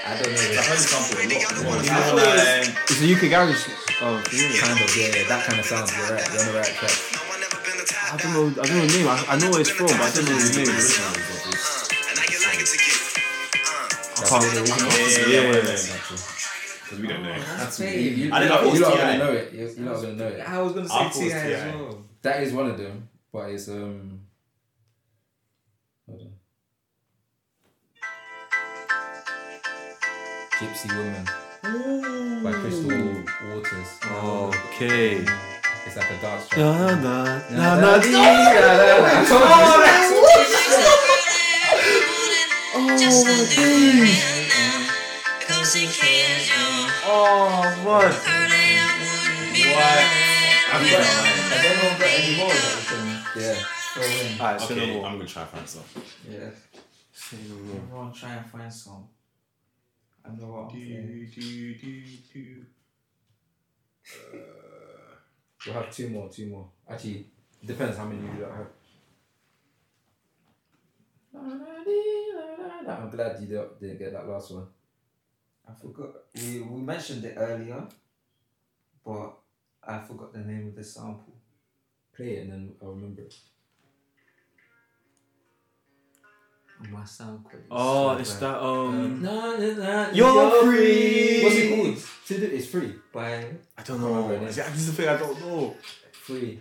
[0.05, 0.35] I don't know.
[0.35, 0.91] I This.
[0.91, 1.89] sample a lot.
[1.89, 3.69] I like, It's a UK um, garage.
[4.03, 4.59] Oh, yeah.
[4.59, 5.91] Kind of, yeah, yeah, that kind of sound.
[5.95, 6.27] You're right.
[6.33, 6.91] You're on the right track.
[8.13, 8.47] I don't know.
[8.63, 9.07] I don't know the name.
[9.09, 10.67] I, I know where it's from, but I don't know the name.
[14.19, 15.19] That's what it is.
[15.19, 15.73] yeah, yeah, yeah, yeah.
[16.83, 17.39] Because we don't know.
[17.57, 17.87] That's me.
[18.31, 18.73] I didn't know.
[18.73, 19.53] You're not gonna know it.
[19.53, 20.41] You're, you're not gonna know it.
[20.41, 22.05] I was gonna say thought Ti as well.
[22.23, 24.21] That is one of them, but it's um.
[30.63, 31.25] Gypsy Woman
[32.45, 33.91] by Crystal Waters.
[34.71, 35.25] Okay.
[35.85, 36.59] It's like a dance track.
[36.61, 39.03] Na, na, na, Na, na, na, dee, da, da, da.
[39.03, 39.43] I told
[42.87, 42.99] you.
[42.99, 44.87] Just to do it now.
[45.41, 46.67] Because he cares you.
[47.05, 48.15] Oh, what?
[48.15, 49.83] Hurry up, wouldn't be What?
[49.83, 50.71] right.
[50.73, 53.07] I'm gonna Has anyone got any more that we can
[53.43, 53.59] Yeah.
[53.93, 54.41] throw in?
[54.41, 55.05] Alright, say no Okay, more.
[55.07, 55.83] I'm gonna try and find some.
[56.31, 56.51] Yeah.
[57.13, 57.77] Say no more.
[57.83, 59.05] Everyone try and find some.
[60.25, 61.09] I know what I'm feeling.
[64.33, 65.17] Uh,
[65.67, 66.69] we'll have two more, two more.
[66.89, 67.27] Actually,
[67.65, 68.67] depends how many you don't have.
[72.89, 74.67] I'm glad you don't- didn't get that last one.
[75.69, 76.11] I forgot.
[76.35, 77.87] We, we mentioned it earlier,
[79.05, 79.39] but
[79.83, 81.35] I forgot the name of the sample.
[82.15, 83.35] Play it and then I'll remember it.
[86.91, 87.65] My sound quality.
[87.65, 89.23] is Oh, it's that um.
[89.23, 91.43] Na, na, na, You're free.
[91.43, 91.99] What's it called?
[92.53, 92.95] It's free.
[93.13, 93.45] By
[93.79, 94.31] I don't know.
[94.45, 95.77] Is that- This is the thing I don't know.
[96.13, 96.61] Free.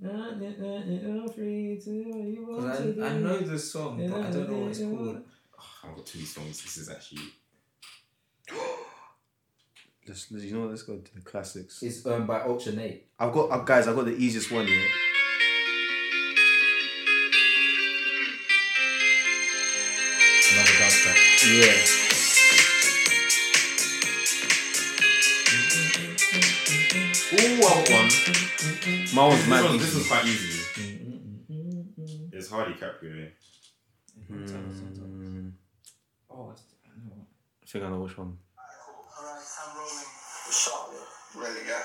[0.00, 4.30] You're free to do what you want because I, I know the song, but I
[4.30, 5.22] don't know what it's called.
[5.84, 6.62] I've got two songs.
[6.62, 7.22] This is actually.
[10.08, 10.70] Let's, let's- you know what?
[10.70, 11.82] Let's go to the classics.
[11.82, 13.06] It's um by Ultra Nate.
[13.18, 13.86] I've got, uh, guys.
[13.86, 14.88] I've got the easiest one here.
[20.52, 21.16] Another dance track.
[21.46, 22.92] Yeah.
[26.22, 28.08] Ooh, I got one.
[29.14, 29.84] My one's This, mad one, easy.
[29.84, 30.58] this was quite easy.
[32.32, 33.30] It's Hardy Caprio.
[34.30, 35.52] Mm,
[36.30, 37.26] Oh, I know.
[37.62, 38.38] I think I know which one.
[41.36, 41.64] Alright, I'm rolling.
[41.64, 41.64] Sharp, yeah.
[41.64, 41.84] Really, yeah.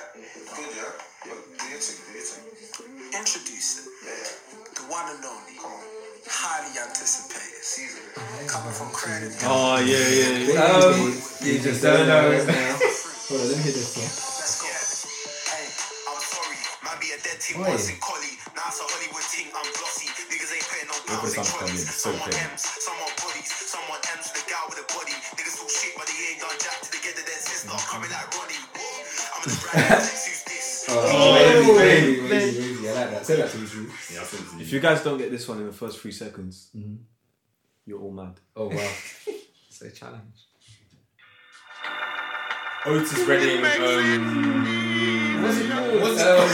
[0.55, 0.91] Good, yeah.
[1.23, 2.43] But do your thing, do your thing.
[3.19, 3.85] Introduce it.
[4.03, 4.75] Yeah, yeah.
[4.75, 5.55] The one and only.
[5.59, 5.83] Come on.
[6.27, 7.63] Highly anticipated.
[7.63, 8.03] Season.
[8.47, 9.31] Coming from credit.
[9.43, 10.53] Oh yeah, yeah.
[10.55, 10.83] yeah.
[10.87, 11.11] Um,
[11.43, 12.79] you just don't know it now.
[13.31, 14.07] Hold on, let me hear this one.
[14.07, 14.59] Let's.
[15.51, 15.67] Hey,
[16.07, 16.59] I'm sorry.
[16.83, 17.67] Might be a dead team Oi.
[17.71, 18.35] once in collie.
[18.55, 19.51] Now it's a Hollywood team.
[19.55, 20.07] I'm glossy.
[20.31, 21.75] Niggas ain't putting no Wait pounds in sound to come in.
[21.75, 21.91] trolleys.
[21.91, 22.47] So Someone clear.
[22.47, 23.49] M's, someone bodies.
[23.51, 25.15] Someone M's with a gal with a body.
[25.35, 27.23] Niggas all shit, but they ain't done jack to together.
[27.27, 28.46] Their sister coming like Ronnie.
[30.89, 31.35] Oh.
[31.35, 31.37] I
[32.93, 33.25] like that.
[33.25, 33.67] Say that to me.
[34.13, 34.75] Yeah, to If you.
[34.75, 36.99] you guys don't get this one in the first three seconds, Mhm.
[37.85, 38.39] you're all mad.
[38.55, 38.91] Oh wow.
[39.69, 40.47] It's a challenge.
[42.85, 43.63] Otis Redding.
[43.65, 46.01] Um, What's it called?
[46.01, 46.39] What's it Um,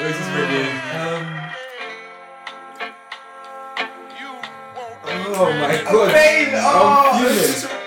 [0.00, 0.70] Otis Redding.
[5.32, 6.10] oh my god.
[6.54, 7.79] I'm fuming.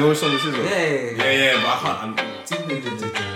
[0.00, 0.52] You know which song this is?
[0.54, 0.62] though?
[0.62, 0.70] Yeah.
[1.12, 1.98] Yeah, yeah, but I can't.
[2.00, 3.30] I'm,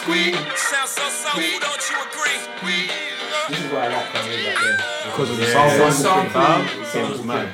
[0.00, 0.34] Squeak.
[0.56, 2.88] Sounds so soulful, don't you agree?
[3.48, 4.76] This is what I like from way back then.
[5.04, 5.52] Because of the Yeah.
[5.52, 5.86] sample.
[5.86, 6.30] The sample.
[6.30, 7.12] Fam, The It sample.
[7.12, 7.48] was mad.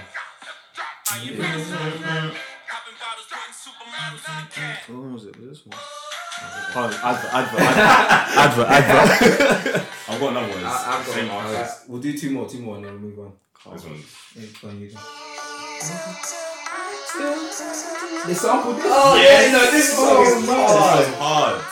[4.89, 5.37] What was it?
[5.41, 5.79] Was this one?
[6.79, 9.87] Oh, advert, advert, advert, advert, advert.
[10.09, 10.65] I've got another one.
[10.65, 11.45] I- I've got Same one.
[11.45, 11.89] Alright, artist.
[11.89, 13.33] we'll do two more, two more, and then we'll move on.
[13.73, 14.05] This one.
[14.37, 14.63] It's
[15.83, 15.91] on
[17.21, 17.49] you.
[18.27, 18.73] The sample.
[18.75, 19.53] This Oh, Yes!
[19.53, 21.01] no, this song is This mad.
[21.01, 21.63] is hard.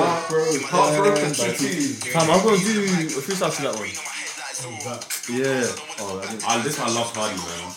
[0.00, 2.16] Heartbroken by T2.
[2.16, 3.88] I'm gonna do a freestyle to that one.
[5.28, 5.66] Yeah.
[5.98, 6.44] Oh, I didn't.
[6.46, 7.72] Ah, this one I love Hardy, man.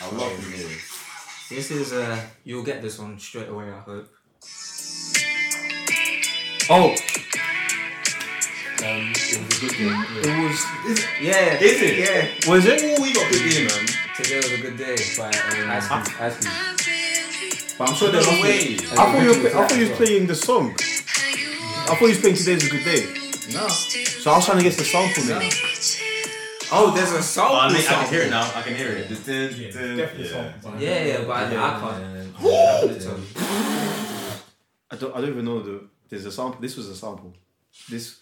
[0.00, 0.52] I love him.
[0.52, 0.76] Yeah.
[1.50, 3.66] This is uh, you'll get this one straight away.
[3.70, 4.08] I hope.
[6.68, 6.94] Oh,
[8.82, 10.04] Um, it was a good game.
[10.22, 10.64] it was.
[11.20, 11.58] Yeah.
[11.60, 11.98] Is it?
[11.98, 12.50] Yeah.
[12.50, 12.80] Was it?
[12.84, 13.86] Oh, we got good game, man.
[14.16, 14.96] Today was a good day.
[15.16, 16.78] By um, Ice Ice Cube.
[16.78, 17.78] Cube.
[17.78, 18.74] But I'm sure there's No way.
[18.76, 19.50] I thought you were.
[19.50, 20.72] to I thought you was playing the song.
[20.72, 23.02] I thought you was playing "Today's a Good Day."
[23.52, 23.66] No.
[23.68, 25.50] So I was trying to get the sample name.
[26.72, 27.56] Oh, there's a Oh, sample.
[27.56, 28.50] I, mean, I can hear it now.
[28.54, 29.08] I can hear it.
[29.08, 30.30] The dun, Yeah, definitely yeah.
[30.32, 32.34] sample by- Yeah, yeah, but I, I can't.
[32.42, 33.26] yeah, I couldn't tell you.
[34.90, 35.88] I don't, I don't even know the.
[36.08, 36.60] There's a sample.
[36.60, 37.34] This was a sample.
[37.88, 38.18] This.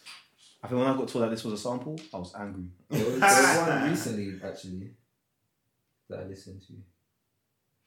[0.65, 2.65] I think when I got told that this was a sample, I was angry.
[2.89, 4.91] There was, there was one recently, actually,
[6.09, 6.73] that I listened to.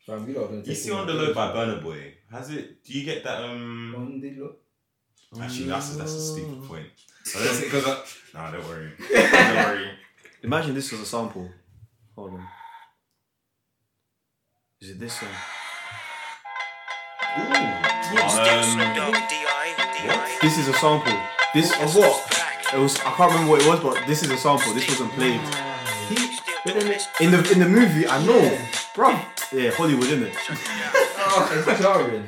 [0.06, 1.56] Fam, we lot You take see on the my low by fam.
[1.70, 2.14] Burna Boy.
[2.30, 2.84] Has it?
[2.84, 3.44] Do you get that?
[3.44, 3.96] Um.
[3.98, 4.56] On the low.
[5.42, 6.86] Actually, that's a, that's a stupid point.
[7.24, 8.04] Because I,
[8.36, 8.92] nah, don't worry.
[9.12, 9.90] Don't worry.
[10.44, 11.50] Imagine this was a sample.
[12.16, 12.48] Hold on.
[14.82, 15.32] Is it this one?
[17.40, 17.42] Ooh.
[17.42, 19.14] Um,
[20.42, 21.20] This is a sample.
[21.54, 22.57] This of what?
[22.74, 23.00] It was.
[23.00, 24.74] I can't remember what it was, but this is a sample.
[24.74, 25.42] This wasn't played
[27.22, 28.08] in the in the movie.
[28.08, 28.58] I know,
[28.96, 29.10] bro.
[29.54, 30.36] Yeah, Hollywood, isn't it?
[31.30, 32.26] Oh, it's jarring.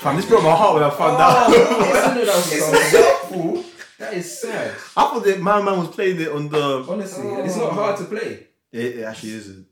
[0.00, 1.46] Fam, this broke my heart when I found out.
[1.48, 3.64] Oh, I that was a sample.
[3.98, 4.72] That is sad.
[4.96, 6.84] I thought that my man was playing it on the.
[6.88, 8.48] Honestly, and it's not hard to play.
[8.72, 9.66] It, it actually isn't.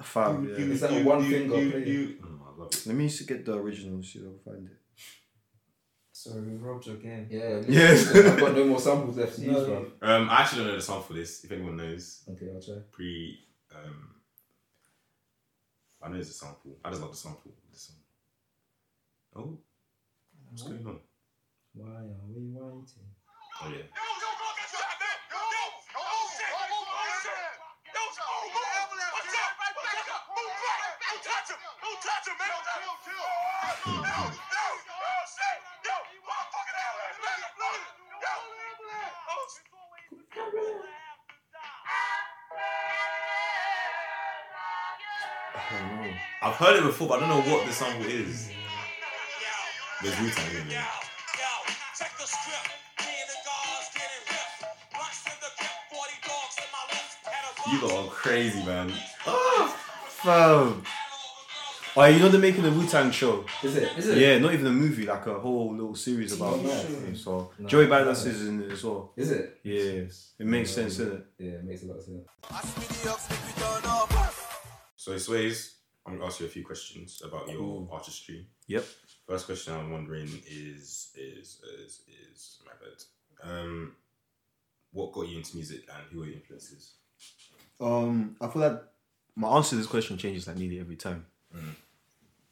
[0.00, 0.64] Fam, yeah.
[0.64, 2.16] It's like one finger play.
[2.22, 2.86] Oh, I love it.
[2.86, 4.02] Let me just get the original.
[4.02, 4.75] See if I can find it.
[6.26, 7.28] Sorry, we robbed your game.
[7.30, 7.62] Yeah.
[7.68, 8.14] Yes.
[8.14, 9.86] I've got no more samples left to use, bro.
[10.02, 11.44] Um, I actually don't know the song for this.
[11.44, 12.74] If anyone knows, Okay, I'll try.
[12.90, 13.38] pre.
[13.74, 14.14] Um,
[16.02, 16.76] I know it's a sample.
[16.84, 17.52] I just love the sample.
[17.52, 17.96] of This song.
[19.36, 19.58] Oh,
[20.50, 20.98] what's going on?
[21.74, 22.84] Why are we waiting?
[23.62, 23.82] Oh yeah.
[46.42, 48.50] I've heard it before, but I don't know what the sample is.
[50.02, 50.86] There's Wu Tang in there.
[57.72, 58.92] You lot are crazy, man.
[59.26, 59.76] Oh,
[60.08, 60.82] Fam.
[61.98, 63.44] Oh, you know they're making a Wu Tang show.
[63.62, 63.96] Is it?
[63.98, 64.18] Is it?
[64.18, 67.16] Yeah, not even a movie, like a whole little series about it.
[67.16, 67.92] So No, Joey no.
[67.92, 69.12] Badass is in it as well.
[69.16, 69.58] Is it?
[69.64, 70.12] Yeah, it
[70.46, 71.04] makes No, sense, no.
[71.06, 71.26] doesn't it?
[71.38, 72.26] Yeah, it makes a lot of sense.
[74.96, 75.75] So, it Sways,
[76.06, 77.88] I'm gonna ask you a few questions about your Cool.
[77.90, 78.46] artistry.
[78.68, 78.84] Yep.
[79.26, 83.50] First question I'm wondering is is is is my bad.
[83.50, 83.96] Um,
[84.92, 86.94] what got you into music and who are your influences?
[87.80, 88.82] Um, I feel like
[89.34, 91.26] my answer to this question changes like nearly every time.
[91.54, 91.74] Mm.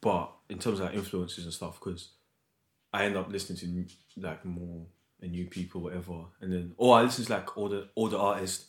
[0.01, 2.09] But in terms of like influences and stuff, because
[2.93, 4.85] I end up listening to like more
[5.21, 8.65] and new people, whatever, and then or I listen to like older older artists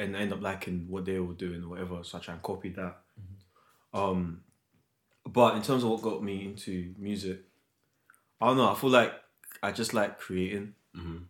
[0.00, 2.42] and I end up liking what they were doing or whatever, so I try and
[2.42, 3.02] copy that.
[3.92, 4.42] Um,
[5.26, 7.40] but in terms of what got me into music,
[8.40, 8.70] I don't know.
[8.70, 9.12] I feel like
[9.62, 11.24] I just like creating, Mhm.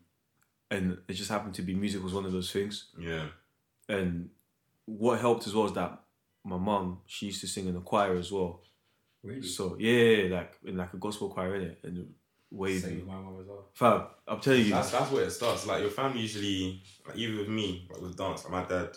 [0.70, 3.28] and it just happened to be music was one of those things Yeah.
[3.88, 4.30] and
[4.86, 6.02] what helped as well is that
[6.44, 8.62] my mom she used to sing in the choir as well.
[9.22, 9.42] Really?
[9.46, 12.14] So yeah, like in like a gospel choir in it and Same
[12.50, 12.96] wavy.
[12.96, 13.68] with my mum as well.
[13.74, 15.66] Fab, I'm telling you, That's that's where it starts.
[15.66, 18.96] Like your family usually, like even with me, like with dance, like my dad,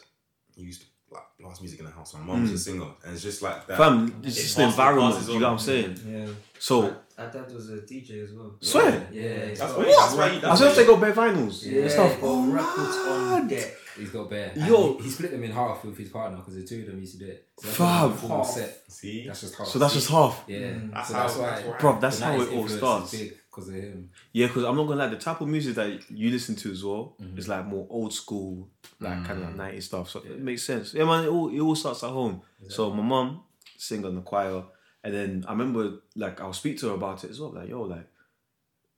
[0.55, 2.13] he used to like blast music in the house.
[2.13, 2.57] My mum was a hmm.
[2.57, 3.77] singer, and it's just like that.
[3.77, 5.27] fam, it's It just the environment.
[5.27, 5.99] You know what I'm saying?
[6.07, 6.27] Yeah.
[6.59, 8.55] So Our dad was a DJ as well.
[8.61, 9.07] Swear?
[9.11, 9.45] Yeah.
[9.47, 9.85] he's That's got- why.
[9.85, 10.25] That's why.
[10.25, 12.21] I That's said why they got bare vinyls Yeah, and stuff.
[12.21, 13.73] got records on deck.
[13.97, 14.51] He's got bear.
[14.55, 14.97] Yo.
[14.97, 17.19] he, he split them in half with his partner because the two of them used
[17.19, 17.47] to do it.
[17.59, 18.29] So that's Fab.
[18.29, 18.83] why the set.
[18.91, 19.67] See, That's just half.
[19.67, 20.43] So that's just half.
[20.47, 21.45] Yeah, That's so how- that's why.
[21.51, 21.77] that's why.
[21.79, 23.11] Bro, that's how 90s it all starts.
[23.15, 24.09] because of him.
[24.31, 26.83] Yeah, because I'm not gonna lie, the type of music that you listen to as
[26.83, 27.37] well Mhm.
[27.37, 28.67] is like more old school,
[28.99, 29.57] like kind of Mm.
[29.57, 30.09] like 90s stuff.
[30.09, 30.93] So it makes sense.
[30.93, 32.41] Yeah, man, it all, it all starts at home.
[32.69, 33.43] So my mom
[33.77, 34.63] sing on the choir,
[35.03, 37.51] and then I remember like I'll speak to her about it as well.
[37.53, 38.07] Like, yo, like,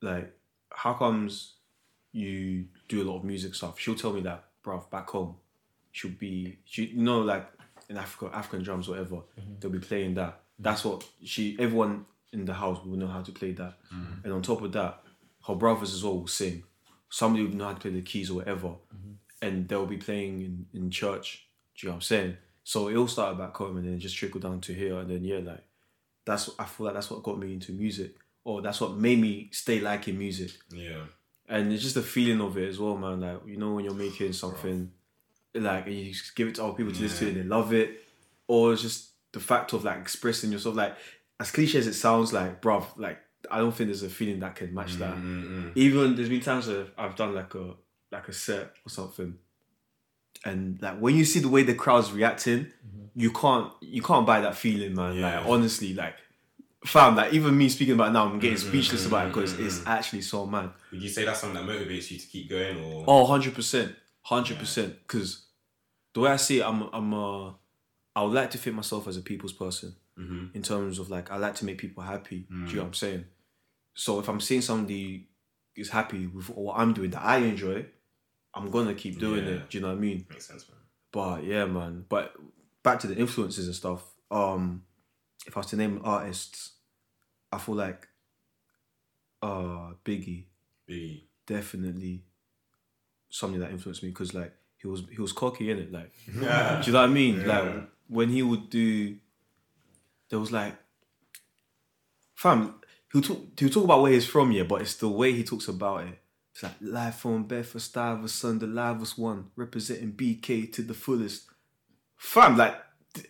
[0.01, 0.31] like,
[0.71, 1.53] how comes
[2.11, 3.77] you do a lot of music stuff?
[3.79, 5.35] She'll tell me that, bruv, back home,
[5.91, 7.47] she'll be, she, you know, like
[7.89, 9.53] in Africa, African drums, whatever, mm-hmm.
[9.59, 10.41] they'll be playing that.
[10.57, 13.75] That's what she, everyone in the house will know how to play that.
[13.93, 14.23] Mm-hmm.
[14.23, 15.01] And on top of that,
[15.47, 16.63] her brothers as well will sing.
[17.09, 19.13] Somebody will know how to play the keys or whatever, mm-hmm.
[19.41, 21.47] and they'll be playing in, in church.
[21.77, 22.37] Do you know what I'm saying?
[22.63, 25.23] So it all started back home and then just trickled down to here, and then
[25.23, 25.63] yeah, like
[26.25, 29.49] that's I feel like that's what got me into music, or that's what made me
[29.51, 31.03] stay liking music, yeah,
[31.47, 33.21] and it's just the feeling of it as well, man.
[33.21, 34.91] Like you know when you're making something,
[35.53, 37.73] like and you just give it to other people to listen to, and they love
[37.73, 38.01] it,
[38.47, 40.75] or it's just the fact of like expressing yourself.
[40.75, 40.95] Like
[41.39, 43.19] as cliche as it sounds, like bruv, like
[43.51, 45.15] I don't think there's a feeling that can match that.
[45.15, 45.71] Mm-mm.
[45.75, 47.73] Even there's been times where I've done like a
[48.11, 49.37] like a set or something,
[50.43, 53.05] and like when you see the way the crowd's reacting, mm-hmm.
[53.13, 55.15] you can't you can't buy that feeling, man.
[55.15, 55.39] Yeah.
[55.39, 56.15] Like honestly, like
[56.85, 59.85] fam, like even me speaking about it now, I'm getting speechless about it because it's
[59.85, 60.69] actually so mad.
[60.91, 63.95] Would you say that's something that motivates you to keep going, or Oh, 100 percent,
[64.21, 64.95] hundred percent.
[65.01, 65.45] Because
[66.13, 67.49] the way I see it, I'm, I'm, uh,
[68.15, 69.95] I would like to think myself as a people's person
[70.53, 72.45] in terms of like I like to make people happy.
[72.49, 73.25] Do you know what I'm saying?
[73.93, 75.27] So if I'm seeing somebody
[75.75, 77.85] is happy with what I'm doing that I enjoy,
[78.53, 79.51] I'm gonna keep doing Yeah.
[79.55, 79.69] it.
[79.69, 80.25] Do you know what I mean?
[80.29, 80.77] makes sense, man?
[81.11, 82.05] But yeah, man.
[82.07, 82.33] But
[82.81, 84.03] back to the influences and stuff.
[84.31, 84.83] Um,
[85.45, 86.71] if I was to name artists,
[87.55, 88.07] I feel like
[89.41, 90.45] uh Biggie
[90.89, 91.23] Biggie.
[91.45, 92.23] definitely
[93.29, 95.91] something that influenced me because like he was he was cocky in it.
[95.91, 96.81] Like, Yeah.
[96.83, 97.41] do you know what I mean?
[97.41, 97.47] Yeah.
[97.47, 99.15] Like when he would do,
[100.29, 100.75] there was like,
[102.35, 102.75] fam.
[103.11, 103.39] He'll talk.
[103.59, 106.19] He'll talk about where he's from, yeah, but it's the way he talks about it.
[106.53, 111.47] It's like live from Bedford Stuyvesant, the livest one, representing BK to the fullest.
[112.17, 112.75] Fam, like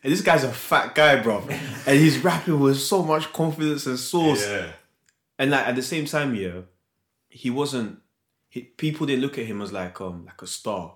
[0.03, 1.39] this guy's a fat guy, bro,
[1.87, 4.47] and he's rapping with so much confidence and sauce.
[4.47, 4.67] Yeah.
[5.37, 6.61] And like at the same time, yeah,
[7.29, 7.99] he wasn't.
[8.49, 10.95] He, people didn't look at him as like um like a star.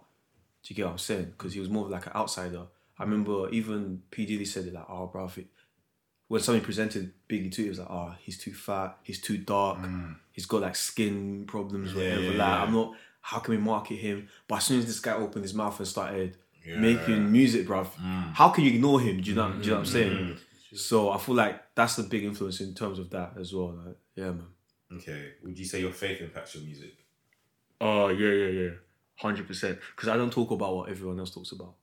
[0.64, 1.34] Do you get what I'm saying?
[1.38, 2.68] Because he was more of like an outsider.
[2.98, 5.48] I remember even P Diddy said it like, "Oh, bro, if it,
[6.30, 9.80] when somebody presented Biggie to, it was like, oh, he's too fat, he's too dark,
[10.32, 12.22] he's got like skin problems, whatever.
[12.22, 12.24] Mm.
[12.24, 12.64] yeah, like, yeah.
[12.64, 12.94] I'm not.
[13.22, 14.30] How can we market him?
[14.48, 16.76] But as soon as this guy opened his mouth and started Yeah.
[16.76, 16.80] Mm.
[16.81, 17.88] making music, bruv,
[18.34, 19.22] how can you ignore him?
[19.22, 19.52] Do you know?
[19.52, 20.38] Do you know what I'm saying?
[20.73, 23.73] So I feel like that's the big influence in terms of that as well.
[23.86, 24.45] Like, yeah, man.
[24.94, 25.34] Okay.
[25.44, 26.94] Would you say your faith impacts your music?
[27.81, 28.69] Oh yeah, yeah, yeah,
[29.15, 29.80] hundred percent.
[29.95, 31.76] Because I don't talk about what everyone else talks about.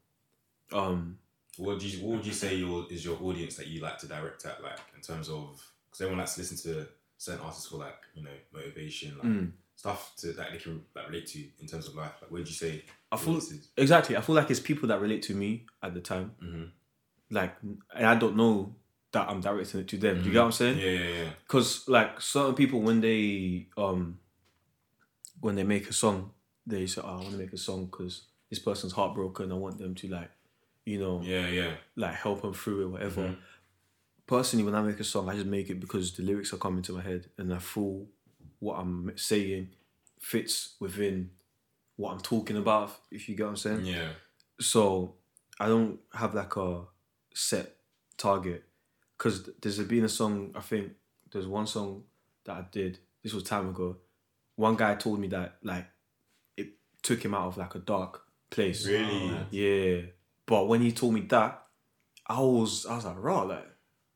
[0.72, 1.18] Um,
[1.56, 4.06] What would you What would you say your is your audience that you like to
[4.06, 6.86] direct at, like in terms of because everyone likes to listen to
[7.16, 9.52] certain artists for like you know motivation, like Mm.
[9.76, 12.12] Stuff to that they can like relate to in terms of life.
[12.20, 12.82] Like, where would you say?
[13.12, 13.40] I feel
[13.76, 14.16] exactly.
[14.16, 16.32] I feel like it's people that relate to me at the time.
[16.42, 16.70] Mhm.
[17.30, 17.56] Like,
[17.94, 18.74] and I don't know
[19.12, 20.18] that I'm directing it to them.
[20.20, 20.78] Do you get what I'm saying?
[20.78, 21.30] Yeah, yeah, yeah.
[21.46, 24.18] Because like certain people, when they um,
[25.40, 26.32] when they make a song,
[26.66, 29.52] they say, "Oh, I want to make a song because this person's heartbroken.
[29.52, 30.30] I want them to like,
[30.84, 31.74] you know, Yeah, yeah.
[31.96, 33.22] like help them through it, whatever.
[33.28, 33.36] Mhm.
[34.26, 36.82] Personally, when I make a song, I just make it because the lyrics are coming
[36.82, 38.06] to my head and I feel
[38.60, 39.70] what I'm saying
[40.18, 41.30] fits within
[41.96, 42.96] what I'm talking about.
[43.10, 43.84] If you get what I'm saying.
[43.84, 44.08] Yeah.
[44.60, 45.14] So
[45.60, 46.82] I don't have like a
[47.34, 47.76] set
[48.16, 48.64] target
[49.16, 50.52] because there's been a song.
[50.54, 50.92] I think
[51.32, 52.04] there's one song
[52.44, 52.98] that I did.
[53.22, 53.96] This was time ago.
[54.56, 55.86] One guy told me that like
[56.56, 56.68] it
[57.02, 58.86] took him out of like a dark place.
[58.86, 59.30] Really?
[59.30, 60.00] Oh, yeah.
[60.46, 61.62] But when he told me that,
[62.26, 63.68] I was I was like, raw, like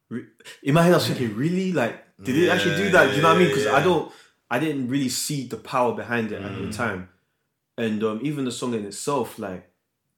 [0.09, 0.27] re-
[0.63, 1.73] in my head I was thinking, really?
[1.73, 3.11] Like, did it actually do that?
[3.11, 3.49] Do you know what I mean?
[3.49, 4.13] Because I don't
[4.51, 7.09] I didn't really see the power behind it at the time.
[7.79, 9.71] And um, even the song in itself, like,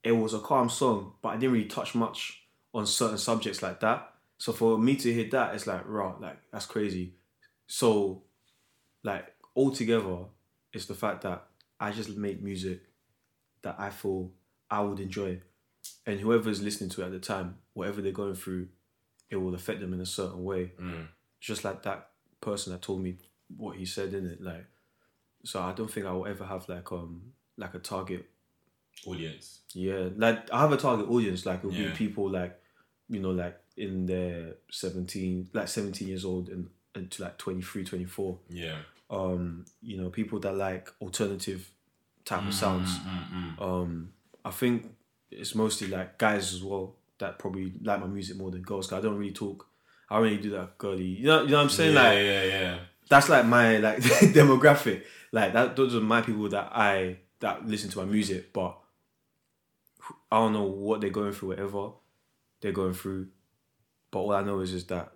[0.02, 2.42] it was a calm song, but I didn't really touch much
[2.74, 4.12] on certain subjects like that.
[4.38, 7.14] So for me to hear that, it's like, raw, like that's crazy.
[7.68, 8.22] So,
[9.04, 10.24] like altogether,
[10.72, 11.44] it's the fact that
[11.78, 12.80] I just make music
[13.62, 14.30] that I feel
[14.70, 15.40] I would enjoy,
[16.06, 18.68] and whoever's listening to it at the time, whatever they're going through,
[19.30, 20.72] it will affect them in a certain way.
[20.80, 21.06] Mm.
[21.40, 22.08] Just like that
[22.40, 23.18] person that told me
[23.56, 24.66] what he said in it, like.
[25.44, 28.28] So I don't think I will ever have like um like a target
[29.06, 29.60] Audience.
[29.74, 31.44] yeah, like I have a target audience.
[31.44, 31.88] Like it'll Yeah.
[31.88, 32.56] be people like,
[33.08, 37.84] you know, like in their seventeen, like seventeen years old and, and to like 23,
[37.84, 38.38] 24.
[38.50, 38.76] Yeah.
[39.10, 41.68] Um, you know, people that like alternative
[42.24, 42.90] type of sounds.
[42.98, 44.12] Mm, Um,
[44.44, 44.94] I think
[45.30, 48.86] it's mostly like guys as well that probably like my music more than girls.
[48.86, 49.66] 'cause I don't really talk.
[50.08, 51.04] I don't really do that girly.
[51.06, 51.94] You know, you know what I'm saying?
[51.94, 52.78] yeah, like yeah, yeah.
[53.12, 53.98] That's like my like
[54.38, 55.02] demographic.
[55.32, 58.78] Like that those are my people that I that listen to my music, but
[60.30, 61.90] I don't know what they're going through, whatever
[62.60, 63.28] they're going through.
[64.10, 65.12] But all I know is just that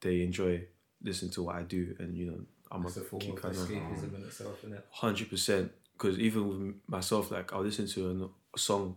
[0.00, 0.64] they enjoy
[1.02, 2.40] listening to what I do, and you know
[2.70, 3.78] I'm It's a keep kind of in
[4.24, 4.86] itself, isn't it?
[4.92, 5.72] hundred percent.
[5.92, 8.96] Because even with myself, like I'll listen to a, a song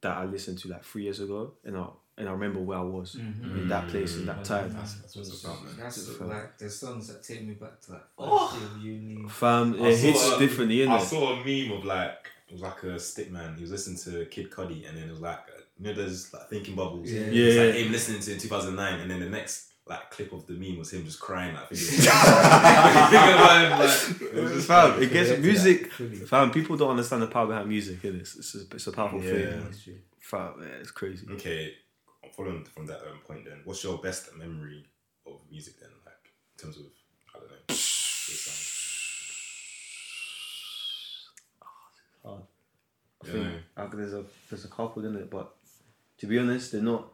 [0.00, 2.82] that I listened to like three years ago, and I and I remember where I
[2.82, 4.72] was in that place in that time.
[4.72, 5.74] That's, that's what's about, man.
[5.78, 6.28] That's Fam.
[6.28, 8.78] like there's songs that take me back to like first Oh.
[8.82, 9.28] year uni.
[9.28, 10.88] Fam, I it hits a- differently, innit?
[10.90, 13.54] I saw a meme of like it was like a stick man.
[13.56, 16.32] He was listening to Kid Cudi, and then it was like uh, you know there's
[16.34, 17.10] like thinking bubbles.
[17.10, 17.20] Yeah.
[17.30, 20.46] It's like him listening to it in 2009, and then the next like clip of
[20.46, 21.54] the meme was him just crying.
[21.54, 25.90] Like, thinking, thinking about him, like, it was fam, like- it gets music.
[25.92, 28.04] Fam, people don't understand the power behind music.
[28.04, 28.36] It is.
[28.36, 29.32] It's a, it's a powerful Yeah.
[29.60, 30.00] thing.
[30.20, 31.26] Fam, yeah, it's crazy.
[31.30, 31.72] Okay,
[32.36, 34.84] following from that um, point, then what's your best memory
[35.26, 35.88] of music then?
[36.04, 36.84] Like in terms of
[37.34, 37.56] I don't know.
[37.68, 38.74] good sound?
[42.24, 43.32] I Yeah.
[43.32, 45.54] think uh, there's a there's a couple in it, but
[46.18, 47.08] to be honest, they're not.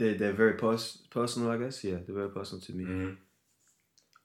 [0.00, 1.50] They're they're very pers- personal.
[1.52, 2.84] I guess yeah, they're very personal to me.
[2.84, 3.16] Mhm.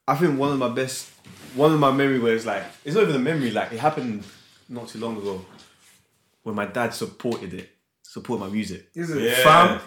[0.08, 1.10] I think one of my best,
[1.56, 3.52] one of my memory where it's like it's not even a memory.
[3.52, 4.24] Like it happened
[4.70, 5.46] not too long ago
[6.44, 7.70] when my dad supported it,
[8.04, 8.90] supported my music.
[8.96, 9.22] Is it?
[9.24, 9.44] Yeah.
[9.44, 9.82] Fam,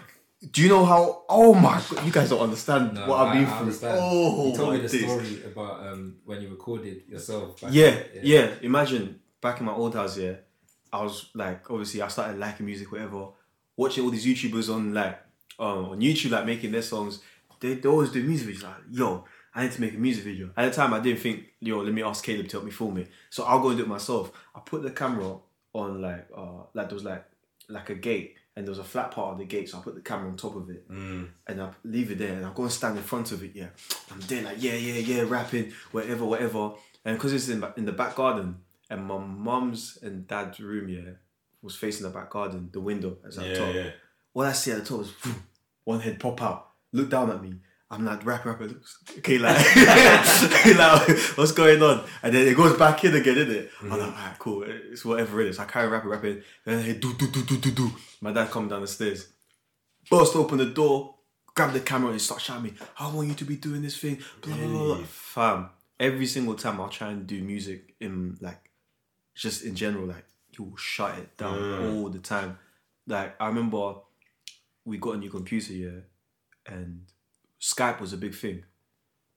[0.53, 1.23] do you know how?
[1.29, 3.59] Oh my god, you guys don't understand No, what I've I- been I through.
[3.61, 3.99] understand.
[4.01, 5.03] Oh you told me the days.
[5.05, 7.61] story about um, when you recorded yourself.
[7.61, 8.21] back Yeah, then.
[8.23, 10.35] yeah, Imagine back in my old house, yeah,
[10.93, 13.29] I was like, obviously, I started liking music, whatever.
[13.77, 15.17] Watching all these YouTubers on like
[15.59, 17.21] um, on YouTube, like making their songs.
[17.61, 18.63] They, they always do music videos.
[18.63, 19.25] Like, yo,
[19.55, 20.51] I need to make a music video.
[20.57, 22.99] At the time, I didn't think, yo, let me ask Caleb to help me film
[22.99, 23.09] it.
[23.31, 24.31] So I'll go and do it myself.
[24.55, 25.37] I put the camera
[25.75, 27.25] on like uh like there was like
[27.69, 29.95] like a gate and there was a flat part of the gate, so I put
[29.95, 31.29] the camera on top of it Mm.
[31.47, 33.53] and I leave it there and I go and stand in front of it.
[33.55, 33.69] Yeah,
[34.11, 36.73] I'm there like yeah, yeah, yeah, rapping, whatever, whatever.
[37.05, 38.57] And because it's in in the back garden,
[38.91, 41.13] and my mum's and dad's room, yeah,
[41.63, 42.71] was facing the back garden.
[42.73, 43.75] The window the Yeah, top.
[43.75, 43.91] yeah.
[44.35, 45.13] All I see at the top is
[45.91, 46.61] one head pop out,
[46.93, 47.53] look down at me.
[47.91, 48.67] I'm like rap, rapper.
[48.69, 49.57] Looks okay, like,
[50.77, 52.05] like what's going on?
[52.23, 53.71] And then it goes back in again, isn't it?
[53.81, 54.65] I'm like, alright, cool.
[54.67, 55.59] It's whatever it is.
[55.59, 56.43] I carry rapping, rapping.
[56.67, 57.91] Then hey, do do do do do do.
[58.21, 59.29] My dad come down the stairs
[60.11, 61.15] burst open the door,
[61.55, 64.19] grab the camera and start shouting me, I want you to be doing this thing,
[64.43, 64.85] blah blah blah.
[64.97, 65.05] blah.
[65.07, 65.71] Fam,
[66.01, 68.71] every single time I'll try and do music in like
[69.35, 72.03] just in general, like he will shut it down Mm.
[72.03, 72.59] all the time.
[73.07, 73.95] Like I remember
[74.89, 76.01] we got a new computer, yeah,
[76.67, 77.03] and
[77.61, 78.65] Skype was a big thing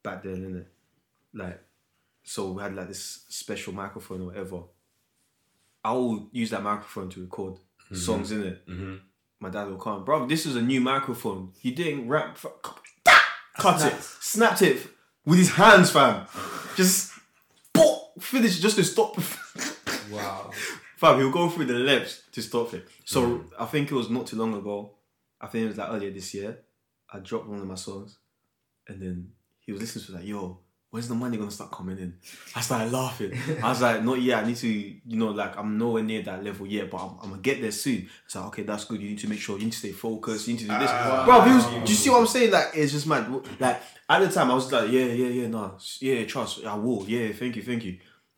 [0.03, 0.65] back then, innit?
[1.33, 1.59] Like
[2.23, 4.61] so we had like this special microphone or whatever.
[5.83, 7.55] I will use that microphone to record
[7.93, 8.95] songs in it Mm-hmm.
[9.39, 10.25] my dad will come, bro.
[10.27, 11.51] This is a new microphone.
[11.59, 12.37] He didn't rap.
[12.37, 12.51] For,
[13.57, 14.87] cut it, snapped it
[15.25, 16.27] with his hands, fam.
[16.75, 17.11] Just
[18.19, 19.17] finish just to stop.
[20.11, 20.51] Wow.
[20.97, 22.87] fam, he'll go through the levels to stop it.
[23.05, 24.91] So I think it was not too long ago.
[25.41, 26.59] I think it was like earlier this year.
[27.11, 28.17] I dropped one of my songs,
[28.87, 30.59] and then he was listening to it like, "Yo,
[30.91, 32.13] when's the money gonna start coming in?"
[32.55, 33.33] I started laughing.
[33.63, 34.43] I was like, "Not yet.
[34.43, 37.29] I need to, you know, like I'm nowhere near that level yet, but I'm, I'm
[37.31, 39.01] gonna get there soon." It's like, "Okay, that's good.
[39.01, 40.47] You need to make sure you need to stay focused.
[40.47, 41.23] You need to do this." Ah.
[41.25, 41.65] Bro, was.
[41.65, 42.51] Do you see what I'm saying?
[42.51, 43.29] Like, it's just mad.
[43.59, 46.63] Like at the time, I was like, "Yeah, yeah, yeah, no, yeah, trust.
[46.63, 47.05] I will.
[47.07, 47.97] Yeah, thank you, thank you."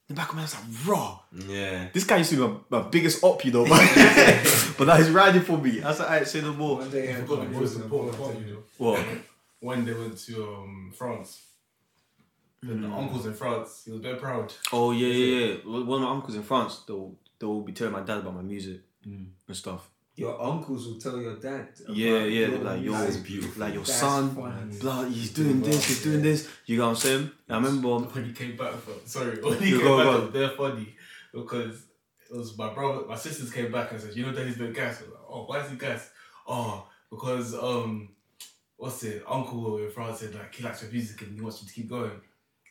[0.10, 1.88] In the back of my head, I was like, "Raw." Yeah.
[1.94, 3.66] This guy used to be my, my biggest op, you know,
[4.78, 5.82] but now he's riding for me.
[5.82, 6.80] I was like, alright, say no more.
[6.80, 8.64] One day I I forgot the most important part, you know.
[8.78, 9.06] What?
[9.60, 11.44] When they went to um, France,
[12.62, 12.94] then the hmm.
[12.94, 14.54] uncles in France, he was very proud.
[14.74, 15.56] Oh yeah, yeah, yeah.
[15.66, 18.82] One of my uncles in France, they'll they'll be telling my dad about my music
[19.04, 19.24] hmm.
[19.48, 19.90] and stuff.
[20.16, 21.70] Your uncles will tell your dad.
[21.86, 22.48] about Yeah, yeah.
[22.48, 23.24] your like, yo, That is music.
[23.26, 23.62] beautiful.
[23.62, 24.78] like your That's son, funny.
[24.80, 26.48] blah, he's doing this, he's doing this.
[26.68, 27.32] You know what I'm saying?
[27.50, 27.98] I remember.
[28.00, 30.12] When he came back from, sorry, when he You came go, back, go.
[30.18, 30.96] it was very funny
[31.34, 31.86] because
[32.32, 35.00] it was my brother, my sisters came back and said, you know, daddy's been gas.
[35.00, 36.10] I was like, oh, why is he gas?
[36.48, 38.10] Oh, because, um,
[38.78, 41.68] what's it, uncle in France said, like, he likes your music and he wants you
[41.68, 42.12] to keep going.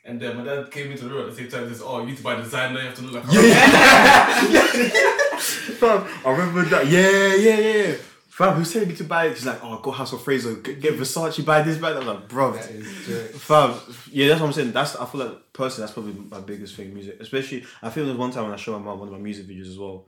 [0.05, 2.01] And then my dad came into the room at the same time and says, oh,
[2.01, 3.25] you need to buy designer, you have to look like
[5.79, 6.87] Fam, I remember that.
[6.87, 7.95] Yeah, yeah, yeah.
[8.29, 9.37] Fam, was telling me to buy it.
[9.37, 12.01] She's like, oh, go House of Fraser, get, get Versace, buy this, buy that.
[12.01, 12.53] I'm like, bro.
[12.53, 13.43] That is.
[13.43, 13.75] Fam,
[14.11, 14.73] yeah, that's what I'm saying.
[14.73, 16.95] That's I feel like personally, that's probably my biggest thing.
[16.95, 17.65] Music, especially.
[17.83, 19.69] I feel there's one time when I showed my mom one of my music videos
[19.69, 20.07] as well.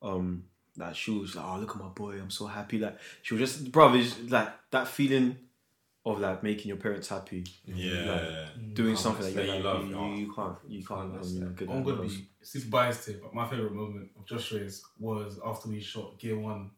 [0.00, 0.44] Um,
[0.76, 2.12] that she was like, "Oh, look at my boy!
[2.12, 5.36] I'm so happy." Like she was just, bro, it's like that feeling
[6.12, 8.46] of like making your parents happy, Yeah.
[8.72, 11.14] doing something that, that you're like, love, you, you can't, you can't.
[11.14, 11.56] That's um, that.
[11.56, 15.68] get I'm gonna be super biased here, but my favorite moment of Joshua's was after
[15.68, 16.70] we shot Gear One,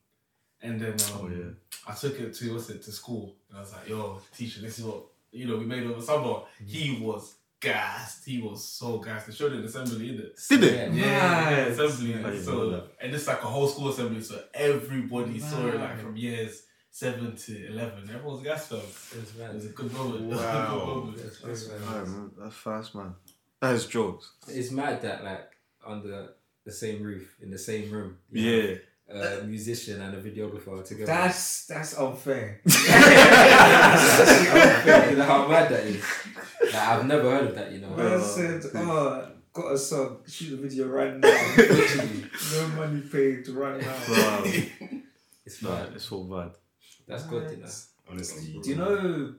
[0.63, 1.51] and then um, Oh, yeah.
[1.89, 4.79] I took it to what's it to school, and I was like, "Yo, teacher, this
[4.79, 5.03] is what
[5.33, 6.67] you know we made over summer." Mm-hmm.
[6.67, 8.25] He was gassed.
[8.27, 9.27] He was so gassed.
[9.27, 10.39] They showed it in assembly, in it.
[10.49, 10.93] Did it?
[10.95, 11.05] Yeah.
[11.05, 11.79] Yeah, Nice.
[11.79, 12.25] assembly.
[12.25, 16.17] I So and it's like a whole school assembly, so everybody saw it like from
[16.17, 18.09] years seven to eleven.
[18.13, 18.71] Everyone was gassed.
[18.71, 18.77] Though.
[18.79, 20.25] That's It was a good moment.
[20.31, 21.13] Wow.
[21.17, 22.09] That's That's very I nice.
[22.09, 23.15] remember- That's fast, man.
[23.61, 24.33] That is jokes.
[24.49, 25.51] It's mad that like
[25.87, 26.31] under
[26.65, 28.17] the same roof in the same room.
[28.33, 28.75] Yeah.
[29.13, 31.07] have A musician and a videographer together.
[31.07, 32.61] That's that's unfair.
[32.65, 32.73] you
[35.17, 36.05] know how mad that is.
[36.63, 37.73] Like, I've never heard of that.
[37.73, 37.91] You know.
[37.91, 40.19] Man said, "Oh, got a song.
[40.29, 41.55] Shoot a video right now.
[42.55, 44.43] No money paid right now." Wow.
[45.45, 45.93] It's Nah, mad.
[45.95, 46.51] it's so bad.
[47.11, 47.51] That's good.
[47.51, 47.69] You know.
[48.11, 48.59] Honestly.
[48.63, 49.35] Do you know?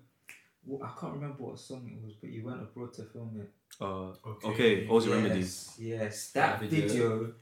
[0.65, 3.49] Well, I can't remember what song it was, but you went abroad to film it.
[3.79, 4.11] Uh,
[4.49, 5.39] okay, Aussie Remedy.
[5.39, 6.87] Yes, yes, that That video.
[6.87, 7.33] video.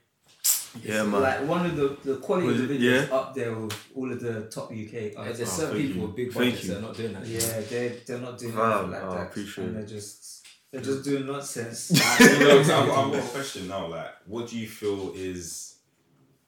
[0.84, 1.22] Yeah, is man.
[1.22, 3.16] Like one of the the quality Was of the it- videos yeah?
[3.16, 5.38] up there with all of the top UK Like, artists.
[5.40, 6.08] there's Oh, certain thank people you.
[6.08, 7.26] with big Thank budgets that are not doing that.
[7.28, 10.46] Yeah, they they're not doing Fam, anything like oh, I that, appreciate and they're just
[10.72, 11.90] they're just doing nonsense.
[12.20, 13.88] you know, I've, got, I've got a question now.
[13.88, 15.76] Like, what do you feel is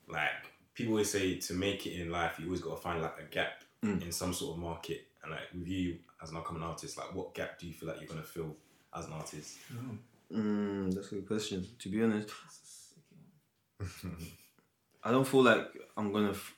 [0.08, 0.30] like?
[0.76, 3.24] People always say to make it in life, you always got to find like a
[3.34, 4.04] gap Mm.
[4.06, 5.08] in some sort of market?
[5.24, 8.00] And like with you as an upcoming artist, like what gap do you feel like
[8.00, 8.56] you're gonna fill
[8.96, 9.58] as an artist?
[10.32, 11.66] Mm, that's a good question.
[11.80, 12.30] To be honest,
[15.04, 15.68] I don't feel like
[15.98, 16.32] I'm gonna.
[16.32, 16.56] F-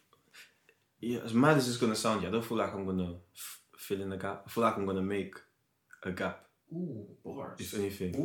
[0.99, 3.59] yeah, as mad as it's gonna sound, yeah, I don't feel like I'm gonna f-
[3.77, 4.43] fill in the gap.
[4.45, 5.35] I feel like I'm gonna make
[6.03, 7.59] a gap, Ooh, bars.
[7.59, 8.15] if anything.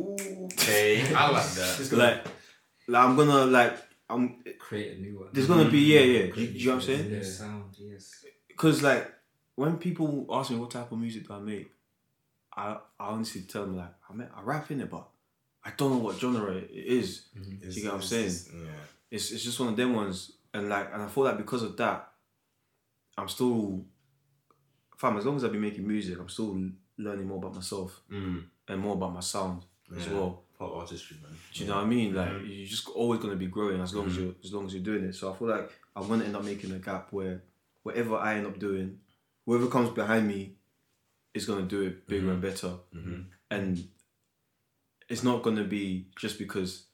[0.53, 1.89] Okay, I like that.
[1.97, 2.25] Like,
[2.87, 3.77] like I'm gonna like
[4.09, 4.43] I'm.
[4.59, 5.29] Create a new one.
[5.33, 6.33] There's gonna be yeah yeah.
[6.33, 7.09] Do you know what I'm saying?
[7.09, 7.23] new Yeah.
[7.23, 8.25] Sound, yes.
[8.59, 9.09] Because like
[9.55, 11.71] when people ask me what type of music do I make,
[12.53, 15.07] I I honestly tell them like I mean, I rap in it, but
[15.63, 17.27] I don't know what genre it is.
[17.35, 18.25] It's- you get what I'm saying?
[18.25, 18.67] it's- Yeah.
[19.11, 21.77] It's it's just one of them ones, and like and I feel like because of
[21.77, 22.11] that,
[23.17, 23.85] I'm still,
[24.97, 25.17] fam.
[25.17, 28.43] As long as I've been making music, I'm still learning more about myself Mm.
[28.67, 29.63] and more about my sound
[29.95, 30.43] as well.
[30.57, 31.31] Part artistry, man.
[31.53, 32.13] Do you know what I mean?
[32.13, 32.57] Like Mhm.
[32.57, 34.19] you're just always gonna be growing as long as Mhm.
[34.21, 35.13] you as long as you're doing it.
[35.15, 37.41] So I feel like I'm gonna end up making a gap where
[37.83, 38.99] whatever I end up doing,
[39.45, 40.55] whoever comes behind me
[41.33, 42.77] is gonna do it bigger and better.
[42.93, 43.25] Mhm.
[43.51, 43.87] And
[45.07, 46.85] it's not gonna be just because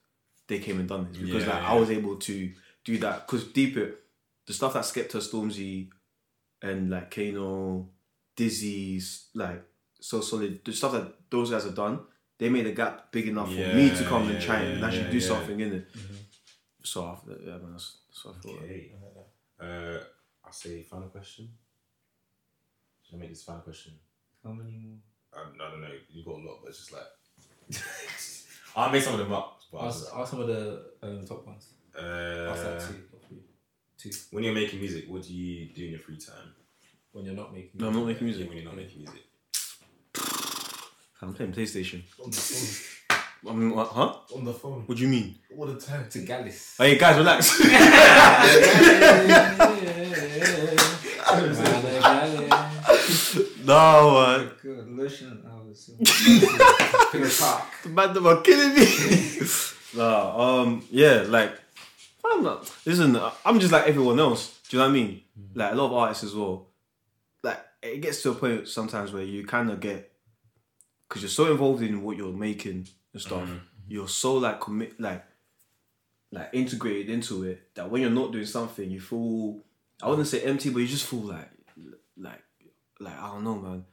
[0.47, 1.17] they came and done this.
[1.21, 1.71] Because Yeah, like yeah.
[1.71, 2.51] I was able to
[2.83, 3.25] do that.
[3.27, 4.01] Because deep it,
[4.45, 5.89] the stuff that Skepta, Stormzy,
[6.61, 7.89] and like Kano,
[8.37, 9.63] Dizzee's like
[9.99, 10.63] so solid.
[10.63, 11.99] The stuff that those guys have done,
[12.37, 14.83] they made a gap big enough for me to Yeah, come and try yeah, and
[14.85, 15.27] actually yeah, do yeah.
[15.27, 15.87] something in it.
[16.83, 18.63] So after that, yeah, man, that's, that's what I thought.
[18.63, 18.91] Okay.
[19.59, 20.03] Uh,
[20.45, 21.49] I'll say final question.
[23.03, 23.93] Should I make this final question?
[24.43, 24.97] How many more?
[25.41, 25.87] Um, I don't know.
[26.09, 27.83] You got a lot, but it's just like
[28.75, 29.59] I'll make some of them up.
[29.71, 31.69] But I'll Ask, just- ask some of the um, top ones.
[31.97, 32.07] Ask like
[32.75, 33.37] uh, two or three.
[33.97, 34.11] Two.
[34.31, 36.53] when you're making music, what do you do in your free time?
[37.11, 37.71] When you're not making.
[37.75, 38.49] No, I'm not making Yeah, music.
[38.49, 39.21] when you're not making music.
[41.21, 42.03] I'm playing PlayStation.
[43.45, 43.53] On the phone.
[43.53, 44.13] I mean, what, huh?
[44.35, 44.83] On the phone.
[44.85, 45.35] What do you mean?
[45.57, 46.09] All the time.
[46.09, 46.75] To Gallus.
[46.77, 47.59] Hey guys, relax.
[53.65, 54.51] no, man.
[54.61, 54.87] Good.
[54.89, 55.43] Lotion.
[55.45, 55.89] I was.
[57.11, 57.63] Pillar Park.
[57.83, 58.87] The man them are killing me.
[59.95, 61.53] nah, um, yeah, like,
[62.25, 62.71] I'm not.
[62.85, 64.59] Listen, I'm just like everyone else.
[64.69, 65.21] Do you know what I mean?
[65.53, 66.69] Like a lot of artists as well.
[67.43, 70.11] Like it gets to a point sometimes where you kind of get,
[71.07, 73.43] because you're so involved in what you're making and stuff.
[73.43, 73.57] Mm-hmm.
[73.87, 75.23] You're so like commit, like,
[76.31, 79.61] like integrated into it that when you're not doing something, you feel.
[80.03, 81.49] I wouldn't say empty, but you just feel like,
[82.17, 82.41] like,
[82.99, 83.85] like I don't know, man.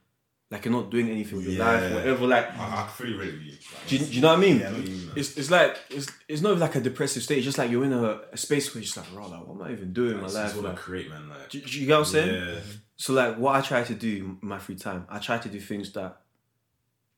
[0.50, 1.70] Like you're not doing anything with your Yeah.
[1.72, 2.26] life, whatever.
[2.26, 3.52] Like I, I fully relate with you.
[3.52, 4.58] Like, do you, do you know what I mean?
[4.58, 7.22] Yeah, I know what you mean, it's, it's like it's it's not like a depressive
[7.22, 7.38] state.
[7.38, 9.54] It's just like you're in a, a space where you're just like, bro, like, what
[9.54, 10.56] am I even doing in my life?
[10.56, 11.28] what I create, man.
[11.28, 12.34] Like, do, do you get what I'm saying?
[12.34, 12.60] yeah.
[12.96, 15.58] So like, what I try to do in my free time, I try to do
[15.60, 16.20] things that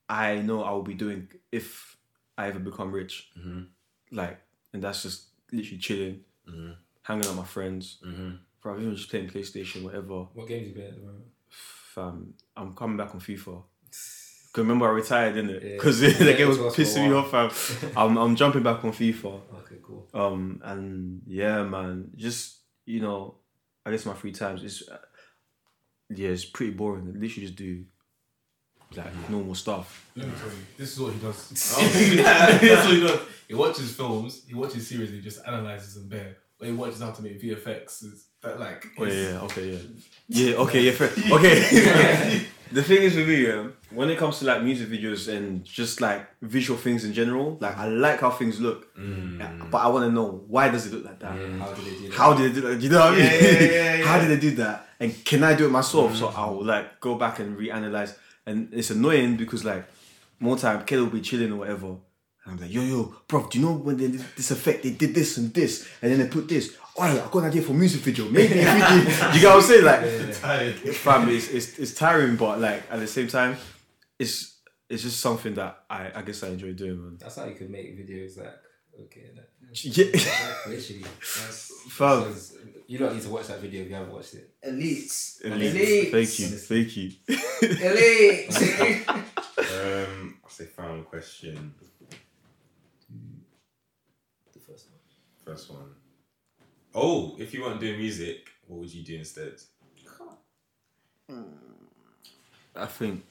[0.09, 1.93] I know I will be doing if
[2.36, 3.31] I ever become rich.
[3.39, 3.69] Mhm.
[4.11, 4.40] Like,
[4.73, 6.77] and that's just literally chilling, Mhm.
[7.02, 8.39] hanging out with my friends, Mhm.
[8.61, 8.78] bro.
[8.81, 10.24] Even just playing PlayStation, whatever.
[10.35, 11.27] What games you playing at the moment?
[11.48, 13.65] Fam, I'm coming back on FIFA.
[14.52, 17.12] Cause remember I retired in it because Yeah, the game was it was pissing me
[17.15, 17.31] off.
[17.31, 17.51] Fam.
[17.97, 19.40] I'm I'm jumping back on FIFA.
[19.61, 20.09] Okay, cool.
[20.15, 23.39] Um and yeah, man, just you know,
[23.86, 24.98] I guess my free times is uh,
[26.11, 27.05] yeah, it's pretty boring.
[27.09, 27.85] I literally just do
[28.96, 29.32] like mm-hmm.
[29.32, 30.08] normal stuff.
[30.16, 31.76] Let me tell you, this is what he does.
[31.78, 33.20] Oh, this is what he does.
[33.48, 36.36] He watches films, he watches series, he just analyzes them bare.
[36.58, 38.04] But he watches how to make VFX.
[38.04, 38.86] Is that like?
[38.98, 39.78] Oh yeah, yeah, okay, yeah,
[40.28, 41.08] yeah, okay, yeah, fair.
[41.32, 42.46] okay.
[42.70, 46.00] the thing is with me, yeah, when it comes to like music videos and just
[46.00, 49.40] like visual things in general, like I like how things look, mm.
[49.40, 51.34] Yeah, but I want to know why does it look like that?
[51.34, 51.58] Mm.
[51.58, 52.16] How did they do that?
[52.16, 52.80] How did they do that?
[52.80, 53.24] You know what I mean?
[53.24, 54.06] Yeah, yeah, yeah, yeah.
[54.06, 54.88] How did they do that?
[55.00, 56.16] And can I do it myself?
[56.16, 56.38] So mm.
[56.38, 58.16] I'll like go back and reanalyze.
[58.46, 59.86] And it's annoying because like
[60.40, 61.86] more time, Kelly will be chilling or whatever.
[61.86, 64.90] And I'm like, yo, yo, bro, do you know when they did this effect, they
[64.90, 66.76] did this and this, and then they put this.
[66.96, 68.26] Oh, I got an idea for a music video.
[68.26, 69.84] Maybe if we do, you get what I'm saying?
[69.84, 70.74] Like, Tired.
[70.74, 73.56] fam, it's, it's, it's tiring, but like at the same time,
[74.18, 74.54] it's
[74.88, 77.16] it's just something that I, I guess I enjoy doing, man.
[77.18, 78.54] That's how you can make videos like
[79.04, 79.30] okay.
[79.32, 79.48] innit?
[79.82, 80.54] Yeah.
[80.68, 81.02] Literally.
[81.02, 82.34] That's, Fam.
[82.86, 84.51] Because you don't need to watch that video if you haven't watched it.
[84.66, 85.43] Elites.
[85.44, 86.11] Elite.
[86.12, 87.12] Thank you, thank you.
[87.89, 89.06] Elite.
[89.56, 91.73] Um, I'll say final question.
[94.52, 94.98] The first one.
[95.44, 95.94] First one.
[96.94, 99.55] Oh, if you weren't doing music, what would you do instead?
[102.77, 103.23] I think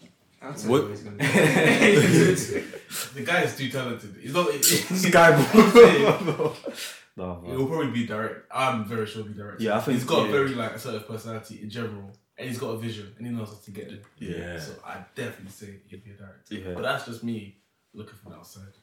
[0.41, 1.17] I'll What- tell you he's gonna
[3.15, 4.15] The guy is too talented.
[4.21, 4.47] He's not.
[4.47, 6.55] Skyboy.
[7.15, 8.47] no, He'll probably be direct.
[8.51, 9.61] I'm very sure he'll be direct.
[9.61, 10.29] Yeah, I think- he's got yeah.
[10.29, 13.49] a very like assertive personality in general, and he's got a vision, and he knows
[13.49, 13.99] how to get there.
[14.17, 14.59] Yeah.
[14.59, 16.55] So I definitely say he'd be a director.
[16.55, 16.73] Yeah.
[16.73, 17.57] But that's just me
[17.93, 18.73] looking from the outside.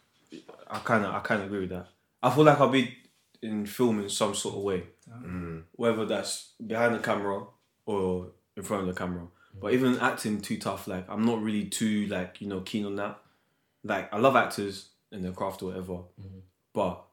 [0.69, 1.89] I kind of, I kind of agree with that.
[2.23, 2.97] I feel like I'll be
[3.43, 5.63] in film in some sort of way, Mm.
[5.73, 7.45] whether that's behind the camera
[7.87, 9.27] or in front of the camera.
[9.61, 12.95] But even acting too tough, like I'm not really too like you know keen on
[12.97, 13.19] that.
[13.83, 16.03] Like I love actors and their craft or whatever,
[16.73, 17.05] but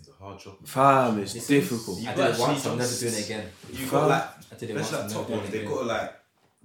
[0.00, 0.56] It's a hard job.
[0.64, 1.98] fam, it's This is- difficult.
[2.06, 2.66] I did it once.
[2.66, 3.46] I'm never doing it again.
[3.72, 4.92] You got like, I did it once.
[4.92, 6.14] like top ones, they've got to like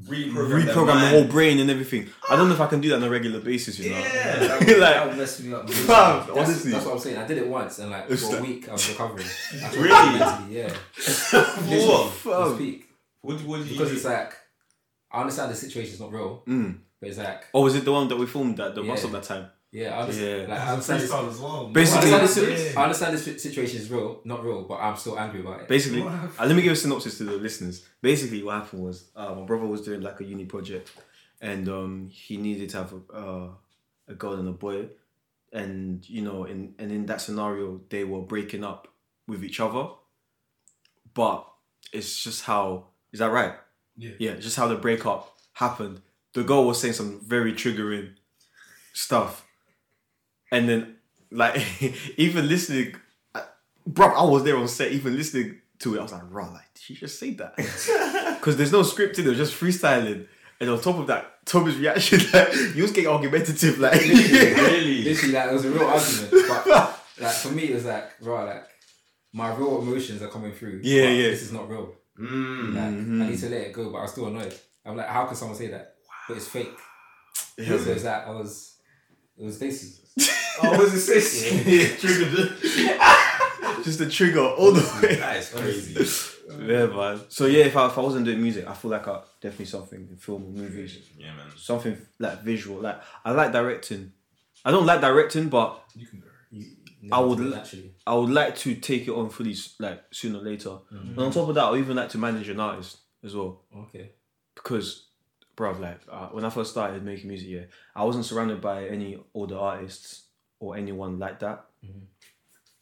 [0.03, 2.09] reprogram, their Reprogram the whole brain and everything.
[2.29, 3.77] I don't know if I can do that on a regular basis.
[3.79, 5.69] You know, Yeah, That like that would mess me up.
[5.69, 5.85] Fam,
[6.19, 6.71] that's, honestly.
[6.71, 7.17] that's what I'm saying.
[7.17, 9.27] I did it once and like It's for a week I was recovering.
[9.63, 10.19] I Really?
[10.19, 10.73] mentally, Yeah.
[11.31, 11.61] What?
[11.69, 12.57] Literally, Fam.
[12.57, 12.89] peak.
[13.21, 13.95] What, what did you Because do?
[13.95, 14.33] it's like
[15.11, 16.77] I understand the situation's not real, Mm.
[16.99, 18.91] but it's like Oh, was it the one that we filmed at the Yeah.
[18.91, 19.47] bus stop that time?
[19.77, 20.41] Yeah, I understand.
[20.41, 20.47] Yeah.
[20.47, 21.67] Like, I That's a understand this, freestyle as well.
[21.79, 22.79] Basically- I understand, this, Yeah.
[22.79, 25.67] I understand this situation is real, not real, but I'm still angry about it.
[25.67, 27.85] Basically, uh, let me give a synopsis to the listeners.
[28.01, 30.91] Basically, what happened was uh, my brother was doing like a uni project,
[31.41, 33.49] and um, he needed to have a, uh,
[34.07, 34.87] a girl and a boy,
[35.51, 38.87] and you know, in and in that scenario, they were breaking up
[39.27, 39.87] with each other.
[41.13, 41.47] But
[41.93, 43.55] it's just how is that right?
[43.97, 44.11] Yeah.
[44.19, 46.01] Yeah, just how the breakup happened.
[46.33, 48.15] The girl was saying some very triggering
[48.93, 49.44] stuff,
[50.51, 50.95] and then
[51.31, 51.61] like
[52.17, 52.95] even listening,
[53.85, 54.91] bro, I was there on set.
[54.91, 57.55] Even listening to it, I was like, "Raw, like, did she just say that?"
[58.35, 60.27] Because there's no script in it, just freestyling.
[60.59, 65.03] And on top of that, Tommy's reaction, like, he was getting argumentative, like, really?
[65.03, 66.47] Literally, like it was a real argument.
[66.65, 68.67] But like for me, it was like, right, like
[69.33, 70.81] my real emotions are coming through.
[70.83, 71.29] Yeah, but yeah.
[71.29, 71.93] This is not real.
[72.19, 72.73] Mm.
[72.73, 73.27] Like.
[73.27, 74.53] I need to let it go, but I'm still annoyed.
[74.85, 75.95] I'm like, how can someone say that?
[76.27, 76.71] But it's fake.
[77.57, 78.74] Yeah, so it's that I was,
[79.37, 80.01] it was Stacey.
[80.63, 81.97] Oh, was it Stacey?
[81.99, 82.53] Triggered.
[83.83, 85.15] just the trigger all the way.
[85.15, 86.31] That is crazy.
[86.65, 87.19] Yeah, man.
[87.27, 90.07] So yeah, if I, if I wasn't doing music, I feel like I definitely something
[90.09, 91.47] in film or movies, yeah, man.
[91.57, 92.79] something like visual.
[92.81, 94.13] Like I like directing.
[94.63, 96.27] I don't like directing, but You can go.
[97.11, 97.91] I would actually.
[98.07, 100.69] I would like to take it on fully, like sooner or later.
[100.69, 101.09] Mm-hmm.
[101.09, 103.61] And on top of that, I would even like to manage an artist as well,
[103.75, 104.11] Okay.
[104.55, 105.07] because,
[105.55, 107.63] bruv, like uh, when I first started making music, yeah,
[107.95, 110.23] I wasn't surrounded by any older artists
[110.59, 111.65] or anyone like that.
[111.83, 111.99] Mm-hmm.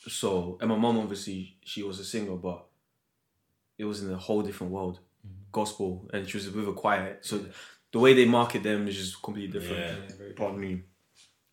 [0.08, 2.66] So, and my mom obviously she was a singer, but
[3.78, 5.36] it was in a whole different world, mm-hmm.
[5.52, 7.18] gospel, and she was with a choir.
[7.22, 7.46] So
[7.92, 9.80] the way they market them is just completely different.
[9.80, 10.26] Yeah.
[10.28, 10.82] Yeah, Pardon me.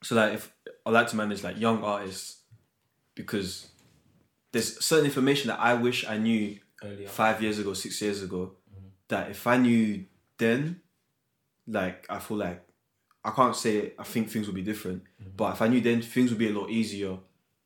[0.02, 0.52] So like if
[0.84, 2.40] I like to manage like young artists
[3.14, 3.68] because
[4.52, 7.08] there's certain information that I wish I knew earlier.
[7.08, 8.88] five years ago, six years ago, mm-hmm.
[9.08, 10.06] that if I knew
[10.38, 10.80] then,
[11.66, 12.62] like I feel like
[13.24, 15.30] I can't say I think things will be different, mm-hmm.
[15.36, 17.18] but if I knew then things would be a lot easier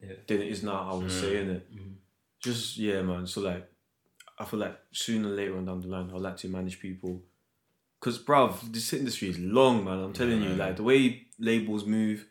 [0.03, 0.15] Yeah.
[0.27, 0.91] than it is now.
[0.91, 1.73] I would say in it.
[1.73, 1.93] Mm-hmm.
[2.41, 3.27] Just yeah, man.
[3.27, 3.67] So like,
[4.39, 7.23] I feel like sooner or later on down the line, I'd like to manage people.
[8.01, 9.99] Cause bruv, this industry is long, man.
[10.01, 12.27] I'm telling you, like the way labels move,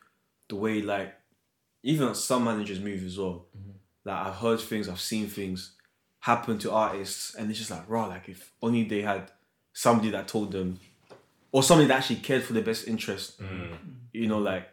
[0.49, 1.15] the way like
[1.81, 3.47] even some managers move as well.
[3.57, 3.71] Mm-hmm.
[4.05, 5.71] Like I've heard things, I've seen things
[6.19, 8.05] happen to artists, and it's just like, raw.
[8.05, 9.31] Like if only they had
[9.73, 10.79] somebody that told them,
[11.53, 13.39] or somebody that actually cared for their best interest.
[14.11, 14.67] You know, like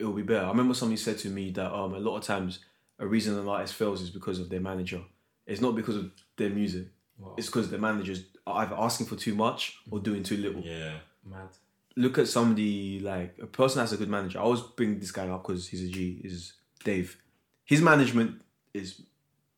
[0.00, 0.44] it would be better.
[0.44, 2.58] I remember somebody said to me that um a lot of times
[2.98, 5.02] a reason an artist fails is because of their manager.
[5.46, 6.88] It's not because of their music.
[7.18, 7.34] Wow.
[7.36, 10.62] It's because the managers are either asking for too much or doing too little.
[10.62, 10.98] Yeah.
[11.24, 11.50] Mad.
[11.96, 14.38] Look at somebody like a person that's a good manager.
[14.40, 16.20] I always bring this guy up because he's a G.
[16.24, 17.18] Is Dave.
[17.64, 18.42] His management
[18.72, 19.02] is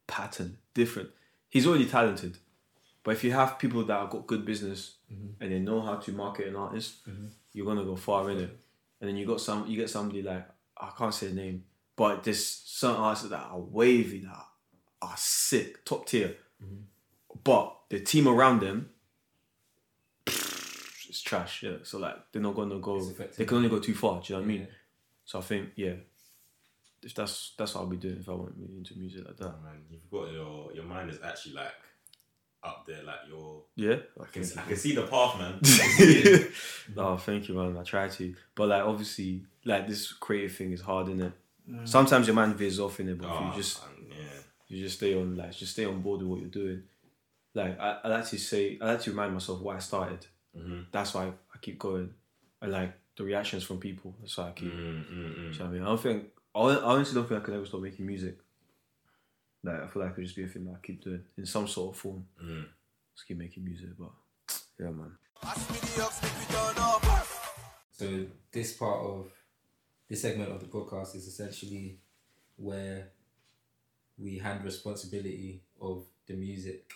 [0.07, 1.11] pattern different.
[1.49, 2.39] He's already talented,
[3.07, 5.41] but if you have people that have got good business mm-hmm.
[5.41, 7.27] and they know how to market an artist, mm-hmm.
[7.53, 8.59] you're gonna go far in it.
[9.01, 10.45] And then you got some, you get somebody like
[10.77, 11.63] I can't say the name,
[11.95, 14.47] but there's certain artists that are wavy that
[15.01, 16.81] are sick, top tier, mm-hmm.
[17.45, 18.91] but the team around them,
[20.27, 21.63] it's trash.
[21.63, 23.01] Yeah, so like they're not gonna go.
[23.37, 24.21] They can only go too far.
[24.21, 24.69] Do you know what I mean?
[25.25, 25.95] So I think yeah,
[27.05, 29.47] if that's that's what I'll be doing if I want really into music like that.
[29.47, 31.71] Oh, man, you've got your your mind is actually like
[32.67, 33.63] up there, like your.
[33.77, 33.97] Yeah.
[34.21, 35.55] I can, I can see the path, man.
[35.55, 36.53] I can see it.
[36.97, 37.77] oh, thank you, man.
[37.77, 41.33] I try to, but like obviously, like this creative thing is hard, innit?
[41.85, 44.17] Sometimes your mind veers off in it, but if Oh, you just man, yeah.
[44.69, 46.83] you just stay on like just stay on board with what you're doing.
[47.55, 50.27] Like I, I like to say, I like to remind myself why I started.
[50.57, 50.87] Mhm.
[50.93, 52.15] That's why I keep going,
[52.63, 54.15] and like the reactions from people.
[54.21, 54.73] That's why I keep.
[54.73, 55.37] Mm, mm, mm.
[55.37, 55.83] You know what I mean?
[55.83, 56.25] I don't think.
[56.55, 58.39] I I honestly don't think I could ever stop making music.
[59.63, 61.47] Like I feel like it could just be a thing that I keep doing in
[61.47, 62.25] some sort of form.
[62.43, 62.67] Mm.
[63.15, 64.11] Just keep making music, but
[64.79, 65.13] yeah, man.
[67.93, 69.31] So this part of
[70.09, 71.99] this segment of the podcast is essentially
[72.57, 73.09] where
[74.19, 76.93] we hand responsibility of the music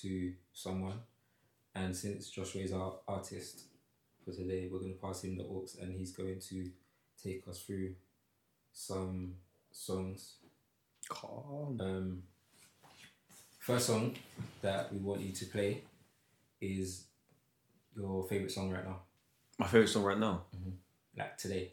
[0.00, 1.00] to someone.
[1.74, 3.64] And since Joshua is our artist
[4.24, 6.70] for today, we're going to pass him the aux and he's going to
[7.22, 7.94] take us through
[8.72, 9.34] some
[9.70, 10.36] songs.
[11.10, 11.78] Calm.
[11.80, 12.22] Um,
[13.58, 14.14] first song
[14.62, 15.82] that we want you to play
[16.60, 17.04] is
[17.96, 19.00] your favorite song right now?
[19.58, 20.44] My favorite song right now.
[21.18, 21.72] Like today,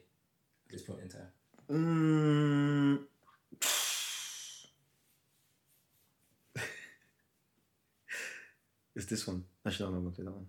[0.66, 1.28] at this point in time.
[1.70, 3.00] Mm.
[8.96, 9.44] it's this one.
[9.66, 10.48] Actually, no, I'm not gonna play that one.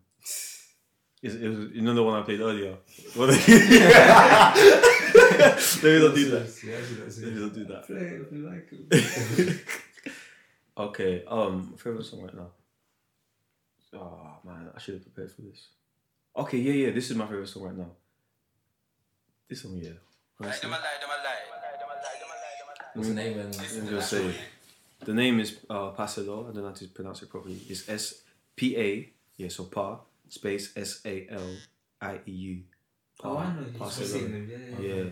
[1.20, 2.78] It's, it was, you know the one I played earlier.
[5.38, 6.46] What- Let me not do that.
[7.22, 7.86] Let me not do that.
[7.86, 9.64] Play if you like.
[10.78, 12.50] Okay, um, favorite song right now.
[13.94, 15.68] Oh man, I should have prepared for this.
[16.36, 17.90] Okay, yeah, yeah, this is my favorite song right now.
[19.48, 19.90] This song, yeah.
[20.40, 20.70] Honestly.
[22.94, 24.34] What's the name and Let me just say,
[25.04, 26.42] the name is uh, Pa Salieu.
[26.48, 27.58] I don't know how to pronounce it properly.
[27.68, 28.22] It's S
[28.56, 29.98] P A, yeah, so Pa
[30.28, 31.56] space S A L
[32.00, 32.60] I E U.
[33.24, 33.60] Oh, I know.
[33.62, 34.06] You've Pa Salieu.
[34.06, 34.50] seen them.
[34.80, 35.04] Yeah, yeah.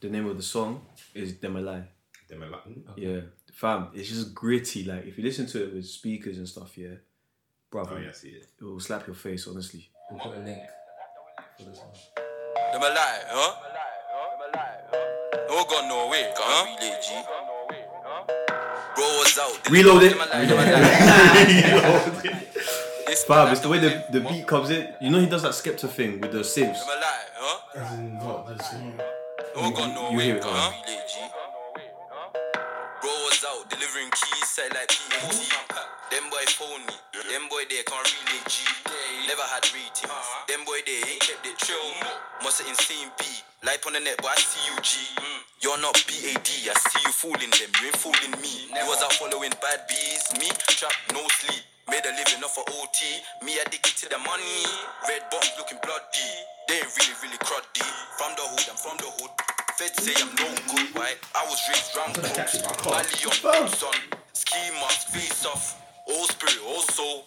[0.00, 0.80] Yeah, the name of the song
[1.14, 1.84] is Demalai.
[2.28, 3.20] Them are like, mm, Yeah,
[3.52, 4.84] fam, it's just gritty.
[4.84, 6.94] Like if you listen to it with speakers and stuff, yeah,
[7.70, 8.46] brother, Oh yeah, I see it.
[8.60, 9.46] it will slap your face.
[9.46, 10.58] Honestly, we'll put a link
[11.56, 11.92] for this one.
[12.72, 13.62] Them a lie, huh?
[15.48, 16.64] No gun, no way, huh?
[16.64, 17.08] Relay, G.
[18.96, 19.70] Bro was out.
[19.70, 20.10] reload it.
[20.10, 20.44] Them a lie,
[22.22, 22.32] them.
[23.06, 24.92] This Fam, it's the way the, the beat comes in.
[25.00, 26.80] You know he does that Skepta thing with the synths.
[26.80, 27.80] Them a lie, huh?
[27.80, 29.00] As in what this one?
[29.56, 30.68] No gun, no way, huh?
[33.00, 35.32] Bro was out delivering keys, set like POT.
[36.12, 36.92] Them boy phone me.
[37.24, 38.68] Them boy they can't relay G.
[39.24, 40.12] Never had ratings.
[40.44, 41.80] Them boy they ain't kept it chill.
[42.44, 43.24] Must have insane B.
[43.64, 45.00] Life on the net, but I see you G.
[45.64, 46.44] You're not BAD.
[46.44, 47.72] I see you fooling them.
[47.80, 48.68] You ain't fooling me.
[48.76, 50.36] You was out following bad bees.
[50.36, 51.64] Me trap no sleep.
[51.88, 53.24] Made a living off of OT.
[53.40, 54.68] Me addicted to the money.
[55.08, 56.28] Red box looking bloody.
[56.68, 57.86] They really, really cruddy.
[58.18, 59.30] From the hood, I'm from the hood.
[59.78, 61.14] Feds say I'm no good, right?
[61.38, 62.58] I was raised round close.
[62.82, 63.94] Valley on boots on.
[64.32, 65.78] Ski mask, face off.
[66.10, 67.22] All spirit, all soul.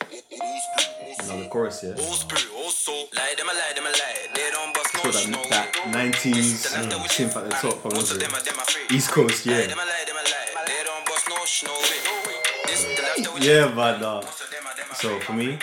[1.24, 1.96] Now the chorus, yeah.
[2.04, 3.08] All spirit, all soul.
[3.16, 4.28] Lie, them a lie, them a lie.
[4.36, 5.92] They don't bust no no that, way.
[5.92, 6.68] that 90s
[7.08, 7.80] synth at the top.
[7.80, 8.92] from Most of them are them afraid.
[8.92, 9.68] East Coast, yeah.
[9.68, 10.66] them a lie, them a lie.
[10.68, 12.36] They don't bust no shit, no way.
[12.68, 15.32] This the life that we Yeah, but uh, Most of them are them so for
[15.34, 15.60] me,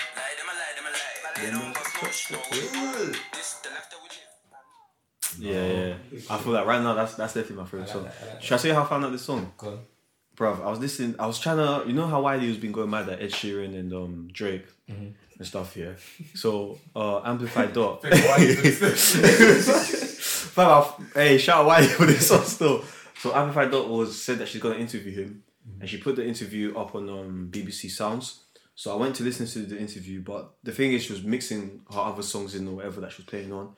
[5.39, 5.95] yeah, yeah.
[6.31, 8.05] I feel like right now that's that's definitely my favorite I like song.
[8.05, 9.53] that, I like Should I say how I found out this song?
[9.59, 9.79] Go on.
[10.37, 11.15] Bruv, I was listening.
[11.19, 13.75] I was trying to, you know how Wiley was been going mad at Ed Sheeran
[13.79, 14.67] and um Drake
[15.39, 15.77] and stuff.
[15.77, 15.93] Yeah.
[16.35, 18.05] So uh, Amplify Dot.
[21.15, 22.85] Hey, shout out Wiley for this one still.
[23.19, 25.43] So Amplify Dot was said that she's gonna interview him,
[25.81, 28.43] and she put the interview up on um BBC Sounds.
[28.75, 31.81] So I went to listen to the interview, but the thing is, she was mixing
[31.91, 33.75] her other songs in or whatever that she was playing on,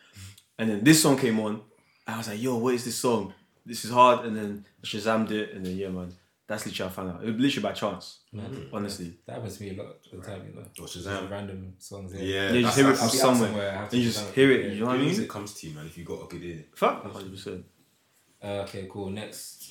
[0.59, 1.63] and then this song came on.
[2.07, 3.33] I was like, "Yo, what is this song?
[3.67, 6.13] This is hard." And then Shazammed it, and then yeah, man,
[6.47, 7.23] that's literally how I found out.
[7.23, 8.21] It was literally by chance,
[8.73, 9.19] honestly.
[9.27, 10.67] That happens to me a lot of the time, you know.
[10.81, 11.31] Or Shazam.
[11.31, 12.15] Random songs.
[12.15, 13.91] Yeah, Yeah, you just hear it from I'll be out somewhere, somewhere, I have and
[13.91, 14.35] to you just Shazam it.
[14.35, 14.65] hear it.
[14.67, 14.73] Yeah.
[14.73, 15.09] You know what I The mean?
[15.09, 15.87] music comes to you, man.
[15.87, 16.65] If you got a good ear.
[16.75, 17.65] Fuck, hundred percent.
[18.43, 19.11] Uh, okay, cool.
[19.11, 19.71] Next,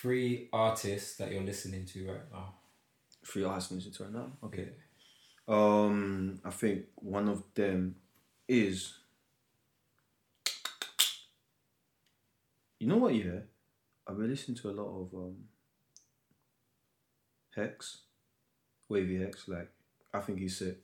[0.00, 2.54] three artists that you're listening to right now.
[3.26, 4.32] Three artists to listen to right now.
[4.44, 4.68] Okay.
[5.48, 7.96] Um, I think one of them
[8.48, 8.94] is.
[12.78, 13.14] You know what?
[13.14, 13.40] Yeah,
[14.06, 15.36] I've been listening to a lot of um.
[17.54, 18.02] Hex,
[18.88, 19.46] Wavy Hex.
[19.48, 19.70] Like,
[20.12, 20.78] I think he's sick.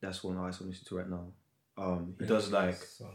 [0.00, 1.26] That's one artist I'm listening to right now.
[1.76, 2.76] Um, he does like.
[2.76, 3.10] songs.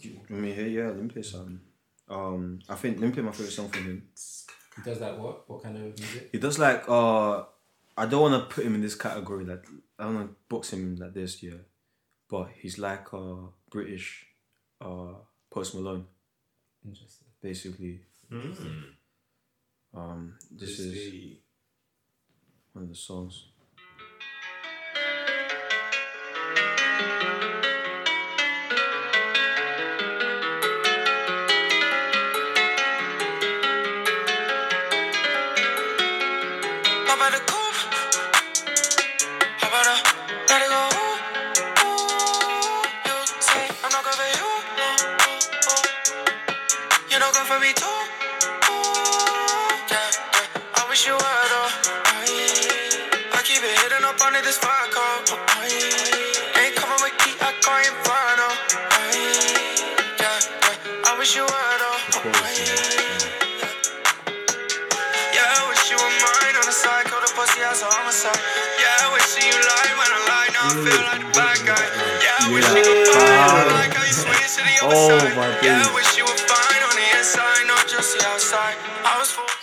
[0.00, 0.66] You want me hear?
[0.66, 1.60] Yeah, let me play something.
[2.08, 4.02] Um, I think let me play my favorite song from him.
[4.76, 5.48] He does like what?
[5.48, 6.28] What kind of music?
[6.32, 7.44] He does like uh
[7.96, 9.64] I don't wanna put him in this category like
[9.98, 11.60] I don't wanna box him like this, yeah.
[12.28, 14.26] But he's like uh British
[14.80, 15.14] uh
[15.50, 16.06] Post Malone,
[16.84, 17.28] Interesting.
[17.42, 18.00] basically.
[19.94, 21.38] Um this is the
[22.72, 23.46] one of the songs.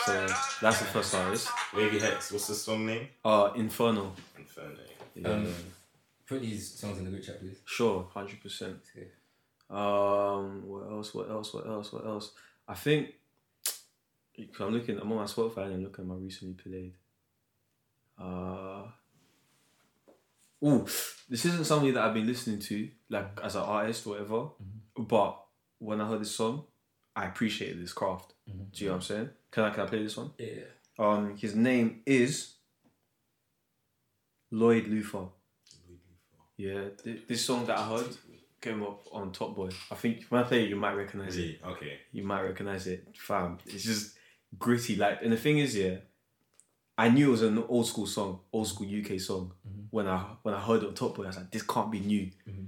[0.05, 0.27] So
[0.61, 1.49] that's the first artist.
[1.75, 2.31] Wavy Hex.
[2.31, 3.07] What's the song name?
[3.25, 4.13] Uh Inferno.
[4.37, 4.75] Inferno.
[5.15, 5.27] Yeah.
[5.29, 5.53] Um,
[6.27, 7.57] Put these songs in the group chat, please.
[7.65, 8.77] Sure, hundred percent.
[8.95, 9.07] Okay.
[9.69, 11.13] Um, what else?
[11.15, 11.53] What else?
[11.55, 11.91] What else?
[11.91, 12.31] What else?
[12.67, 13.15] I think
[14.37, 14.99] 'cause I'm looking.
[14.99, 16.93] I'm on my Spotify and I'm looking at my recently played.
[18.19, 18.68] Uh,
[20.63, 20.87] oh,
[21.29, 24.49] this isn't something that I've been listening to like as an artist or whatever.
[24.97, 25.39] But
[25.79, 26.65] when I heard this song,
[27.15, 28.33] I appreciated this craft.
[28.47, 28.53] Do
[28.83, 29.29] you know what I'm saying?
[29.51, 30.31] Can I can I play this one?
[30.37, 30.63] Yeah.
[30.97, 32.55] Um, his name is
[34.51, 35.25] Lloyd Luther.
[36.57, 38.17] Yeah, th- this song that I heard
[38.59, 39.69] came up on Top Boy.
[39.89, 41.61] I think when I play it, you might recognize it.
[41.65, 41.99] Okay.
[42.11, 43.59] You might recognize it, fam.
[43.65, 44.15] It's just
[44.57, 44.97] gritty.
[44.97, 45.97] Like, and the thing is, yeah,
[46.99, 49.53] I knew it was an old school song, old school UK song.
[49.65, 49.83] Mm-hmm.
[49.89, 52.01] When I when I heard it on Top Boy, I was like, this can't be
[52.01, 52.29] new.
[52.45, 52.65] Mm-hmm.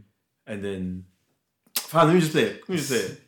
[0.48, 1.06] And then,
[1.78, 2.62] fam, let me just play it.
[2.62, 3.22] Let me just play it.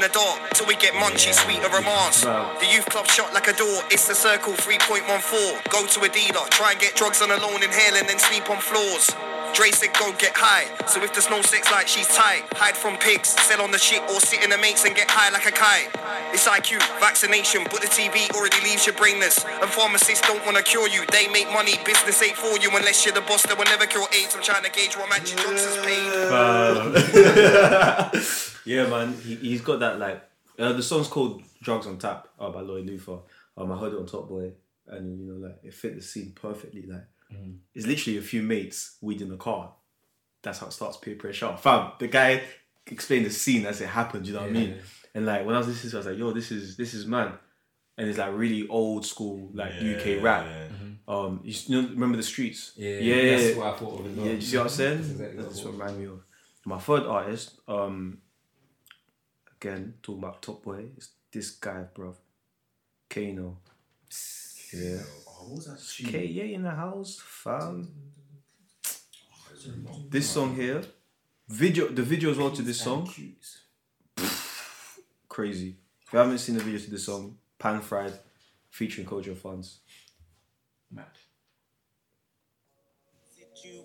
[0.00, 2.24] In the dark till we get munchies, sweet or romance.
[2.24, 2.56] Wow.
[2.58, 3.84] The youth club shot like a door.
[3.90, 5.04] It's the circle 3.14.
[5.68, 8.48] Go to a dealer, try and get drugs on a loan, inhale and then sleep
[8.48, 9.12] on floors.
[9.52, 10.64] Dre said go get high.
[10.86, 14.00] So if there's no sex like she's tight, hide from pigs, sell on the shit
[14.08, 15.90] or sit in the mates and get high like a kite.
[16.32, 19.44] It's IQ, vaccination, but the TV already leaves you brainless.
[19.44, 21.04] And pharmacists don't wanna cure you.
[21.12, 23.42] They make money, business ain't for you unless you're the boss.
[23.42, 24.34] They will never cure AIDS.
[24.34, 26.08] I'm trying to gauge what match drugs has paid.
[28.70, 30.22] yeah, man, he, he's got that like
[30.58, 33.18] uh, the song's called "Drugs on Tap" uh, by Lloyd Luther.
[33.56, 34.52] Um, I heard it on Top Boy,
[34.86, 36.86] and you know, like it fit the scene perfectly.
[36.86, 37.04] Like,
[37.74, 39.72] it's literally a few mates weed in the car.
[40.42, 40.96] That's how it starts.
[40.98, 41.92] Peer pressure, fam.
[41.98, 42.42] The guy
[42.86, 44.26] explained the scene as it happened.
[44.26, 44.76] You know what I mean?
[45.14, 46.94] And like when I was listening, to it, I was like, "Yo, this is this
[46.94, 47.32] is man,"
[47.98, 50.46] and it's like really old school like UK rap.
[51.08, 52.72] Um, you, you know, remember the streets?
[52.76, 53.56] Yeah, yeah, that's yeah.
[53.56, 54.26] what I thought of as well.
[54.26, 54.96] Yeah, you see what I'm saying?
[54.98, 55.64] That's exactly That's thought.
[55.64, 56.20] what reminded me of.
[56.64, 58.18] My third artist, um,
[59.60, 62.14] again talking about Top Boy, is this guy, bro.
[63.08, 63.58] Kano.
[64.72, 65.02] Yeah.
[65.28, 67.88] Oh, what was that K, yeah, in the house, fam.
[70.08, 70.82] This song here,
[71.48, 73.10] video, the video as well to this song,
[75.28, 75.76] crazy.
[76.06, 78.14] If you haven't seen the video to this song, Pan Fried,
[78.70, 79.80] featuring Kojo Funds.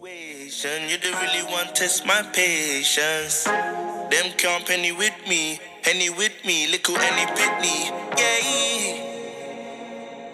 [0.05, 0.89] situation.
[0.89, 3.43] You don't really want to test my patience.
[3.43, 4.91] Them can't penny
[5.25, 6.95] with me, penny with me, little.
[6.95, 7.11] Yeah.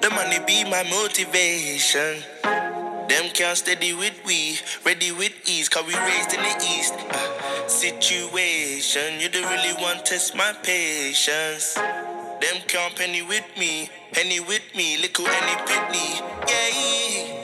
[0.02, 2.24] The money be my motivation.
[2.44, 6.94] Them can't steady with we, ready with ease, cause we raised in the east.
[7.10, 11.76] Uh, situation, you don't really want to test my patience.
[11.76, 16.22] Them can't penny with me, penny with me, little any pitney.
[16.50, 17.38] Yeah.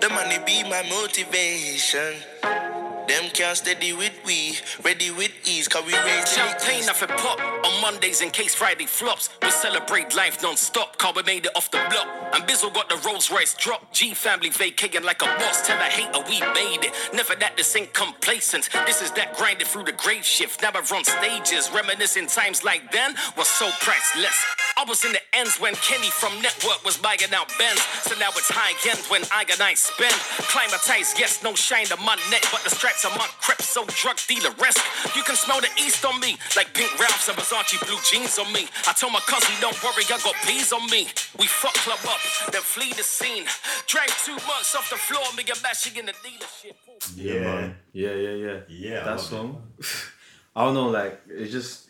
[0.00, 2.65] The money be my motivation.
[3.08, 7.38] Them can't steady with we, ready with ease, cause we the Champagne off a pop
[7.64, 9.30] on Mondays in case Friday flops.
[9.42, 12.08] We celebrate life non-stop, car we made it off the block.
[12.34, 13.92] And Bizzle got the Rolls Royce drop.
[13.92, 15.64] G family vacating like a boss.
[15.66, 16.92] Tell a hater we made it.
[17.14, 18.68] Never that this ain't complacent.
[18.86, 20.62] This is that grinding through the grave shift.
[20.62, 21.70] Never run stages.
[21.72, 24.65] Reminiscing times like then was so priceless.
[24.76, 27.80] I was in the ends when Kenny from Network was buying out Benz.
[28.04, 30.12] So now it's high end when I and I spend.
[30.52, 34.20] Climatized, yes, no shine to my neck, but the stripes on my crepe so drug
[34.28, 34.84] dealer esque.
[35.16, 38.52] You can smell the east on me, like pink Ralphs and Versace blue jeans on
[38.52, 38.68] me.
[38.84, 41.08] I told my cousin, don't worry, I got bees on me.
[41.40, 42.20] We fuck club up,
[42.52, 43.48] then flee the scene.
[43.88, 46.76] Drank two months off the floor, me and mashing in the dealership.
[47.16, 47.76] Yeah, man.
[47.96, 48.58] Yeah, yeah, yeah.
[48.68, 49.72] Yeah, I That song.
[50.56, 51.85] I don't know, like it's just.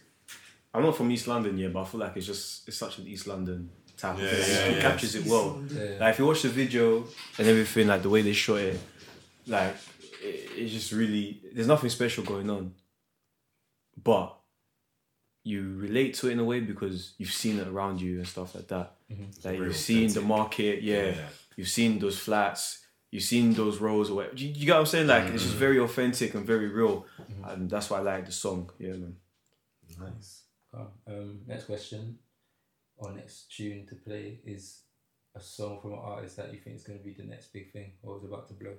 [0.76, 3.06] I'm not from East London yet, but I feel like it's just it's such an
[3.06, 4.54] East London type Yeah, of thing.
[4.54, 4.82] yeah, it yeah.
[4.82, 5.62] captures it well.
[5.70, 5.96] Yeah.
[6.00, 7.04] Like if you watch the video
[7.38, 8.78] and everything, like the way they shot it,
[9.46, 9.74] like
[10.22, 12.74] it, it's just really there's nothing special going on,
[14.02, 14.36] but
[15.44, 18.54] you relate to it in a way because you've seen it around you and stuff
[18.54, 18.96] like that.
[19.10, 19.48] Mm-hmm.
[19.48, 21.06] Like you've seen the market, yeah.
[21.06, 21.28] Yeah.
[21.56, 22.84] You've seen those flats.
[23.10, 24.36] You've seen those rows or whatever.
[24.36, 25.06] You, you get what I'm saying?
[25.06, 25.58] Like it's just mm-hmm.
[25.58, 27.44] very authentic and very real, mm-hmm.
[27.48, 28.70] and that's why I like the song.
[28.78, 29.16] Yeah, man.
[29.98, 30.35] Nice.
[30.76, 30.92] Cool.
[31.08, 32.18] Um, next question
[32.98, 34.82] or next tune to play is
[35.34, 37.72] a song from an artist that you think is going to be the next big
[37.72, 38.74] thing or is about to blow?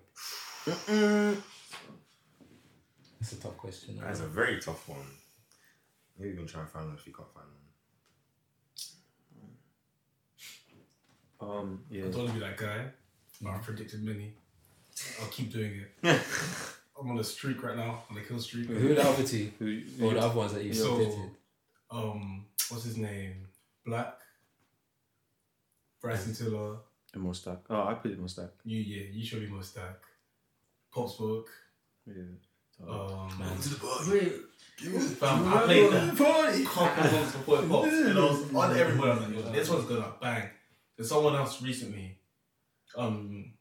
[3.19, 3.99] That's a tough question.
[4.01, 4.99] That's a very tough one.
[6.19, 7.47] Maybe we can try and find one if you can't find
[11.39, 11.49] one.
[11.59, 12.05] Um, yeah.
[12.05, 12.85] I don't want to be that guy,
[13.41, 14.33] but I've predicted many.
[15.21, 16.19] I'll keep doing it.
[16.99, 18.65] I'm on a streak right now, on a kill streak.
[18.67, 19.51] Who are the other two?
[19.59, 21.29] Who- Or the other ones that you So, predicted?
[21.89, 23.47] Um, what's his name?
[23.85, 24.15] Black.
[26.01, 26.77] Bryson Tiller.
[27.13, 27.59] And MoStack.
[27.69, 28.49] Oh, I put it MoStack.
[28.65, 29.95] You yeah, you should be MoStack.
[30.93, 31.49] Pop Smoke.
[32.05, 32.23] Yeah.
[32.87, 33.29] Um,
[34.07, 34.33] Wait,
[35.17, 39.09] Fam, I played that couple songs before it popped, and I was on everybody.
[39.09, 40.49] I was like, this one's gonna bang.
[40.95, 42.19] There's someone else recently.
[42.95, 43.53] Um,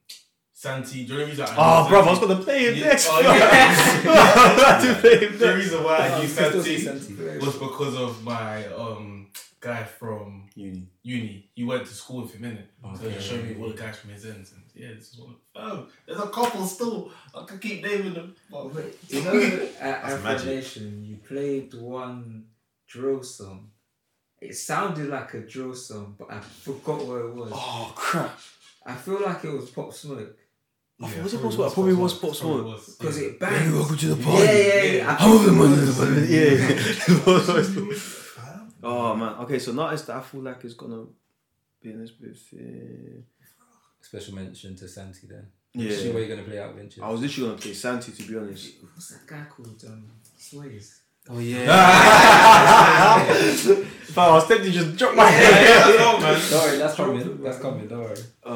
[0.59, 1.05] Santi.
[1.05, 3.09] Do you know the reason I Oh, bro, I was gonna play him Yeah, next.
[3.11, 3.29] oh, yeah.
[3.31, 7.15] I had to play him The reason why I knew Santi, Santi.
[7.45, 9.29] was because of my um
[9.61, 10.89] guy from Uni.
[11.03, 11.51] uni.
[11.55, 12.69] He went to school with him in it,
[12.99, 15.35] so he showed me all the guys from his ends, and yeah, this is one.
[15.55, 17.11] Oh, there's a couple still.
[17.35, 18.35] I can keep naming them.
[18.51, 19.33] But wait, you know,
[19.81, 20.45] at That's Afro.
[20.55, 22.47] Nation, you played one
[22.89, 23.69] drill song.
[24.41, 27.51] It sounded like a drill song, but I forgot what it was.
[27.55, 28.39] Oh crap!
[28.87, 30.35] I feel like it was Pop Smoke.
[30.99, 32.33] Oh, Yeah, was it probably Pop Probably was Smoke.
[32.33, 32.75] Pop Probably Smoke.
[32.75, 33.27] was, Because yeah.
[33.29, 33.73] it banged.
[33.75, 34.47] welcome to the Yeah, party.
[34.47, 35.11] yeah, yeah.
[35.11, 35.77] I How think the money?
[35.77, 35.99] was.
[38.47, 38.61] Yeah.
[38.83, 39.35] oh man.
[39.41, 41.05] Okay, so now that I feel like it's gonna
[41.83, 42.37] be in this bit.
[42.55, 43.21] uh,
[44.01, 45.47] Special mention to Santi then.
[45.75, 45.91] Yeah.
[45.95, 47.03] See where you're going to play out Ventures.
[47.03, 48.75] I was literally gonna play Santi to be honest.
[48.95, 49.83] What's that guy called?
[49.87, 50.07] Um,
[50.39, 51.03] Sways.
[51.29, 51.67] Oh yeah.
[54.15, 55.97] But I was tempted to just drop my head.
[55.99, 56.53] Don't head.
[56.53, 57.43] worry, that's coming.
[57.43, 57.87] That's coming.
[57.89, 58.17] Don't worry.
[58.47, 58.49] Uh,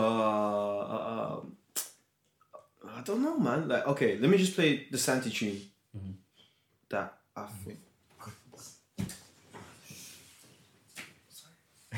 [3.00, 3.66] I don't know, man.
[3.66, 5.58] Like, okay, let me just play the Santi tune.
[5.96, 6.10] Mm-hmm.
[6.90, 7.78] That I think.
[11.92, 11.96] I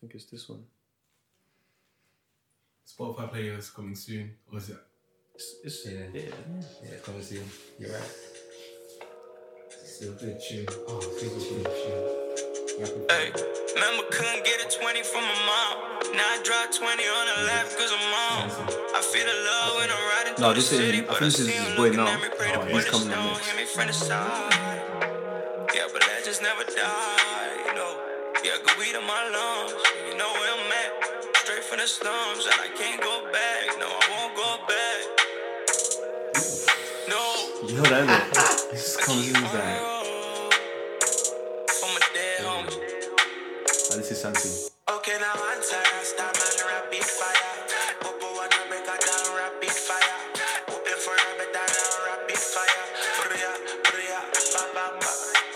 [0.00, 0.64] think it's this one.
[2.86, 4.34] Spotify playlist coming soon.
[4.52, 4.76] Or is it?
[5.34, 6.00] It's, it's Yeah.
[6.12, 6.22] yeah.
[6.84, 7.44] Yeah, coming soon.
[7.78, 8.10] You're right.
[9.70, 10.66] It's a good tune.
[10.88, 12.47] Oh, super tune.
[12.78, 13.32] Hey,
[13.74, 16.14] remember couldn't get a 20 from my mom.
[16.14, 18.50] Now I drop 20 on the left cause I'm on.
[18.94, 21.32] I feel the love when I'm riding No, this the is- city, I but think
[21.34, 22.06] this is his boy now.
[22.06, 23.46] at me, pray to Oh, he's coming up down, next.
[23.50, 24.54] hit me from the side.
[25.74, 27.98] Yeah, but legends never die, you know.
[28.46, 29.74] Yeah, good weed in my lungs,
[30.06, 31.36] you know where I'm at.
[31.42, 33.74] Straight from the slums, and I can't go back.
[33.82, 35.02] No, I won't go back.
[37.10, 37.22] No.
[37.66, 38.70] You know that, innit?
[38.70, 39.58] This comes in For
[44.08, 44.48] this is Santi.
[44.88, 46.04] Okay, now I'm tired.
[46.04, 47.52] Stop man, rapid fire.
[48.00, 50.16] Popo wanna break her down, rapid fire.
[50.72, 52.84] Open for a better now, rapid fire.
[53.20, 53.52] Bria,
[53.92, 55.10] bria, ba ba ba.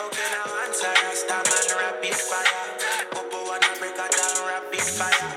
[0.04, 1.16] Okay, now I'm tired.
[1.16, 2.64] Stop man, rapid fire.
[3.16, 5.28] Popo wanna break her down, rapid fire.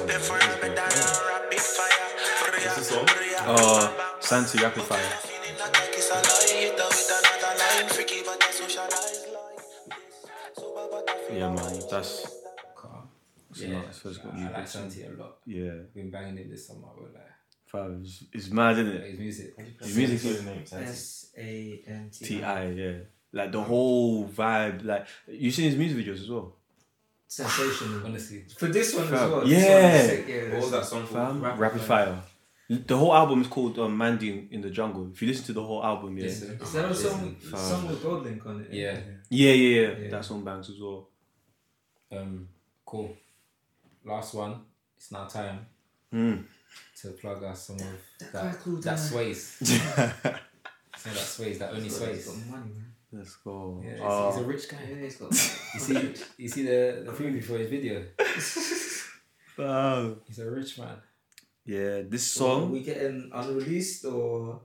[0.00, 2.08] Open for a better now, rapid fire.
[2.48, 2.72] Bria,
[3.12, 5.33] bria, Oh, Santi Rapid Fire.
[14.34, 14.50] I you.
[14.50, 15.36] like Santi a lot.
[15.46, 17.30] Yeah, Been banging it this summer, but like
[17.66, 19.10] fam, it's, it's mad, isn't it?
[19.10, 19.54] his music.
[19.80, 20.84] His music is his name, Santi.
[20.86, 22.92] S A N T Ti, yeah.
[23.32, 24.84] Like the whole vibe.
[24.84, 26.54] Like you seen his music videos as well.
[27.26, 28.02] Sensational.
[28.06, 29.40] Honestly, For this one as Fam, well.
[29.40, 30.02] this one yeah.
[30.06, 30.52] sick, yeah.
[30.52, 31.58] What was that song Fam, called?
[31.58, 32.22] Rapid, Fire.
[32.68, 35.10] The whole album is called um, Mandy in, in the Jungle.
[35.12, 36.42] If you listen to the whole album, yeah, Yes.
[36.42, 37.58] Is there a song, Fam.
[37.58, 38.68] song with Goldlink on it?
[38.72, 38.98] Yeah.
[39.28, 39.98] yeah, yeah, yeah.
[39.98, 40.10] Yeah.
[40.10, 41.08] That song bangs as well.
[42.12, 42.48] um,
[42.86, 43.14] cool.
[44.04, 44.60] Last one.
[44.96, 45.66] It's now time
[46.10, 46.36] Hmm.
[47.00, 48.60] to plug us some of guy that.
[48.60, 49.42] called, That uh, sways.
[50.96, 51.58] Some of that sways.
[51.58, 52.24] That only sways.
[52.26, 52.92] got money, man.
[53.12, 53.82] Let's go.
[53.84, 54.78] Yeah, he's, Uh, he's a rich guy.
[54.88, 55.30] Yeah, he's got
[55.74, 58.04] You see, you see the the preview for his video.
[59.56, 60.20] fam.
[60.26, 60.96] He's a rich man.
[61.64, 62.70] yeah, this Are song.
[62.72, 64.60] we getting unreleased or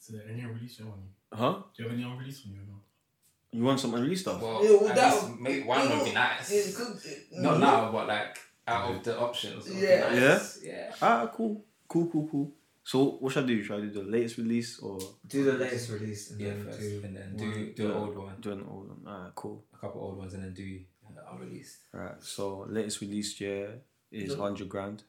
[0.00, 1.12] Is there any unreleased on you?
[1.38, 1.62] Huh?
[1.74, 2.81] Do you have any unreleased on you or not?
[3.52, 4.40] You want some unreleased stuff?
[4.40, 6.50] Well, Yeah, well, at that- least make one would be nice.
[6.50, 6.98] It could-
[7.32, 9.68] Not now, but like out of the options.
[9.68, 10.08] would be Yeah.
[10.14, 10.62] nice.
[10.62, 10.94] Yeah.
[11.02, 12.52] Ah, cool, cool, cool, cool.
[12.84, 13.62] So what should I do?
[13.62, 16.80] Should I do the latest release or do the latest release and Yeah, then first,
[16.80, 19.02] do and then do do an old one, do an old one?
[19.06, 19.64] Ah, cool.
[19.74, 21.78] a couple old ones, and then do uh, unreleased.
[21.92, 22.20] Right.
[22.22, 23.66] So latest released yeah
[24.10, 25.04] is hundred grand.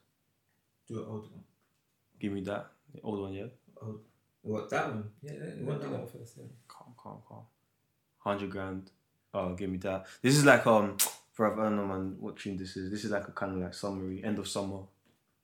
[0.87, 1.43] do an old one.
[2.19, 2.71] Give me that.
[2.93, 3.47] The old one, yeah.
[3.81, 4.01] Old.
[4.41, 5.09] What that one?
[5.23, 6.37] Yeah, yeah, What do that first.
[6.37, 6.43] Yeah.
[6.67, 7.45] Calm, calm, calm.
[8.23, 8.89] Hundred grand.
[9.33, 10.05] Oh, give me that.
[10.21, 10.97] This is like um,
[11.33, 12.89] for I don't know man, what tune this is.
[12.91, 14.79] This is like a kind of like summary, end of summer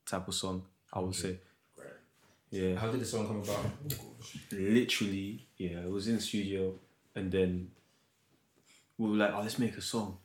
[0.05, 0.63] type of song.
[0.93, 1.39] I would say.
[2.51, 2.75] Yeah.
[2.75, 3.65] How did the song come about?
[4.51, 6.73] literally, yeah, it was in the studio,
[7.15, 7.69] and then
[8.97, 10.17] we were like, oh, let's make a song.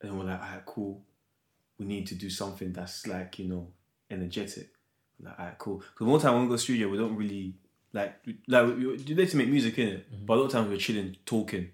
[0.00, 1.00] and then we're like, alright, cool.
[1.78, 3.68] We need to do something that's like you know
[4.10, 4.68] energetic.
[5.20, 5.78] Like, alright, cool.
[5.78, 7.54] Because one time when we go to studio, we don't really
[7.92, 8.14] like
[8.48, 8.66] like
[9.04, 11.70] do there to make music in it, but a lot of times we're chilling, talking,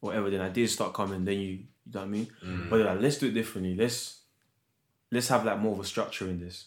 [0.00, 0.30] whatever.
[0.30, 1.24] Then ideas start coming.
[1.24, 1.58] Then you, you
[1.94, 2.28] know what I mean.
[2.68, 3.76] But they're like, let's do it differently.
[3.76, 4.20] Let's
[5.12, 6.66] let's have like more of a structure in this.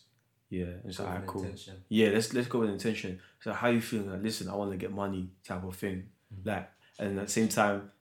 [0.50, 1.44] Yeah, it's like, alright, cool.
[1.44, 1.76] intention.
[1.90, 3.20] Yeah, let's let's go with intention.
[3.40, 4.12] So how you feeling?
[4.12, 6.10] Like, listen, I want to get money, type of thing.
[6.34, 6.50] Mm-hmm.
[6.50, 6.70] Like,
[7.00, 7.92] and at the same time,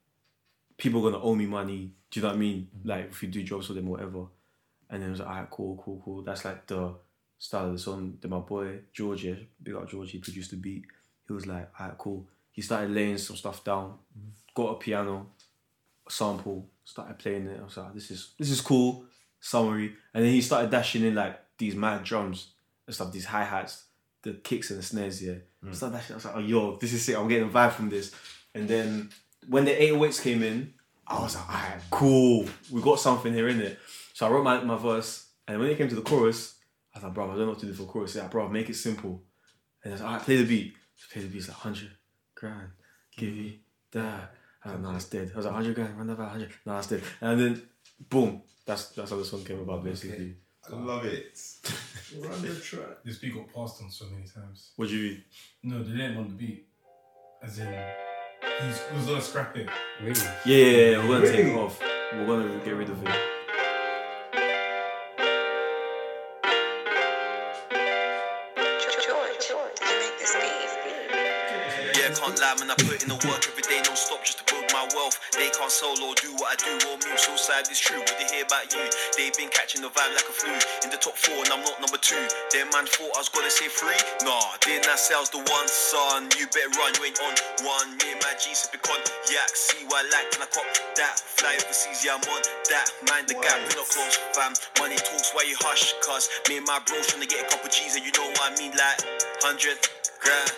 [0.76, 1.94] people gonna owe me money.
[2.10, 2.68] Do you know what I mean?
[2.76, 2.88] Mm-hmm.
[2.88, 4.26] Like, if you do jobs for them, whatever.
[4.90, 6.22] And then it was like, alright, cool, cool, cool.
[6.22, 6.94] That's like the
[7.42, 8.16] style of the song.
[8.20, 10.84] Then my boy George, yeah, big up George, he produced the beat.
[11.26, 12.28] He was like, alright, cool.
[12.52, 14.30] He started laying some stuff down, Mm-hmm.
[14.54, 15.26] got a piano,
[16.06, 17.58] a sample, started playing it.
[17.60, 19.04] I was like, this is this is cool.
[19.40, 22.52] Summary, and then he started dashing in like these mad drums
[22.86, 23.84] and stuff, these hi hats,
[24.22, 25.20] the kicks and the snares.
[25.22, 25.34] Yeah,
[25.72, 26.14] started dashing.
[26.14, 27.16] I was like, oh yo, this is sick.
[27.16, 28.14] I'm getting a vibe from this.
[28.54, 29.10] And then
[29.48, 30.74] when the 808s came in,
[31.08, 32.46] I was like, alright, cool.
[32.70, 33.78] We got something here in it.
[34.14, 36.54] So I wrote my, my verse, and when it came to the chorus,
[36.94, 38.14] I was like, bro, I don't know what to do for chorus.
[38.14, 39.22] Yeah, bro, make it simple.
[39.82, 40.74] And I was like, alright, play the beat.
[40.96, 41.38] So play the beat.
[41.38, 41.90] It's like 100
[42.34, 42.68] grand,
[43.16, 43.60] give me
[43.92, 44.34] that.
[44.64, 45.30] I was like, nah, it's dead.
[45.34, 46.50] I was like, 100 grand, run that back, 100.
[46.66, 47.02] Nah, it's dead.
[47.20, 47.62] And then,
[48.08, 50.36] boom, that's that's how the song came about, basically.
[50.70, 51.40] I love it.
[52.20, 53.02] Run the track.
[53.04, 54.70] This beat got passed on so many times.
[54.76, 55.24] What do you mean?
[55.64, 56.68] No, they didn't want the beat.
[57.42, 59.68] As in, he's, he was gonna scrap it.
[60.00, 60.20] Really?
[60.46, 61.80] Yeah, yeah, yeah, we're gonna take it off.
[62.12, 63.31] We're gonna get rid of it.
[72.02, 72.66] Yeah, can't lie, man.
[72.66, 75.22] I put in the work every day, no stop, just to build my wealth.
[75.38, 77.14] They can't solo do what I do, or mute.
[77.14, 78.02] So sad is true.
[78.02, 78.82] What they hear about you?
[79.14, 80.50] They've been catching the vibe like a flu.
[80.82, 82.18] In the top four, and I'm not number two.
[82.50, 83.94] Their man thought I was gonna say three.
[84.26, 84.34] Nah,
[84.66, 86.26] didn't I say I was the one, son?
[86.34, 87.94] You better run, you ain't on one.
[88.02, 89.54] Me and my G sipping cognac.
[89.54, 90.66] See what I like, and I cop
[90.98, 91.22] that.
[91.38, 92.90] Fly overseas, yeah, I'm on that.
[93.06, 94.58] Mind the gap, we're not close, fam.
[94.82, 95.94] Money talks, why you hush?
[96.02, 98.42] Cause me and my bro trying to get a couple G's, and you know what
[98.42, 98.98] I mean, like
[99.38, 99.78] hundred
[100.18, 100.50] grand.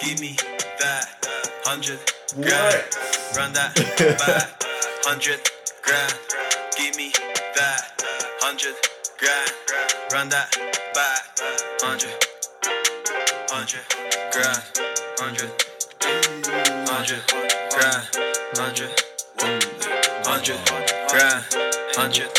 [0.00, 0.32] Give me
[0.80, 1.26] that
[1.64, 1.98] hundred
[2.34, 2.84] grand.
[3.36, 3.74] Run that
[4.18, 4.62] back.
[5.04, 5.40] Hundred
[5.82, 6.14] grand.
[6.76, 7.12] Give me
[7.56, 8.02] that
[8.40, 8.74] hundred
[9.18, 9.52] grand.
[10.12, 10.56] Run that
[10.94, 11.22] back.
[11.80, 12.14] Hundred.
[13.50, 13.84] Hundred
[14.32, 14.62] grand.
[15.18, 15.50] Hundred.
[16.88, 17.22] Hundred
[17.70, 18.08] grand.
[18.56, 18.90] Hundred.
[20.24, 20.60] Hundred
[21.08, 21.44] grand.
[21.96, 22.30] Hundred.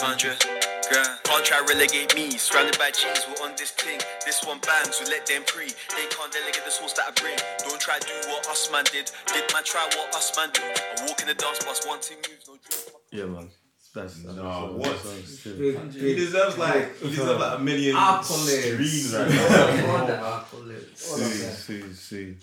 [0.00, 1.18] Hundred grand.
[1.24, 2.30] Can't try relegate me.
[2.36, 4.00] Surrounded by G's, we're on this thing.
[4.24, 5.66] This one bangs, we let them pre.
[5.66, 7.36] They can't delegate the sauce that I bring.
[7.68, 9.10] Don't try to do what us man did.
[9.26, 10.62] Did man try what us man do?
[10.62, 12.94] I walk in the dance bus, one two moves, no drip.
[13.12, 13.48] Yeah, man.
[13.94, 15.14] That's, that's No, that's- what?
[15.84, 17.94] that's He deserves like he deserves like a million
[18.24, 20.00] streams right now.
[20.00, 20.96] All the accolades.
[20.98, 22.36] Sweet, sweet, sweet.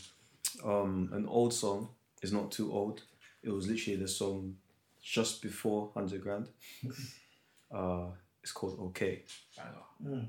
[0.64, 1.90] Um, an old song
[2.22, 3.02] is not too old.
[3.44, 4.56] It was literally the song
[5.04, 6.48] just before Hundred Grand.
[7.74, 8.08] Uh,
[8.44, 9.24] it's called Okay.
[10.04, 10.20] Hmm.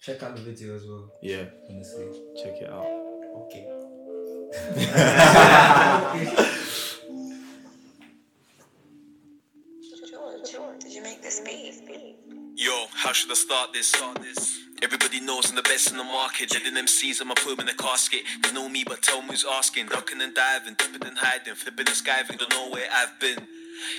[0.00, 2.06] Check out the video as well, Yeah, honestly.
[2.42, 2.86] check it out.
[3.46, 3.68] Okay.
[10.50, 11.74] George, did you make this beat?
[12.56, 13.86] Yo, how should I start this?
[13.88, 14.58] Start this.
[14.82, 16.50] Everybody knows I'm the best in the market.
[16.50, 18.22] Dead in MCs, I'ma put 'em in the casket.
[18.42, 19.86] They know me, but tell me who's asking.
[19.86, 22.38] Ducking and diving, dipping and hiding, flipping and skiving.
[22.38, 23.46] Don't know where I've been.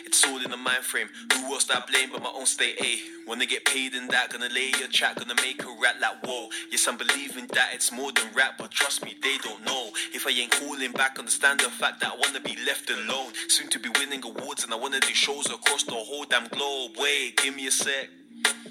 [0.06, 1.10] It's all in the mind frame.
[1.34, 2.76] Who else that I blame but my own state?
[2.80, 2.86] Eh?
[2.86, 3.28] A.
[3.28, 4.30] Wanna get paid in that?
[4.32, 6.50] Gonna lay your track, gonna make a rap like whoa.
[6.72, 9.92] Yes, I'm believing that it's more than rap, but trust me, they don't know.
[10.14, 13.32] If I ain't calling back, understand the fact that I wanna be left alone.
[13.48, 16.92] Soon to be winning awards, and I wanna do shows across the whole damn globe.
[16.98, 18.10] Wait, give me a sec.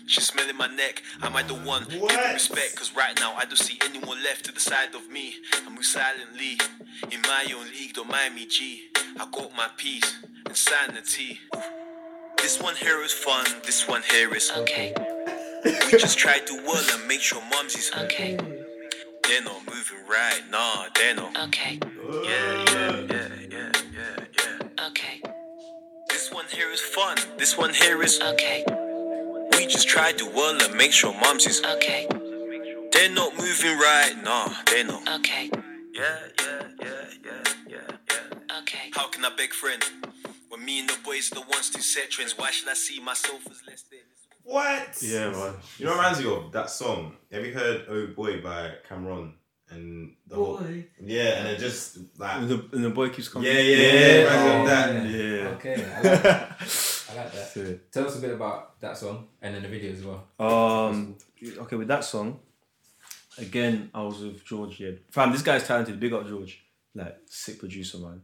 [0.06, 1.02] She's smelling my neck.
[1.22, 1.84] Am I the one?
[1.88, 5.08] Give me respect, cause right now I don't see anyone left to the side of
[5.10, 5.36] me.
[5.66, 6.58] I move silently
[7.10, 8.91] in my own league, don't mind me, G.
[9.18, 10.16] I got my peace
[10.46, 11.40] and sanity.
[12.38, 14.92] This one here is fun, this one here is Okay,
[15.64, 18.36] We just try to well and make sure mums is okay,
[19.24, 21.36] They're not moving right, nah, they're not.
[21.48, 24.86] okay, Yeah, yeah, yeah, yeah, yeah, yeah.
[24.88, 25.22] okay,
[26.08, 28.64] This one here is fun, this one here is okay,
[29.56, 32.08] We just try to well and make sure mums is okay,
[32.92, 35.08] They're not moving right, nah, they're not.
[35.20, 35.48] okay,
[35.94, 37.91] Yeah, yeah, yeah, yeah, yeah, yeah.
[39.22, 39.28] Okay.
[39.28, 39.84] How can I beg friend?
[40.48, 43.00] When me and the boys are the ones to set trends, why should I see
[43.00, 44.00] myself as less than?
[44.44, 44.98] What?
[45.00, 45.54] Yeah, man.
[45.78, 47.16] You know what reminds you of that song?
[47.30, 49.32] Have you heard Oh Boy by Cam'ron?
[49.70, 50.60] And the whole
[51.00, 53.48] Yeah, and it just like And the, and the boy keeps coming.
[53.48, 55.06] Yeah, yeah, yeah, Oh, reminds me of that.
[55.06, 55.48] Yeah.
[55.48, 56.56] Okay, I like that.
[57.10, 57.48] I like that.
[57.48, 57.90] Sick.
[57.90, 60.26] Tell us a bit about that song and then the video as well.
[60.38, 62.40] Um, okay, with that song,
[63.38, 64.80] again, I was with George.
[64.80, 65.98] Yeah, fam, this guy's talented.
[65.98, 66.62] Big up George,
[66.94, 68.20] like sick producer, man.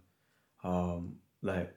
[0.65, 1.75] Um, like,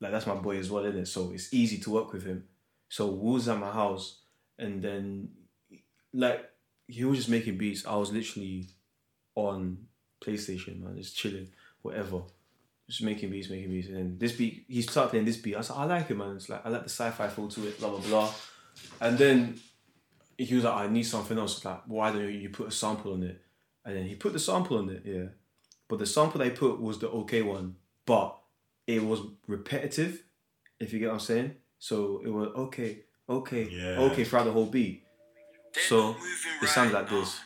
[0.00, 1.08] like that's my boy as well, isn't it?
[1.08, 2.44] So it's easy to work with him.
[2.88, 4.20] So was at my house,
[4.58, 5.30] and then
[6.12, 6.48] like
[6.86, 7.86] he was just making beats.
[7.86, 8.68] I was literally
[9.34, 9.86] on
[10.22, 11.48] PlayStation, man, just chilling,
[11.82, 12.22] whatever.
[12.86, 15.54] Just making beats, making beats, and then this beat, he started playing this beat.
[15.54, 16.36] I was like, I like it, man.
[16.36, 18.34] It's like I like the sci-fi feel to it, blah blah blah.
[19.00, 19.58] And then
[20.36, 21.64] he was like, I need something else.
[21.64, 23.40] Like, why don't you put a sample on it?
[23.86, 25.26] And then he put the sample on it, yeah.
[25.88, 27.76] But the sample they put was the okay one,
[28.06, 28.38] but
[28.86, 30.22] it was repetitive,
[30.80, 31.54] if you get what I'm saying.
[31.78, 34.00] So it was okay, okay, Yeah.
[34.00, 35.02] okay throughout the whole beat.
[35.88, 36.16] So
[36.62, 37.40] it sounds like this.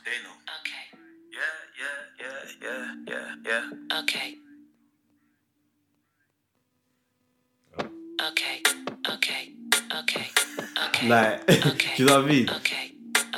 [0.60, 0.84] Okay.
[1.32, 3.34] Yeah, yeah, yeah.
[3.46, 3.98] Yeah, yeah.
[4.00, 4.34] Okay.
[8.20, 8.62] Okay,
[9.08, 9.52] okay,
[9.94, 10.26] okay,
[10.86, 11.08] okay.
[11.08, 11.54] Like, do
[11.96, 12.50] you know what I mean?
[12.50, 12.92] Okay,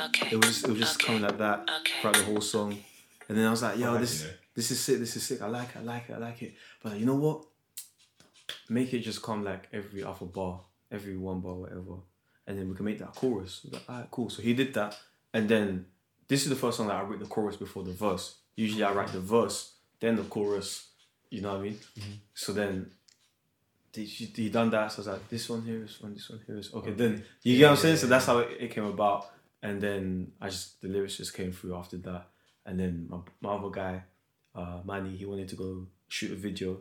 [0.05, 0.27] okay.
[0.31, 1.69] It was it was just coming like that
[2.01, 2.77] throughout the whole song,
[3.29, 4.33] and then I was like, yo, Oh, this you know.
[4.55, 5.41] This is sick, this is sick.
[5.41, 6.55] I like it, I like it, I like it.
[6.83, 7.45] But you know what?
[8.69, 10.61] Make it just come like every other bar,
[10.91, 11.95] every one bar, whatever,
[12.47, 13.65] and then we can make that chorus.
[13.71, 14.29] Like, alright, cool.
[14.29, 14.97] So he did that,
[15.33, 15.85] and then
[16.27, 18.35] this is the first song that I wrote the chorus before the verse.
[18.55, 20.87] Usually I write the verse, then the chorus.
[21.29, 21.79] You know what I mean?
[21.97, 22.11] Mm-hmm.
[22.33, 22.91] So then
[23.93, 24.91] he, done that.
[24.91, 26.91] So I was like, this one here is one, this one here is okay.
[26.91, 27.97] Then you get what I'm saying.
[27.97, 29.29] So that's how it, it came about.
[29.63, 32.27] And then I just the lyrics just came through after that.
[32.65, 34.03] And then my, my other guy,
[34.55, 36.77] uh, Manny, he wanted to go shoot a video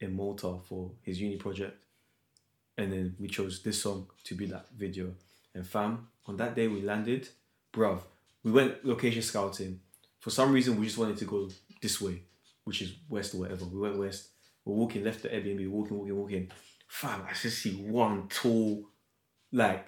[0.00, 1.82] in Malta for his uni project.
[2.78, 5.14] And then we chose this song to be that video.
[5.54, 7.28] And fam, on that day we landed,
[7.72, 8.00] bruv,
[8.42, 9.80] we went location scouting.
[10.20, 11.48] For some reason, we just wanted to go
[11.80, 12.22] this way,
[12.64, 13.64] which is west or whatever.
[13.64, 14.28] We went west.
[14.64, 16.50] We're walking, left the Airbnb, walking, walking, walking.
[16.88, 18.88] Fam, I just see one tall,
[19.52, 19.86] like,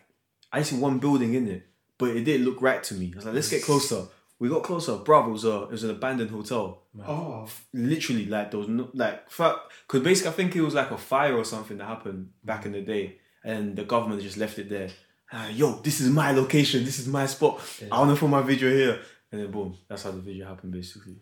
[0.53, 1.67] I see one building in it,
[1.99, 3.13] but it didn't look right to me.
[3.13, 4.07] I was like, let's get closer.
[4.41, 5.29] We got closer, bruv.
[5.29, 6.83] It was a, it was an abandoned hotel.
[7.07, 7.49] Oh.
[7.73, 9.73] Literally, like there was no, like, fuck.
[9.87, 12.73] Because basically, I think it was like a fire or something that happened back in
[12.73, 14.91] the day, and the government just left it there.
[15.33, 16.85] Ah, yo, this is my location.
[16.85, 17.61] This is my spot.
[17.91, 19.01] I want to film my video here,
[19.33, 21.17] and then boom, that's how the video happened, basically.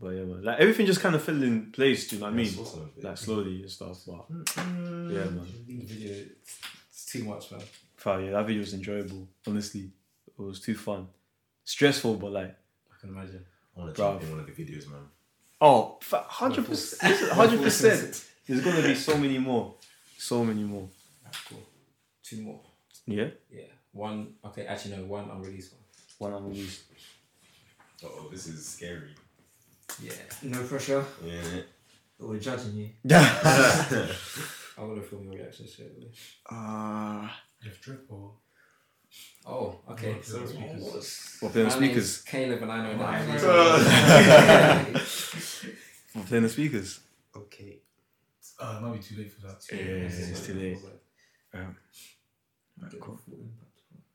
[0.00, 2.08] But yeah, man, like everything just kind of fell in place.
[2.08, 2.46] Do you know what I mean?
[2.46, 2.92] That's awesome.
[3.00, 3.98] Like slowly and stuff.
[4.06, 4.26] But
[4.64, 5.46] yeah, man.
[5.66, 6.24] The video,
[6.90, 7.62] it's too much, man.
[7.96, 9.28] Fuck, yeah, that video was enjoyable.
[9.46, 9.90] Honestly,
[10.26, 11.08] it was too fun.
[11.72, 12.56] Stressful, but like,
[12.90, 13.44] I can imagine.
[13.76, 14.12] I want to Bruv.
[14.12, 15.00] jump in one of the videos, man.
[15.60, 18.24] oh, hundred percent, hundred percent.
[18.46, 19.74] There's gonna be so many more,
[20.16, 20.88] so many more.
[21.46, 21.62] Cool.
[22.22, 22.60] Two more.
[23.06, 23.64] Yeah, Yeah.
[23.92, 24.34] One.
[24.46, 24.64] Okay.
[24.66, 25.04] Actually, no.
[25.04, 25.74] One unreleased
[26.18, 26.32] one.
[26.32, 26.84] one unreleased.
[28.02, 29.10] Uh oh, this is scary.
[30.02, 30.12] Yeah.
[30.42, 31.04] No pressure.
[31.22, 31.60] Yeah.
[32.18, 32.88] We're judging you.
[33.10, 34.06] I
[34.78, 36.10] want to film your reaction straight away.
[36.50, 37.28] Uh,
[37.62, 38.32] If drip or
[39.46, 40.12] Oh, okay.
[40.14, 41.36] What, So, speakers?
[41.40, 42.22] What, playing the speakers?
[42.22, 43.08] Caleb, and I know that.
[46.14, 47.00] I'm playing the speakers.
[47.34, 47.78] okay.
[48.60, 49.64] uh, it might be too late for that.
[49.72, 50.78] Yeah, it's too late.
[51.54, 51.76] Um,
[52.80, 53.18] Right, cool.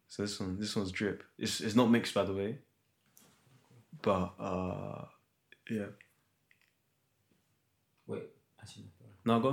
[0.07, 1.21] So this one, this one's drip.
[1.37, 2.59] It's it's not mixed by the way,
[4.01, 5.03] but uh,
[5.69, 5.87] yeah.
[8.07, 8.23] Wait.
[8.61, 8.85] Actually,
[9.25, 9.33] no.
[9.33, 9.49] Now go.
[9.49, 9.51] I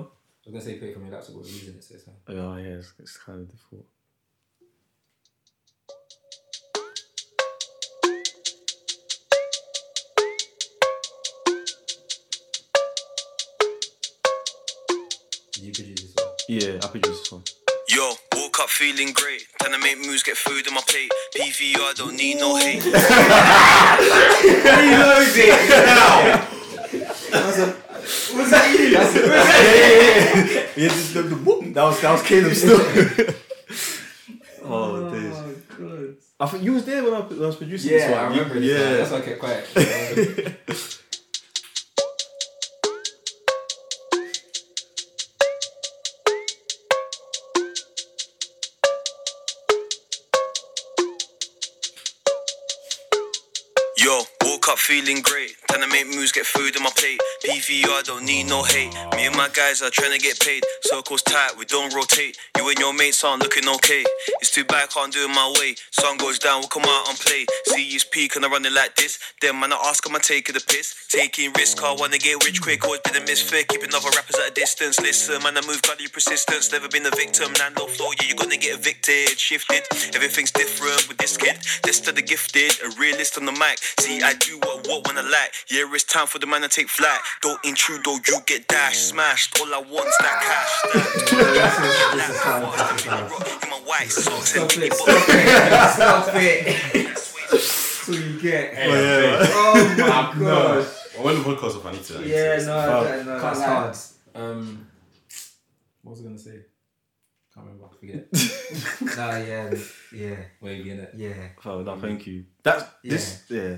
[0.50, 2.14] was gonna say play from your laptop, but we're using it, so it's fine.
[2.28, 3.86] Oh yeah, it's, it's kind of default.
[15.64, 16.26] You produce this one?
[16.48, 17.42] Yeah, I produced this one.
[17.88, 19.46] Yo, woke up feeling great.
[19.60, 21.10] Trying to make moves, get food on my plate.
[21.36, 22.82] PVR, don't need no hate.
[26.90, 28.86] Was that you?
[28.88, 29.04] Yeah,
[30.88, 32.80] this, the, the whoop, that was that was Caleb still.
[34.64, 35.36] oh, oh days.
[35.78, 36.16] God.
[36.40, 38.18] I think you was there when I, when I was producing Yeah, this one.
[38.18, 38.70] I remember You- this.
[38.70, 38.96] Yeah, Yeah.
[38.96, 39.66] That's why I kept quiet.
[54.90, 55.54] feeling great.
[55.68, 57.20] Trying to make moves, get food on my plate.
[57.46, 58.92] PVR, don't need no hate.
[59.14, 60.64] Me and my guys are trying to get paid.
[60.82, 62.36] Circles tight, we don't rotate.
[62.60, 64.04] You and your mates aren't looking okay.
[64.42, 65.74] It's too bad, I can't do it my way.
[65.92, 67.46] Sun goes down, we'll come out and play.
[67.64, 69.18] See you peak and I run it like this.
[69.40, 70.94] Then man, I ask, am I taking the piss?
[71.08, 72.84] Taking risks, I wanna get rich quick.
[72.84, 75.00] Always been a misfit, keeping other rappers at a distance.
[75.00, 76.70] Listen, man, I move, your persistence.
[76.70, 79.38] Never been a victim, land no floor, yeah, you're gonna get evicted.
[79.38, 79.84] Shifted,
[80.14, 81.56] everything's different with this kid.
[81.82, 83.78] This to the gifted, a realist on the mic.
[84.00, 85.52] See, I do what what when I like.
[85.70, 87.20] Yeah, it's time for the man to take flight.
[87.40, 89.58] Don't intrude, though, you get dashed, smashed.
[89.60, 90.72] All I want's that cash.
[90.92, 95.90] That This is how it's rock in my white Stop it, stop it.
[95.94, 96.64] Stop it.
[97.51, 98.74] That's what you get.
[98.74, 100.44] Hey, Oh my No.
[100.44, 100.86] gosh.
[101.16, 102.27] Well, when the podcast off, I need to.
[102.27, 103.05] Yeah, no, Fuck.
[103.05, 103.66] no, no, Can't that's lie.
[103.66, 103.97] hard.
[104.35, 104.86] Um,
[106.02, 106.59] What was I gonna say?
[107.55, 107.89] Can't remember.
[107.98, 108.28] Forget.
[109.16, 109.74] Nah, yeah,
[110.14, 111.10] yeah, Wavy in it.
[111.16, 112.44] yeah, Oh, no, thank you.
[112.62, 113.43] That's this.
[113.48, 113.77] Yeah.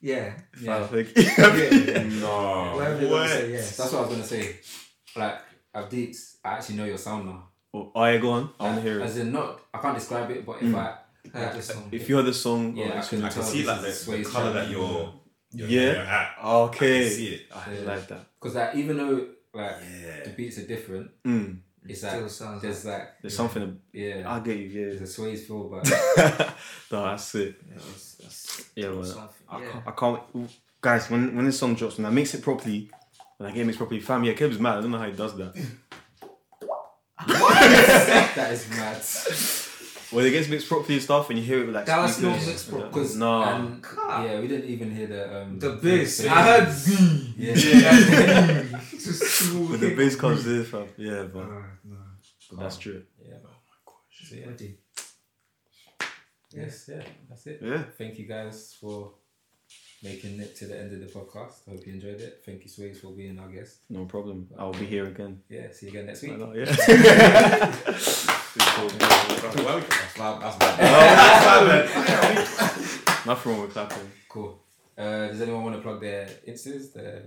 [0.00, 0.86] yeah, Oh, yeah.
[0.86, 1.22] thank you.
[1.22, 2.02] yeah.
[2.20, 2.72] No.
[2.76, 3.76] Whatever you want to say, yes.
[3.76, 4.56] That's what I was gonna say.
[5.14, 5.38] Like,
[5.72, 6.36] I've deets.
[6.44, 7.48] I actually know your sound now.
[7.76, 8.50] Oh, oh, yeah, go on.
[8.60, 9.02] I want to hear it.
[9.04, 9.22] As it.
[9.22, 9.60] in, not.
[9.74, 10.96] I can't describe it, but if I.
[11.32, 11.88] Heard the song.
[11.92, 14.22] If you heard the song, Yeah, or I can I can see this like the,
[14.22, 15.12] the color that you're.
[15.50, 15.80] you're Yeah?
[15.92, 16.34] you're at.
[16.44, 17.00] okay.
[17.00, 17.42] I can see it.
[17.52, 17.80] I Yeah.
[17.92, 18.26] like that.
[18.40, 20.22] Because like, even though like Yeah.
[20.24, 21.58] the beats are different, Mm.
[21.84, 23.80] it's Still like sounds there's like There's something.
[23.92, 24.70] yeah, I get you.
[24.72, 25.02] there's Yeah.
[25.04, 25.84] a Sway's feel, but
[26.92, 27.56] no, that's it.
[27.68, 29.04] Yeah, it's- that's Yeah, man.
[29.04, 29.70] something, I yeah.
[29.72, 29.84] can't.
[29.88, 30.50] I can't.
[30.80, 32.88] Guys, when when this song drops, when I mix it properly,
[33.38, 34.78] when I get it mixed properly, fam, yeah, Kev's mad.
[34.78, 35.54] I don't know how he does that.
[37.26, 39.02] that is mad.
[40.14, 42.20] When it gets mixed properly and stuff, and you hear it with like That was
[42.22, 42.88] not speakers, mixed properly.
[42.90, 43.42] Because No.
[43.42, 43.84] and,
[44.24, 46.24] yeah, we didn't even hear the um The bass.
[46.26, 47.34] I heard B.
[47.36, 47.54] Yeah,
[49.70, 50.88] When the bass comes in, fam.
[50.96, 51.96] Yeah, but, No, no.
[52.50, 53.02] but that's true.
[53.20, 53.34] yeah.
[54.10, 54.46] So, yeah.
[54.46, 54.78] Ready.
[56.52, 57.58] Yes, yeah, that's it.
[57.62, 57.82] Yeah.
[57.98, 59.14] Thank you guys for
[60.06, 61.54] making it to the end of the podcast.
[61.66, 62.32] I hope you enjoyed it.
[62.46, 63.78] Thank you, Sways, for being our guest.
[63.90, 64.48] No problem.
[64.58, 65.42] I'll be here again.
[65.48, 66.32] Yeah, see you again next week.
[66.32, 66.64] I know, yeah.
[68.76, 68.88] Well,
[69.80, 70.36] that's loud.
[70.42, 70.76] That's bad.
[73.26, 74.10] Nothing wrong with clapping.
[74.28, 74.60] Cool.
[74.96, 76.92] Uh, does anyone want to plug their instas?
[76.92, 77.22] Their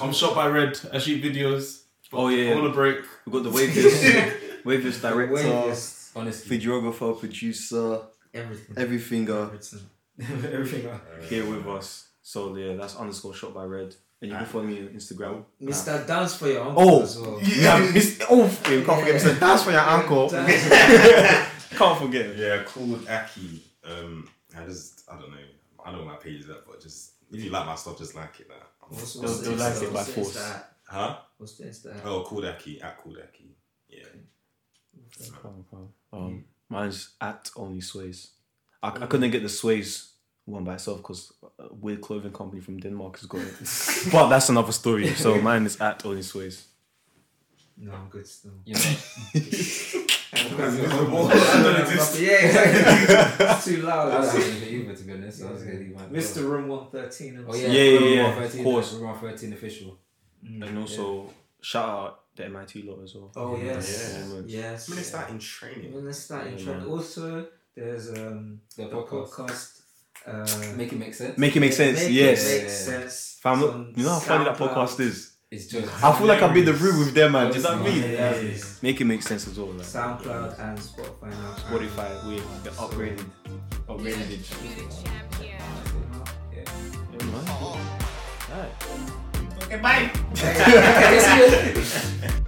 [0.00, 0.78] I'm shot by Red.
[0.92, 1.82] I shoot videos.
[2.12, 2.98] Oh yeah, On a break.
[3.24, 6.10] we've got the Wavius, Wavius director, Wavius.
[6.14, 8.02] honestly videographer, producer,
[8.34, 8.74] Everything.
[8.76, 9.80] everything uh, Everything.
[10.20, 10.86] everything.
[10.88, 11.00] else.
[11.28, 12.08] here with us.
[12.22, 15.44] So yeah, that's underscore shot by red, and you can follow me on Instagram.
[15.60, 16.06] Mr.
[16.06, 17.40] Dance for your uncle Oh, as well.
[17.42, 18.26] yeah, Mr.
[18.30, 19.40] Oh, yeah, we can't forget Mr.
[19.40, 20.28] Dance for your uncle.
[20.30, 22.26] Can't forget.
[22.26, 22.34] him.
[22.38, 23.62] Yeah, called Aki.
[23.84, 25.36] Um, I just, I don't know.
[25.84, 28.14] I don't know my page is at, but just if you like my stuff, just
[28.14, 28.48] like it.
[28.48, 28.54] now.
[28.88, 30.36] What's, They'll- what's they'll the like it by What's the force.
[30.38, 30.62] Insta?
[30.86, 31.16] Huh?
[31.38, 32.00] What's the Insta?
[32.04, 33.56] Oh, called Aki at called Aki.
[33.88, 34.04] Yeah.
[35.42, 35.88] Calm, calm.
[36.12, 38.32] Um, mine's at only sways.
[38.82, 40.12] I, I couldn't get the sways
[40.44, 43.54] one by itself because a weird clothing company from Denmark has got it.
[44.12, 45.14] but that's another story.
[45.14, 46.66] So mine is at only sways.
[47.76, 48.52] No, I'm good still.
[48.64, 48.80] You know,
[52.18, 53.46] yeah, exactly.
[53.46, 54.12] it's too loud.
[54.12, 55.42] I was getting it either to be honest.
[55.42, 56.42] I was getting my Mr.
[56.48, 57.36] Room 113.
[57.36, 58.92] and Oh yeah, Yeah, yeah, Room yeah, 113, of course.
[58.92, 59.98] Uh, room 113 official.
[60.44, 61.30] Mm, and also
[61.60, 63.30] shout out the MIT lot as well.
[63.36, 64.18] Oh, yes.
[64.18, 64.44] Yeah, man.
[64.46, 64.88] Yes.
[64.88, 65.92] I'm gonna start in training.
[65.94, 66.86] When they start in Yeah, trend.
[66.86, 67.46] Also,
[67.76, 69.30] there's um The the podcast.
[69.34, 69.78] podcast.
[70.24, 71.36] Uh, Make it make sense.
[71.38, 71.98] Make it make sense.
[71.98, 72.44] Make It yes.
[72.52, 72.68] make Yeah.
[72.68, 73.38] sense.
[73.42, 73.58] Fam,
[73.88, 75.30] It's you know how funny that podcast is.
[75.50, 77.50] It's just I feel like I've been the room with them, man.
[77.50, 78.02] Do you know what I mean?
[78.02, 78.64] Yeah, yeah, yeah.
[78.82, 79.68] Make it make sense as well.
[79.72, 79.86] Like.
[79.86, 81.54] SoundCloud and Spotify now.
[81.54, 83.24] Spotify, we get upgraded.
[83.88, 84.54] Upgraded it.
[85.42, 85.58] yeah.
[86.52, 87.48] Yeah, man.
[88.52, 88.74] Alright.
[89.64, 90.10] Okay, bye.
[90.36, 92.41] Hey, see you.